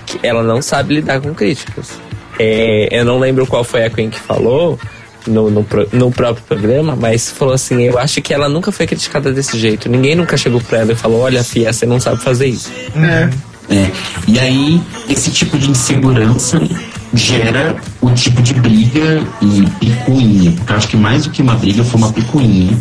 [0.06, 1.90] que ela não sabe lidar com críticas.
[2.38, 4.78] É, eu não lembro qual foi a queen que falou
[5.26, 9.32] no, no, no próprio programa, mas falou assim: eu acho que ela nunca foi criticada
[9.32, 9.88] desse jeito.
[9.88, 12.70] Ninguém nunca chegou pra ela e falou: olha, Fia, você não sabe fazer isso.
[12.96, 13.30] É.
[13.70, 13.88] É,
[14.26, 16.60] e aí, esse tipo de insegurança
[17.14, 20.50] gera o tipo de briga e picuinha.
[20.52, 22.76] Porque eu acho que mais do que uma briga foi uma picuinha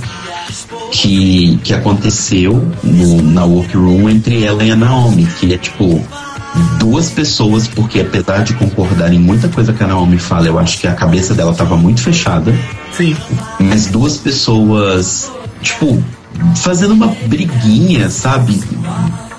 [0.92, 5.28] que, que aconteceu no, na workroom entre ela e a Naomi.
[5.40, 6.04] Que é tipo
[6.80, 10.80] duas pessoas, porque apesar de concordar em muita coisa que a Naomi fala, eu acho
[10.80, 12.54] que a cabeça dela tava muito fechada
[12.92, 13.16] Sim.
[13.60, 15.32] mas duas pessoas,
[15.62, 16.04] tipo,
[16.56, 18.60] fazendo uma briguinha, sabe?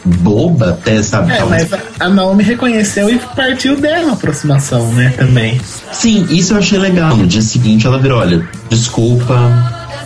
[0.04, 1.32] Boba até, sabe?
[1.32, 5.60] É, Talvez- mas a, a Naomi reconheceu e partiu dela a aproximação, né, também.
[5.92, 7.16] Sim, isso eu achei legal.
[7.16, 9.34] No dia seguinte ela virou, olha, desculpa.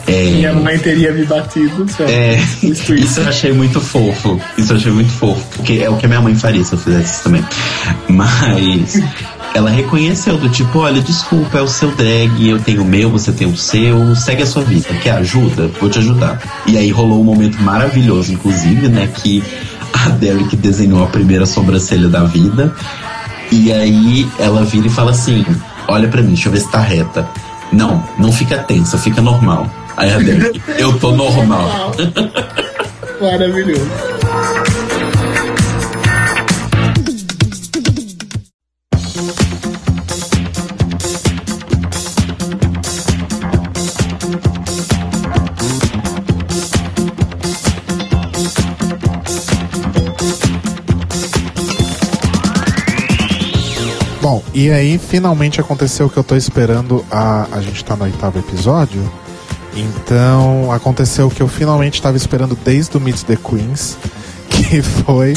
[0.07, 1.87] É, Minha mãe teria me batido.
[1.99, 4.41] eu é, visto isso eu achei muito fofo.
[4.59, 5.45] Isso eu achei muito fofo.
[5.57, 7.45] Porque é o que a minha mãe faria se eu fizesse isso também.
[8.09, 9.01] Mas
[9.55, 13.33] ela reconheceu do tipo, olha, desculpa, é o seu drag, eu tenho o meu, você
[13.33, 14.89] tem o seu, segue a sua vida.
[15.03, 15.71] Quer ajuda?
[15.81, 16.43] Vou te ajudar.
[16.67, 19.09] E aí rolou um momento maravilhoso, inclusive, né?
[19.15, 19.43] Que
[19.93, 22.75] a Derek desenhou a primeira sobrancelha da vida.
[23.51, 25.47] E aí ela vira e fala assim:
[25.87, 27.27] Olha pra mim, deixa eu ver se tá reta.
[27.73, 29.71] Não, não fica tensa, fica normal.
[29.97, 31.93] Aí a Derek, eu tô normal.
[33.21, 33.89] Maravilhoso.
[54.21, 57.05] Bom, e aí finalmente aconteceu o que eu tô esperando.
[57.11, 59.01] A, a gente tá no oitavo episódio.
[59.77, 63.97] Então aconteceu o que eu finalmente tava esperando desde o Meet the Queens.
[64.55, 65.35] Que foi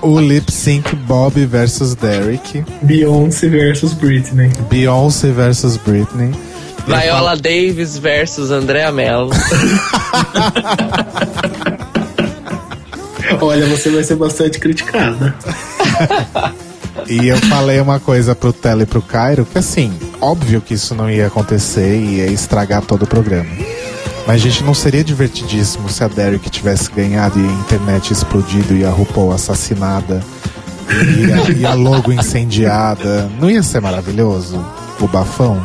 [0.00, 2.64] o lip sync Bob versus Derek.
[2.80, 4.50] Beyoncé versus Britney.
[4.70, 6.32] Beyoncé versus Britney.
[6.86, 9.28] Viola Davis versus Andrea Mello.
[13.40, 15.34] Olha, você vai ser bastante criticada.
[17.08, 20.94] E eu falei uma coisa pro Tele e pro Cairo, que assim, óbvio que isso
[20.94, 23.50] não ia acontecer e ia estragar todo o programa.
[24.26, 28.84] Mas, gente, não seria divertidíssimo se a Derek tivesse ganhado e a internet explodido e
[28.84, 30.20] a RuPaul assassinada
[31.16, 33.30] e a, e a logo incendiada?
[33.40, 34.64] Não ia ser maravilhoso?
[35.00, 35.64] O bafão?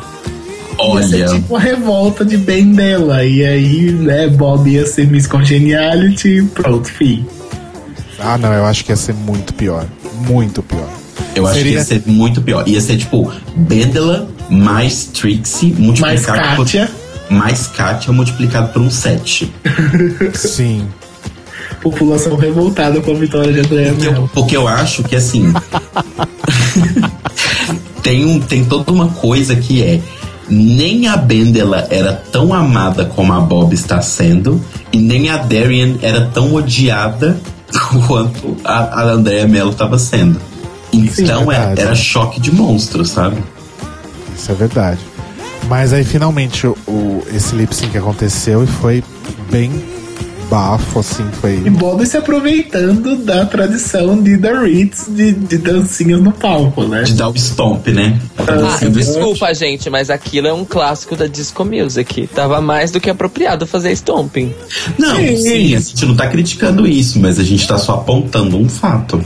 [0.80, 3.26] Ia ser Olha, tipo a revolta de bem dela.
[3.26, 7.26] E aí, né, Bob ia ser Miss Congeniality e pronto, fi.
[8.20, 9.86] Ah, não, eu acho que ia ser muito pior.
[10.28, 11.01] Muito pior.
[11.36, 12.68] Eu acho que seria- ia ser muito pior.
[12.68, 16.92] Ia ser tipo Bendela mais Trixie Mais multiplicado por, Kátia.
[17.30, 19.52] mais Kátia multiplicado por um 7.
[20.36, 20.86] Sim.
[21.82, 24.30] População revoltada com a vitória de Andréa Porque eu, Mello.
[24.34, 25.52] porque eu acho que assim.
[28.04, 30.00] tem, um, tem toda uma coisa que é.
[30.50, 35.94] Nem a Bendela era tão amada como a Bob está sendo, e nem a Darian
[36.02, 37.40] era tão odiada
[38.06, 40.42] quanto a, a Andrea Mello estava sendo.
[40.94, 41.82] Então Sim, é- verdade.
[41.82, 43.38] era choque de monstro, sabe?
[44.36, 45.00] Isso é verdade.
[45.68, 49.04] Mas aí finalmente o, esse lip sync aconteceu e foi
[49.50, 49.72] bem
[50.52, 51.62] bafo, assim, foi.
[51.66, 57.04] E Bob se aproveitando da tradição de The Ritz de, de dancinhas no palco, né?
[57.04, 58.20] De dar o stomp, né?
[58.38, 62.28] Ah, desculpa, gente, mas aquilo é um clássico da disco music.
[62.28, 64.54] Tava mais do que apropriado fazer stomping.
[65.00, 65.38] Não, Sim.
[65.38, 69.24] sim, a gente não tá criticando isso, mas a gente tá só apontando um fato.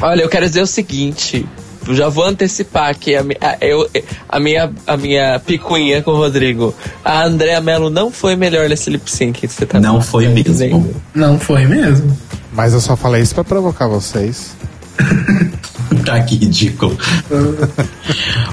[0.00, 1.46] Olha, eu quero dizer o seguinte.
[1.86, 3.88] eu Já vou antecipar aqui a, a- eu-
[4.28, 6.74] a minha, a minha picuinha com o Rodrigo.
[7.04, 9.46] A Andrea Mello não foi melhor nesse lip sync.
[9.48, 10.44] Você tá Não foi mesmo.
[10.44, 10.96] dizendo.
[11.14, 12.16] Não foi mesmo?
[12.52, 14.52] Mas eu só falei isso pra provocar vocês.
[16.04, 16.96] Tá que ridículo.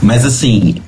[0.01, 0.81] Mas assim,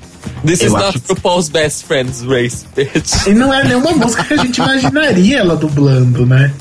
[0.44, 3.26] This Eu is acho not que- RuPaul's best friends race, bitch.
[3.26, 6.52] E não é nenhuma música que a gente imaginaria ela dublando, né?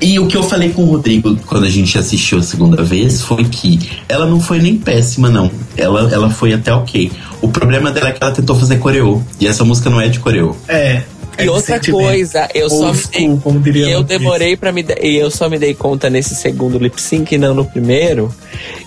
[0.00, 3.20] E o que eu falei com o Rodrigo quando a gente assistiu a segunda vez
[3.22, 5.50] foi que ela não foi nem péssima, não.
[5.76, 7.10] Ela, ela foi até ok.
[7.40, 9.20] O problema dela é que ela tentou fazer coreô.
[9.40, 10.54] E essa música não é de coreô.
[10.68, 11.02] É.
[11.38, 14.72] é E de outra coisa, eu só me dei, school, como diria eu demorei para
[14.72, 17.64] me dar- e eu só me dei conta nesse segundo lip sync e não no
[17.64, 18.32] primeiro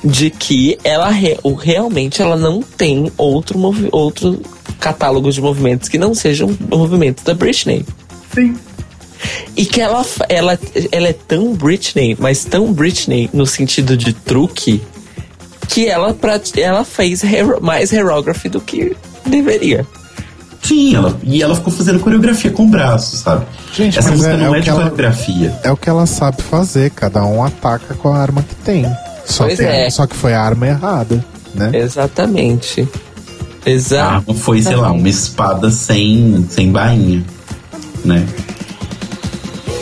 [0.04, 4.42] de que ela re- o- realmente ela não tem outro movi- outro
[4.80, 7.86] catálogo de movimentos que não sejam movimentos da Britney.
[8.34, 8.56] Sim.
[9.56, 10.58] E que ela, ela,
[10.92, 14.82] ela é tão Britney, mas tão Britney no sentido de truque,
[15.68, 16.16] que ela,
[16.58, 19.86] ela fez hero- mais aerography do que deveria.
[20.64, 23.46] Sim, ela, e ela ficou fazendo coreografia com o braço, sabe?
[23.74, 25.56] Gente, essa música é- é não é, que de ela- coreografia.
[25.64, 28.86] É o que ela sabe fazer, cada um ataca com a arma que tem.
[29.26, 29.90] Só, Pois que, é.
[29.90, 31.24] só que foi a arma errada,
[31.54, 31.72] né?
[31.74, 32.88] Exatamente.
[33.66, 34.16] A Exato.
[34.16, 37.24] arma foi, sei lá, uma espada sem, sem bainha,
[38.06, 38.26] né?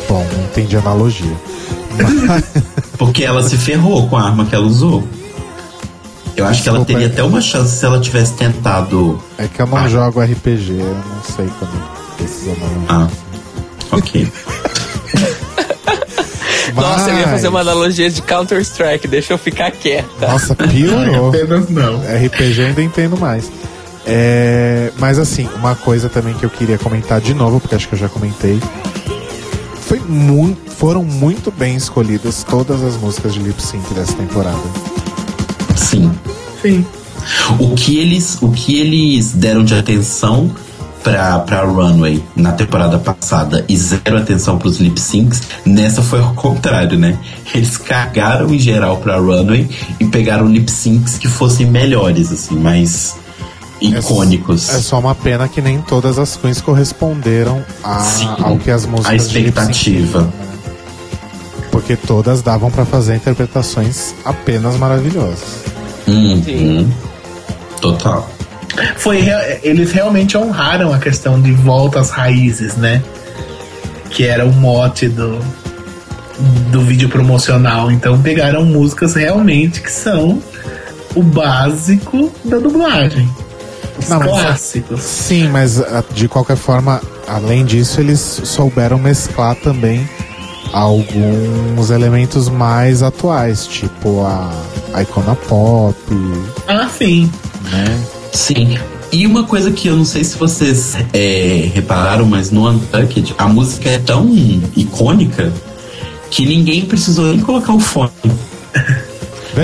[0.08, 1.36] Bom, não entendi a analogia.
[2.98, 5.04] Porque ela se ferrou com a arma que ela usou.
[6.36, 9.20] Eu acho que ela Desculpa, teria é- até uma chance se ela tivesse tentado.
[9.38, 9.88] É que eu não Ah.
[9.88, 12.56] jogo RPG, eu não sei quando precisa.
[12.88, 13.08] Ah,
[13.92, 14.32] ok.
[16.76, 20.28] Nossa, eu ia fazer uma Mas- analogia de Counter-Strike, deixa eu ficar quieta.
[20.28, 21.30] Nossa, piorou.
[21.34, 22.00] apenas não.
[22.02, 23.50] RPG eu ainda entendo mais.
[24.06, 27.96] É, mas assim, uma coisa também que eu queria comentar de novo, porque acho que
[27.96, 28.60] eu já comentei.
[29.88, 34.60] Foi muito, foram muito bem escolhidas todas as músicas de lip sync dessa temporada.
[35.78, 36.12] Sim.
[36.62, 36.86] Sim.
[37.58, 40.52] O que eles, o que eles deram de atenção
[41.02, 46.34] pra, pra Runway na temporada passada e zero atenção pros lip syncs, nessa foi ao
[46.34, 47.18] contrário, né?
[47.56, 49.70] Eles cagaram em geral pra Runway
[50.02, 53.16] e pegaram lip syncs que fossem melhores, assim, mais
[53.82, 54.70] icônicos.
[54.70, 58.86] É só uma pena que nem todas as queens corresponderam a, Sim, ao que as
[58.86, 60.22] músicas a expectativa.
[60.22, 60.30] né?
[61.72, 65.64] Porque todas davam pra fazer interpretações apenas maravilhosas.
[66.08, 66.42] Uhum.
[66.44, 66.94] Sim.
[67.82, 68.28] Total.
[68.98, 69.24] Foi,
[69.64, 73.04] eles realmente honraram a questão de volta às raízes, né?
[74.10, 75.40] Que era o mote do,
[76.72, 77.92] do vídeo promocional.
[77.92, 80.42] Então pegaram músicas realmente que são
[81.16, 83.30] o básico da dublagem.
[84.00, 85.02] Os Não, mas- clássicos.
[85.02, 90.08] Sim, mas ah, de qualquer forma, além disso, eles souberam mesclar também
[90.74, 94.52] alguns elementos mais atuais, tipo a,
[94.94, 95.96] a icona pop,
[96.68, 97.32] Ah, sim.
[97.72, 98.00] né?
[98.34, 98.78] Sim.
[99.12, 103.48] E uma coisa que eu não sei se vocês é, repararam, mas no Untucked a
[103.48, 104.30] música é tão
[104.76, 105.52] icônica
[106.30, 108.12] que ninguém precisou nem colocar o fone.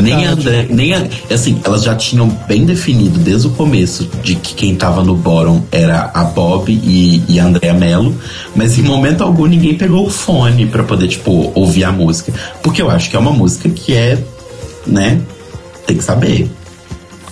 [0.02, 4.36] Nem a André, nem a, assim, elas já tinham bem definido desde o começo de
[4.36, 8.16] que quem tava no bottom era a Bob e, e a Andrea Mello,
[8.56, 12.34] mas em momento algum ninguém pegou o fone pra poder, tipo, ouvir a música.
[12.62, 14.18] Porque eu acho que é uma música que é,
[14.86, 15.22] né,
[15.86, 16.50] tem que saber.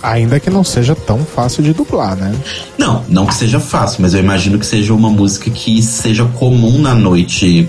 [0.02, 2.34] Ainda que não seja tão fácil de dublar, né?
[2.76, 6.78] Não, não que seja fácil, mas eu imagino que seja uma música que seja comum
[6.78, 7.68] na noite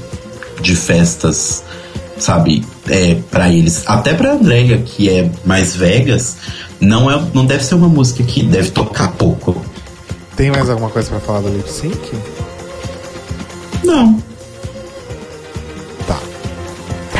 [0.59, 1.63] de festas,
[2.17, 2.65] sabe?
[2.89, 3.83] É, para eles.
[3.87, 6.37] Até pra Andrea, que é mais Vegas,
[6.79, 9.55] não, é, não deve ser uma música que deve tocar pouco.
[10.35, 12.11] Tem mais alguma coisa pra falar do lip sync?
[13.83, 14.21] Não.
[16.07, 16.19] Tá.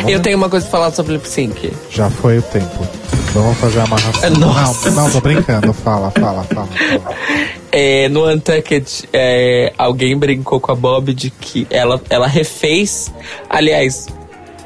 [0.07, 1.71] Eu tenho uma coisa pra falar sobre lip sync.
[1.89, 2.85] Já foi o tempo.
[3.33, 4.29] Vamos fazer a amarração.
[4.37, 4.91] Nossa.
[4.91, 5.73] Não, não, tô brincando.
[5.73, 6.67] Fala, fala, fala.
[6.67, 7.15] fala.
[7.75, 13.11] É, no Untucked, é, alguém brincou com a Bob de que ela, ela refez.
[13.49, 14.05] Aliás,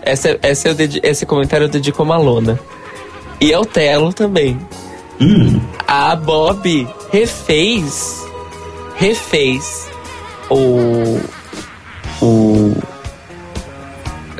[0.07, 2.59] essa, essa eu dedi- esse comentário eu dedico a Malona.
[3.39, 4.57] E ao Telo também.
[5.21, 8.25] Hum, A Bob refez.
[8.95, 9.87] Refez
[10.49, 11.19] o.
[12.21, 12.75] O.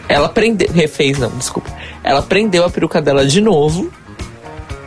[0.10, 0.68] Ela prendeu.
[0.74, 1.70] Refez, não, desculpa.
[2.04, 3.92] Ela prendeu a peruca dela de novo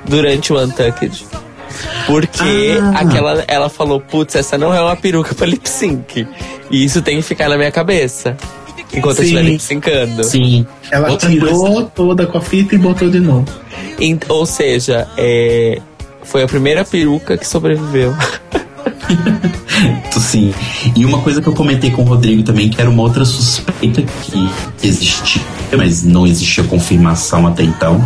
[0.05, 1.27] durante o Untucked.
[2.07, 3.01] Porque Ah.
[3.01, 6.27] aquela, ela falou, putz, essa não é uma peruca pra lip sync.
[6.71, 8.37] E isso tem que ficar na minha cabeça.
[8.93, 9.23] Enquanto Sim.
[9.23, 10.25] estiver lip syncando.
[10.25, 10.67] sim.
[10.91, 13.47] Ela Outra tirou coisa- toda com a fita e botou de novo.
[14.29, 15.81] Ou seja, é,
[16.25, 18.15] foi a primeira peruca que sobreviveu.
[20.21, 20.53] Sim.
[20.95, 24.03] E uma coisa que eu comentei com o Rodrigo também, que era uma outra suspeita
[24.03, 24.49] que
[24.83, 25.43] existia,
[25.77, 28.05] mas não existia confirmação até então,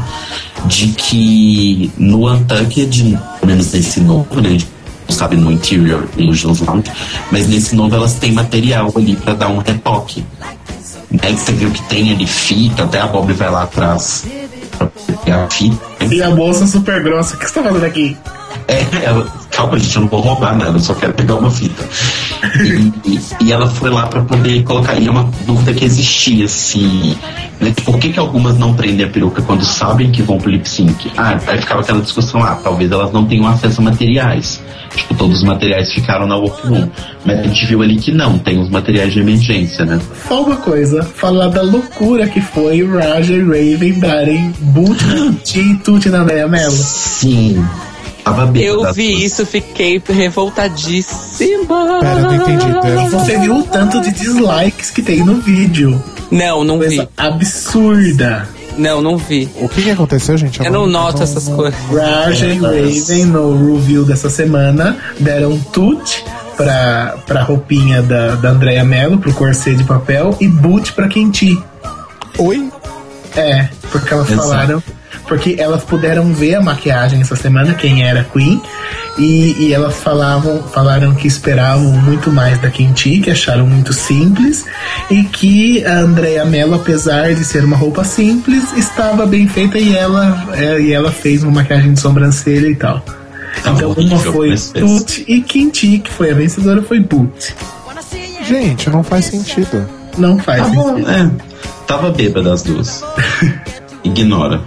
[0.67, 4.49] de que no Untucked, pelo menos nesse novo, né?
[4.49, 4.69] a gente
[5.09, 6.91] não sabe no Interior Illusions Lounge,
[7.31, 10.25] mas nesse novo elas têm material ali pra dar um retoque.
[11.23, 11.33] Né?
[11.33, 14.25] Você viu que tem ali fita, até a Bob vai lá atrás
[14.77, 14.89] pra
[15.23, 16.05] pegar a fita.
[16.05, 17.37] E a bolsa super grossa.
[17.37, 18.17] O que você tá fazendo aqui?
[18.69, 21.85] É, ela, calma, gente, eu não vou roubar nada, eu só quero pegar uma fita.
[23.05, 24.95] E, e- ela foi lá pra poder colocar.
[24.95, 27.17] E é uma dúvida que existia, assim.
[27.61, 27.73] Né?
[27.85, 31.11] Por que, que algumas não prendem a peruca quando sabem que vão pro lip sync?
[31.17, 34.61] Ah, aí ficava aquela discussão, ah, talvez elas não tenham acesso a materiais.
[34.95, 36.89] Tipo, todos os materiais ficaram na workroom.
[37.25, 40.01] Mas a gente viu ali que não, tem os materiais de emergência, né?
[40.29, 45.03] Só uma coisa, falar da loucura que foi Roger e Raven darem boot
[45.57, 46.71] e tute na Andrea Mello.
[46.71, 47.65] Sim.
[48.25, 48.63] Tava bem.
[48.63, 52.01] Eu vi isso, fiquei revoltadíssima.
[52.01, 52.73] Pera, não entendi.
[52.83, 56.03] Deram- Você viu o tanto de dislikes que tem no vídeo?
[56.31, 56.87] Não, não vi.
[56.97, 58.49] Coisa absurda.
[58.77, 59.49] Não, não vi.
[59.61, 60.61] O que, que aconteceu, gente?
[60.65, 61.79] Eu não noto essas coisas.
[61.93, 66.25] Raja e Raven no review dessa semana deram tut
[66.57, 71.63] pra, pra roupinha da, da Andrea Mello, pro corset de papel, e boot pra Quinti.
[72.39, 72.69] Oi?
[73.37, 74.49] É, porque elas Exato.
[74.49, 74.83] falaram.
[75.27, 78.61] Porque elas puderam ver a maquiagem essa semana, quem era a Queen,
[79.19, 84.65] e, e elas falavam, falaram que esperavam muito mais da Quinti, que acharam muito simples,
[85.11, 89.97] e que a Andrea Mello, apesar de ser uma roupa simples, estava bem feita e
[89.97, 93.05] ela, é, e ela fez uma maquiagem de sobrancelha e tal.
[93.63, 94.55] Tava então uma foi.
[94.57, 97.55] Tut e Quinti, que foi a vencedora, foi Boot.
[98.47, 99.89] Gente, não faz sentido.
[100.19, 100.83] Não faz Tá sentido.
[100.83, 101.31] bom, é.
[101.87, 103.03] Tava bêbada as duas.
[104.05, 104.61] Ignora.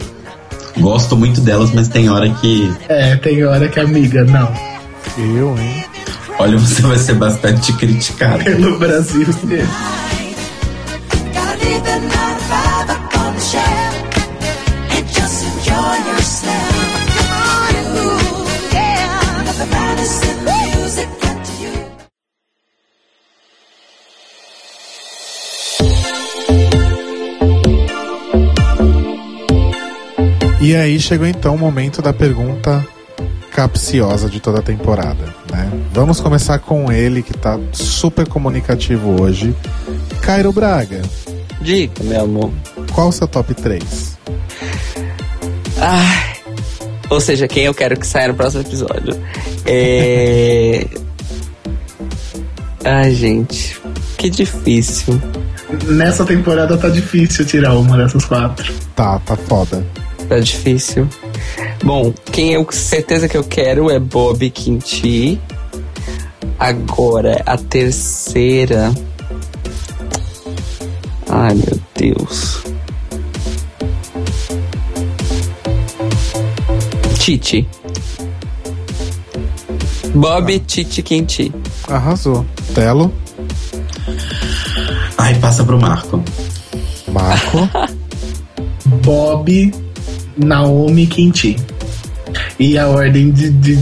[0.79, 2.73] Gosto muito delas, mas tem hora que.
[2.87, 4.51] É, tem hora que amiga, não.
[5.17, 5.85] Eu, hein?
[6.39, 8.43] Olha, você vai ser bastante criticado.
[8.43, 9.25] Pelo Brasil.
[9.25, 10.26] Gotta
[30.67, 32.85] E aí chegou então o momento da pergunta
[33.53, 35.71] capciosa de toda a temporada, né?
[35.93, 39.55] Vamos começar com ele que tá super comunicativo hoje,
[40.21, 41.01] Cairo Braga.
[41.61, 42.51] Diga, meu amor.
[42.91, 44.17] Qual o seu top 3?
[45.77, 46.35] Ai.
[47.11, 49.17] Ou seja, quem eu quero que saia no próximo episódio.
[49.65, 50.85] É.
[52.83, 53.79] Ai, gente.
[54.17, 55.17] Que difícil.
[55.85, 58.73] Nessa temporada tá difícil tirar uma dessas quatro.
[58.93, 59.81] Tá, tá foda.
[60.27, 61.07] Tá difícil.
[61.83, 65.39] Bom, quem eu certeza que eu quero é Bob Quinti.
[66.59, 68.93] Agora, a terceira.
[71.29, 72.63] Ai, meu Deus.
[77.19, 77.67] Titi.
[80.13, 81.53] Bob, Titi, Quinti.
[81.87, 82.45] Arrasou.
[82.73, 83.13] Telo,
[85.17, 86.23] Ai, passa pro Marco.
[87.11, 87.69] Marco,
[89.03, 89.73] Bob,
[90.37, 91.55] Naomi, Quinti.
[92.59, 93.79] E a ordem de, de-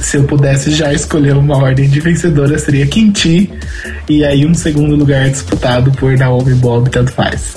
[0.00, 3.50] Se eu pudesse já escolher uma ordem de vencedora, seria Quinti.
[4.08, 7.56] E aí um segundo lugar disputado por Naomi e Bob, tanto faz.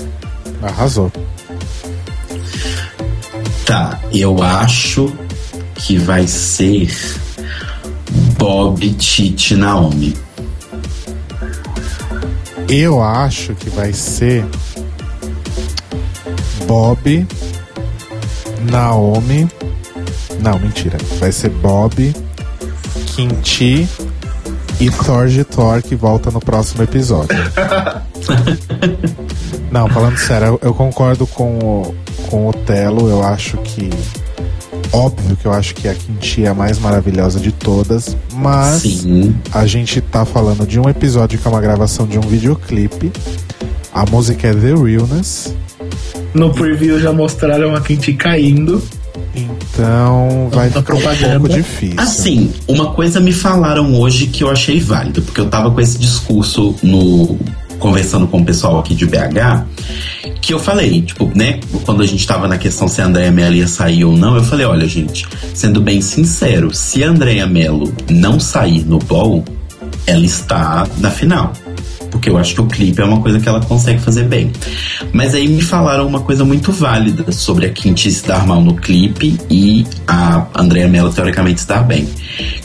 [0.62, 1.10] arrasou.
[3.64, 5.12] Tá, eu acho
[5.74, 6.88] que vai ser
[8.38, 10.14] Bob, Titi, Naomi.
[12.68, 14.44] Eu acho que vai ser
[16.66, 17.26] Bob,
[18.70, 19.48] Naomi.
[20.40, 20.98] Não, mentira.
[21.18, 22.14] Vai ser Bob,
[23.06, 23.88] Quinti
[24.78, 27.36] e Thor de Thor que volta no próximo episódio.
[29.70, 31.94] Não, falando sério, eu, eu concordo com o,
[32.28, 33.08] com o Telo.
[33.08, 33.90] Eu acho que.
[34.92, 39.34] Óbvio que eu acho que a Quinti é a mais maravilhosa de todas, Mas Sim.
[39.52, 43.12] a gente tá falando de um episódio que é uma gravação de um videoclipe.
[43.92, 45.54] A música é The Realness.
[46.36, 48.82] No preview já mostraram a Quinti caindo.
[49.34, 51.40] Então vai ficar um propaganda.
[51.40, 51.98] pouco difícil.
[51.98, 55.98] Assim, uma coisa me falaram hoje que eu achei válido, porque eu tava com esse
[55.98, 57.38] discurso no
[57.78, 59.64] conversando com o pessoal aqui de BH,
[60.40, 63.54] que eu falei, tipo, né, quando a gente tava na questão se a Andréia Mello
[63.54, 67.92] ia sair ou não, eu falei, olha, gente, sendo bem sincero, se a Andréia Mello
[68.08, 69.44] não sair no ball,
[70.06, 71.52] ela está na final.
[72.26, 74.50] Porque eu acho que o clipe é uma coisa que ela consegue fazer bem.
[75.12, 78.74] Mas aí me falaram uma coisa muito válida sobre a Quinty se dar mal no
[78.74, 82.08] clipe e a Andrea Mello teoricamente dar bem.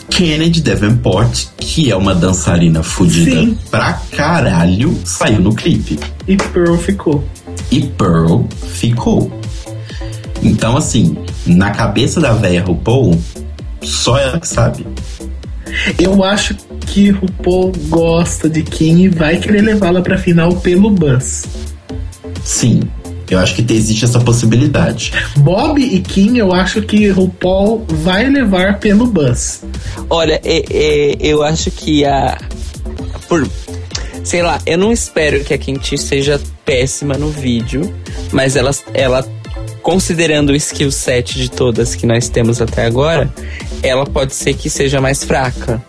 [0.10, 3.58] Kennedy Davenport, que é uma dançarina fodida Sim.
[3.70, 6.00] pra caralho, saiu no clipe.
[6.28, 7.24] E Pearl ficou.
[7.70, 8.42] E Pearl
[8.74, 9.32] ficou.
[10.42, 11.16] Então, assim,
[11.46, 13.22] na cabeça da véia RuPaul,
[13.84, 14.88] só ela que sabe.
[16.00, 16.56] Eu acho
[16.92, 21.46] que o Paul gosta de Kim e vai querer levá-la pra final pelo Buzz.
[22.44, 22.82] Sim,
[23.30, 25.14] eu acho que existe essa possibilidade.
[25.38, 29.64] Bob e Kim, eu acho que o Paul vai levar pelo Buzz.
[30.10, 32.38] Olha, é- é, eu acho que a.
[33.30, 33.48] Por,
[34.22, 37.90] sei lá, eu não espero que a Quinti seja péssima no vídeo,
[38.34, 39.26] mas ela, ela
[39.82, 43.34] considerando o skill set de todas que nós temos até agora,
[43.82, 45.82] ela pode ser que seja mais fraca.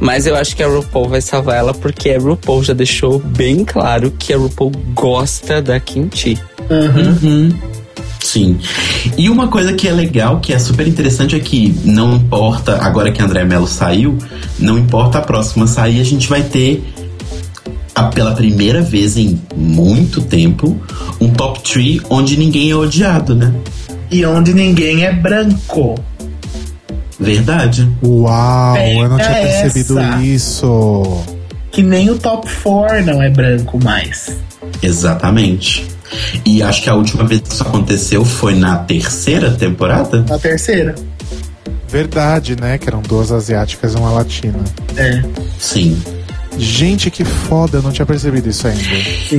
[0.00, 3.64] Mas eu acho que a RuPaul vai salvar ela porque a RuPaul já deixou bem
[3.64, 6.38] claro que a RuPaul gosta da Quinti.
[6.70, 7.52] Uhum.
[8.20, 8.58] Sim.
[9.18, 13.10] E uma coisa que é legal, que é super interessante, é que não importa, agora
[13.10, 14.16] que a André Mello saiu,
[14.58, 16.82] não importa a próxima sair, a gente vai ter,
[17.94, 20.80] a- pela primeira vez em muito tempo,
[21.20, 23.52] um top 3 onde ninguém é odiado, né?
[24.10, 25.96] E onde ninguém é branco.
[27.20, 27.88] Verdade.
[28.02, 30.22] Uau, eu não tinha Pega percebido essa.
[30.22, 31.22] isso.
[31.70, 34.36] Que nem o top 4 não é branco mais.
[34.82, 35.86] Exatamente.
[36.44, 40.24] E acho que a última vez que isso aconteceu foi na terceira temporada.
[40.28, 40.94] Na terceira.
[41.88, 42.78] Verdade, né?
[42.78, 44.58] Que eram duas asiáticas e uma latina.
[44.96, 45.22] É.
[45.58, 46.00] Sim.
[46.58, 48.82] Gente, que foda, eu não tinha percebido isso ainda.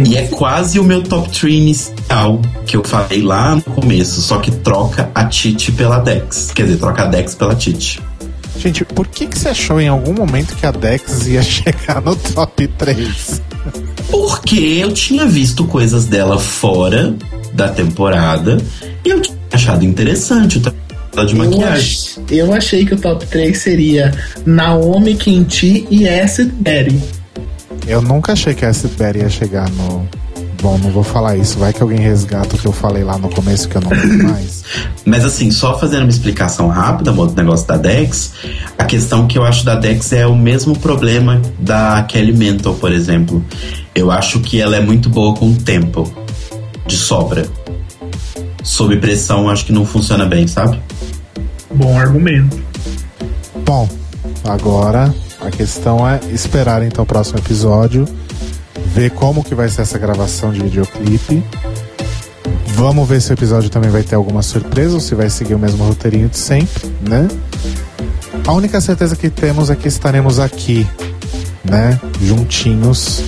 [0.09, 4.39] E é quase o meu top 3 inicial que eu falei lá no começo, só
[4.39, 6.51] que troca a Titi pela Dex.
[6.53, 8.01] Quer dizer, troca a Dex pela Titi.
[8.57, 12.15] Gente, por que, que você achou em algum momento que a Dex ia chegar no
[12.15, 13.41] top 3?
[14.09, 17.15] Porque eu tinha visto coisas dela fora
[17.53, 18.57] da temporada
[19.05, 20.61] e eu tinha achado interessante o
[21.11, 21.97] dela de Eu, maquiagem.
[22.17, 24.11] ach- eu achei que o top 3 seria
[24.45, 26.99] Naomi, Kinti e Acid Betty.
[27.87, 30.07] Eu nunca achei que a Acid Betty ia chegar no.
[30.61, 31.57] Bom, não vou falar isso.
[31.57, 34.29] Vai que alguém resgata o que eu falei lá no começo que eu não lembro
[34.29, 34.63] mais.
[35.03, 38.33] Mas assim, só fazendo uma explicação rápida, do negócio da Dex,
[38.77, 42.91] a questão que eu acho da Dex é o mesmo problema da Kelly Mental, por
[42.91, 43.43] exemplo.
[43.95, 46.13] Eu acho que ela é muito boa com o tempo
[46.85, 47.47] de sobra.
[48.63, 50.79] Sob pressão, acho que não funciona bem, sabe?
[51.73, 52.61] Bom argumento.
[53.65, 53.87] Bom,
[54.43, 58.07] agora a questão é esperar então o próximo episódio,
[58.87, 61.43] ver como que vai ser essa gravação de videoclipe.
[62.75, 65.59] Vamos ver se o episódio também vai ter alguma surpresa ou se vai seguir o
[65.59, 67.27] mesmo roteirinho de sempre, né?
[68.45, 70.87] A única certeza que temos é que estaremos aqui,
[71.63, 73.23] né, juntinhos,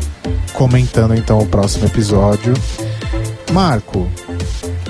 [0.53, 2.53] comentando então o próximo episódio.
[3.51, 4.07] Marco,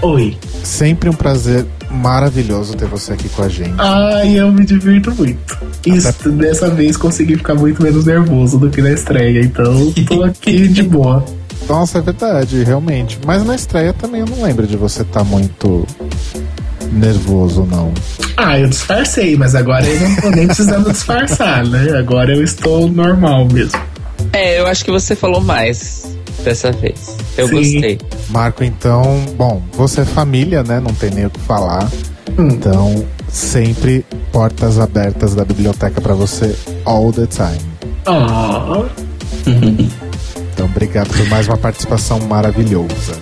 [0.02, 0.38] Oi.
[0.64, 3.76] sempre um prazer maravilhoso ter você aqui com a gente.
[3.78, 5.58] Ai, eu me divirto muito.
[5.86, 10.68] Isso, dessa vez consegui ficar muito menos nervoso do que na estreia, então tô aqui
[10.68, 11.24] de boa.
[11.68, 13.20] Nossa, é verdade, realmente.
[13.26, 15.88] Mas na estreia também eu não lembro de você estar muito
[16.92, 17.94] nervoso, não.
[18.36, 21.98] Ah, eu disfarcei, mas agora eu não tô nem precisando disfarçar, né?
[21.98, 23.80] Agora eu estou normal mesmo.
[24.32, 26.14] É, eu acho que você falou mais
[26.44, 27.16] dessa vez.
[27.38, 27.56] Eu Sim.
[27.56, 28.00] gostei.
[28.30, 29.04] Marco, então,
[29.38, 30.80] bom, você é família, né?
[30.80, 31.90] Não tem nem o que falar.
[32.38, 32.48] Hum.
[32.50, 36.56] Então, sempre portas abertas da biblioteca pra você
[36.86, 37.74] all the time.
[38.06, 38.86] Oh,
[40.54, 43.18] Então, obrigado por mais uma participação maravilhosa.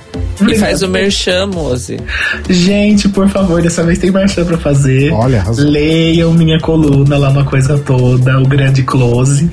[0.49, 1.99] E faz o merchan, Mose.
[2.49, 5.11] Gente, por favor, dessa vez tem marchã pra fazer.
[5.13, 5.65] Olha, arrasou.
[5.65, 9.49] Leiam minha coluna lá uma coisa toda, o grande close,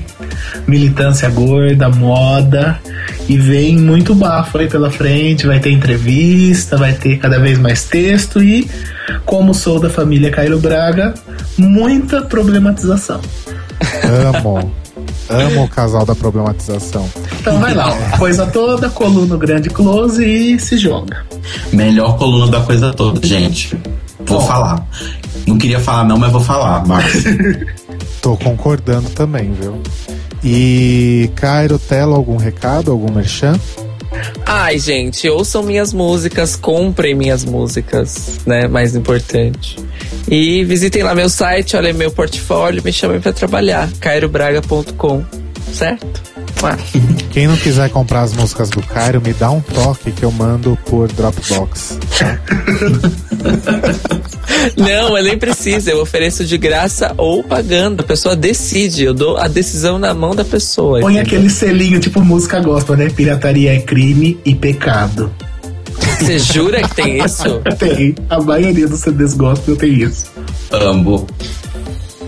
[0.67, 2.79] militância gorda, moda
[3.27, 7.83] e vem muito bafo aí pela frente, vai ter entrevista, vai ter cada vez mais
[7.83, 8.69] texto e
[9.25, 11.13] como sou da família Cairo Braga,
[11.57, 13.21] muita problematização.
[14.03, 14.71] Amo.
[15.29, 17.07] Amo o casal da problematização.
[17.39, 21.25] Então vai lá, ó, coisa toda, coluna grande close e se joga.
[21.71, 23.77] Melhor coluna da coisa toda, gente.
[24.19, 24.47] Vou Bom.
[24.47, 24.85] falar.
[25.47, 27.23] Não queria falar não, mas vou falar, Marcos.
[28.21, 29.81] Tô concordando também, viu?
[30.43, 33.59] E Cairo, Telo, algum recado, algum merchan?
[34.45, 38.67] Ai, gente, ouçam minhas músicas, comprem minhas músicas, né?
[38.67, 39.77] Mais importante.
[40.29, 43.89] E visitem lá meu site, olhem meu portfólio, me chamem pra trabalhar.
[43.99, 45.23] cairobraga.com,
[45.71, 46.21] certo?
[47.31, 50.77] Quem não quiser comprar as músicas do Cairo, me dá um toque que eu mando
[50.85, 51.97] por Dropbox.
[54.75, 58.01] Não, eu nem precisa, eu ofereço de graça ou pagando.
[58.01, 60.99] A pessoa decide, eu dou a decisão na mão da pessoa.
[60.99, 61.37] Põe entendeu?
[61.37, 63.09] aquele selinho, tipo música gospel, né?
[63.09, 65.31] Pirataria é crime e pecado.
[66.19, 67.61] Você jura que tem isso?
[67.79, 68.15] Tem.
[68.29, 70.25] A maioria dos CDs gospel tem isso.
[70.71, 71.25] Amo.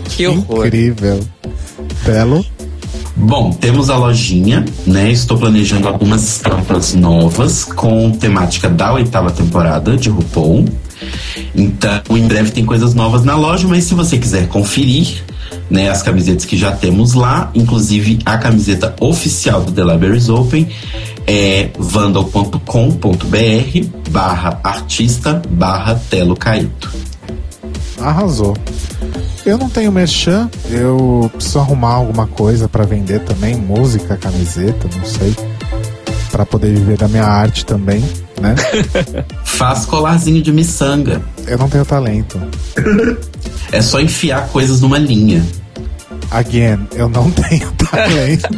[0.04, 0.66] Que horror.
[0.66, 1.20] Incrível.
[2.04, 2.44] Telo,
[3.14, 5.10] Bom, temos a lojinha, né?
[5.10, 10.64] Estou planejando algumas estampas novas com temática da oitava temporada de RuPaul.
[11.54, 15.22] Então, em breve tem coisas novas na loja, mas se você quiser conferir,
[15.68, 20.68] né, as camisetas que já temos lá, inclusive a camiseta oficial do The Libraries Open
[21.26, 22.58] é vandal.com.br
[24.10, 27.11] barra artista barra Telo Caíto.
[28.02, 28.56] Arrasou.
[29.44, 35.04] Eu não tenho merchan, eu preciso arrumar alguma coisa pra vender também, música, camiseta, não
[35.04, 35.34] sei.
[36.30, 38.00] Pra poder viver da minha arte também,
[38.40, 38.54] né?
[39.44, 41.20] Faz colarzinho de miçanga.
[41.46, 42.40] Eu não tenho talento.
[43.70, 45.42] É só enfiar coisas numa linha.
[46.30, 48.48] Again, eu não tenho talento.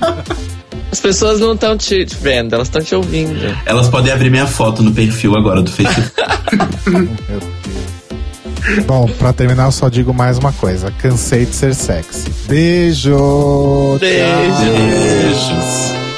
[0.91, 3.55] As pessoas não estão te vendo, elas estão te ouvindo.
[3.65, 6.13] Elas podem abrir minha foto no perfil agora do Facebook.
[6.87, 7.43] Meu Deus.
[8.85, 10.91] Bom, pra terminar, eu só digo mais uma coisa.
[10.91, 12.29] Cansei de ser sexy.
[12.47, 13.09] Beijo!
[13.11, 13.97] tchau.
[13.99, 14.71] Beijo.
[14.71, 16.08] Beijos.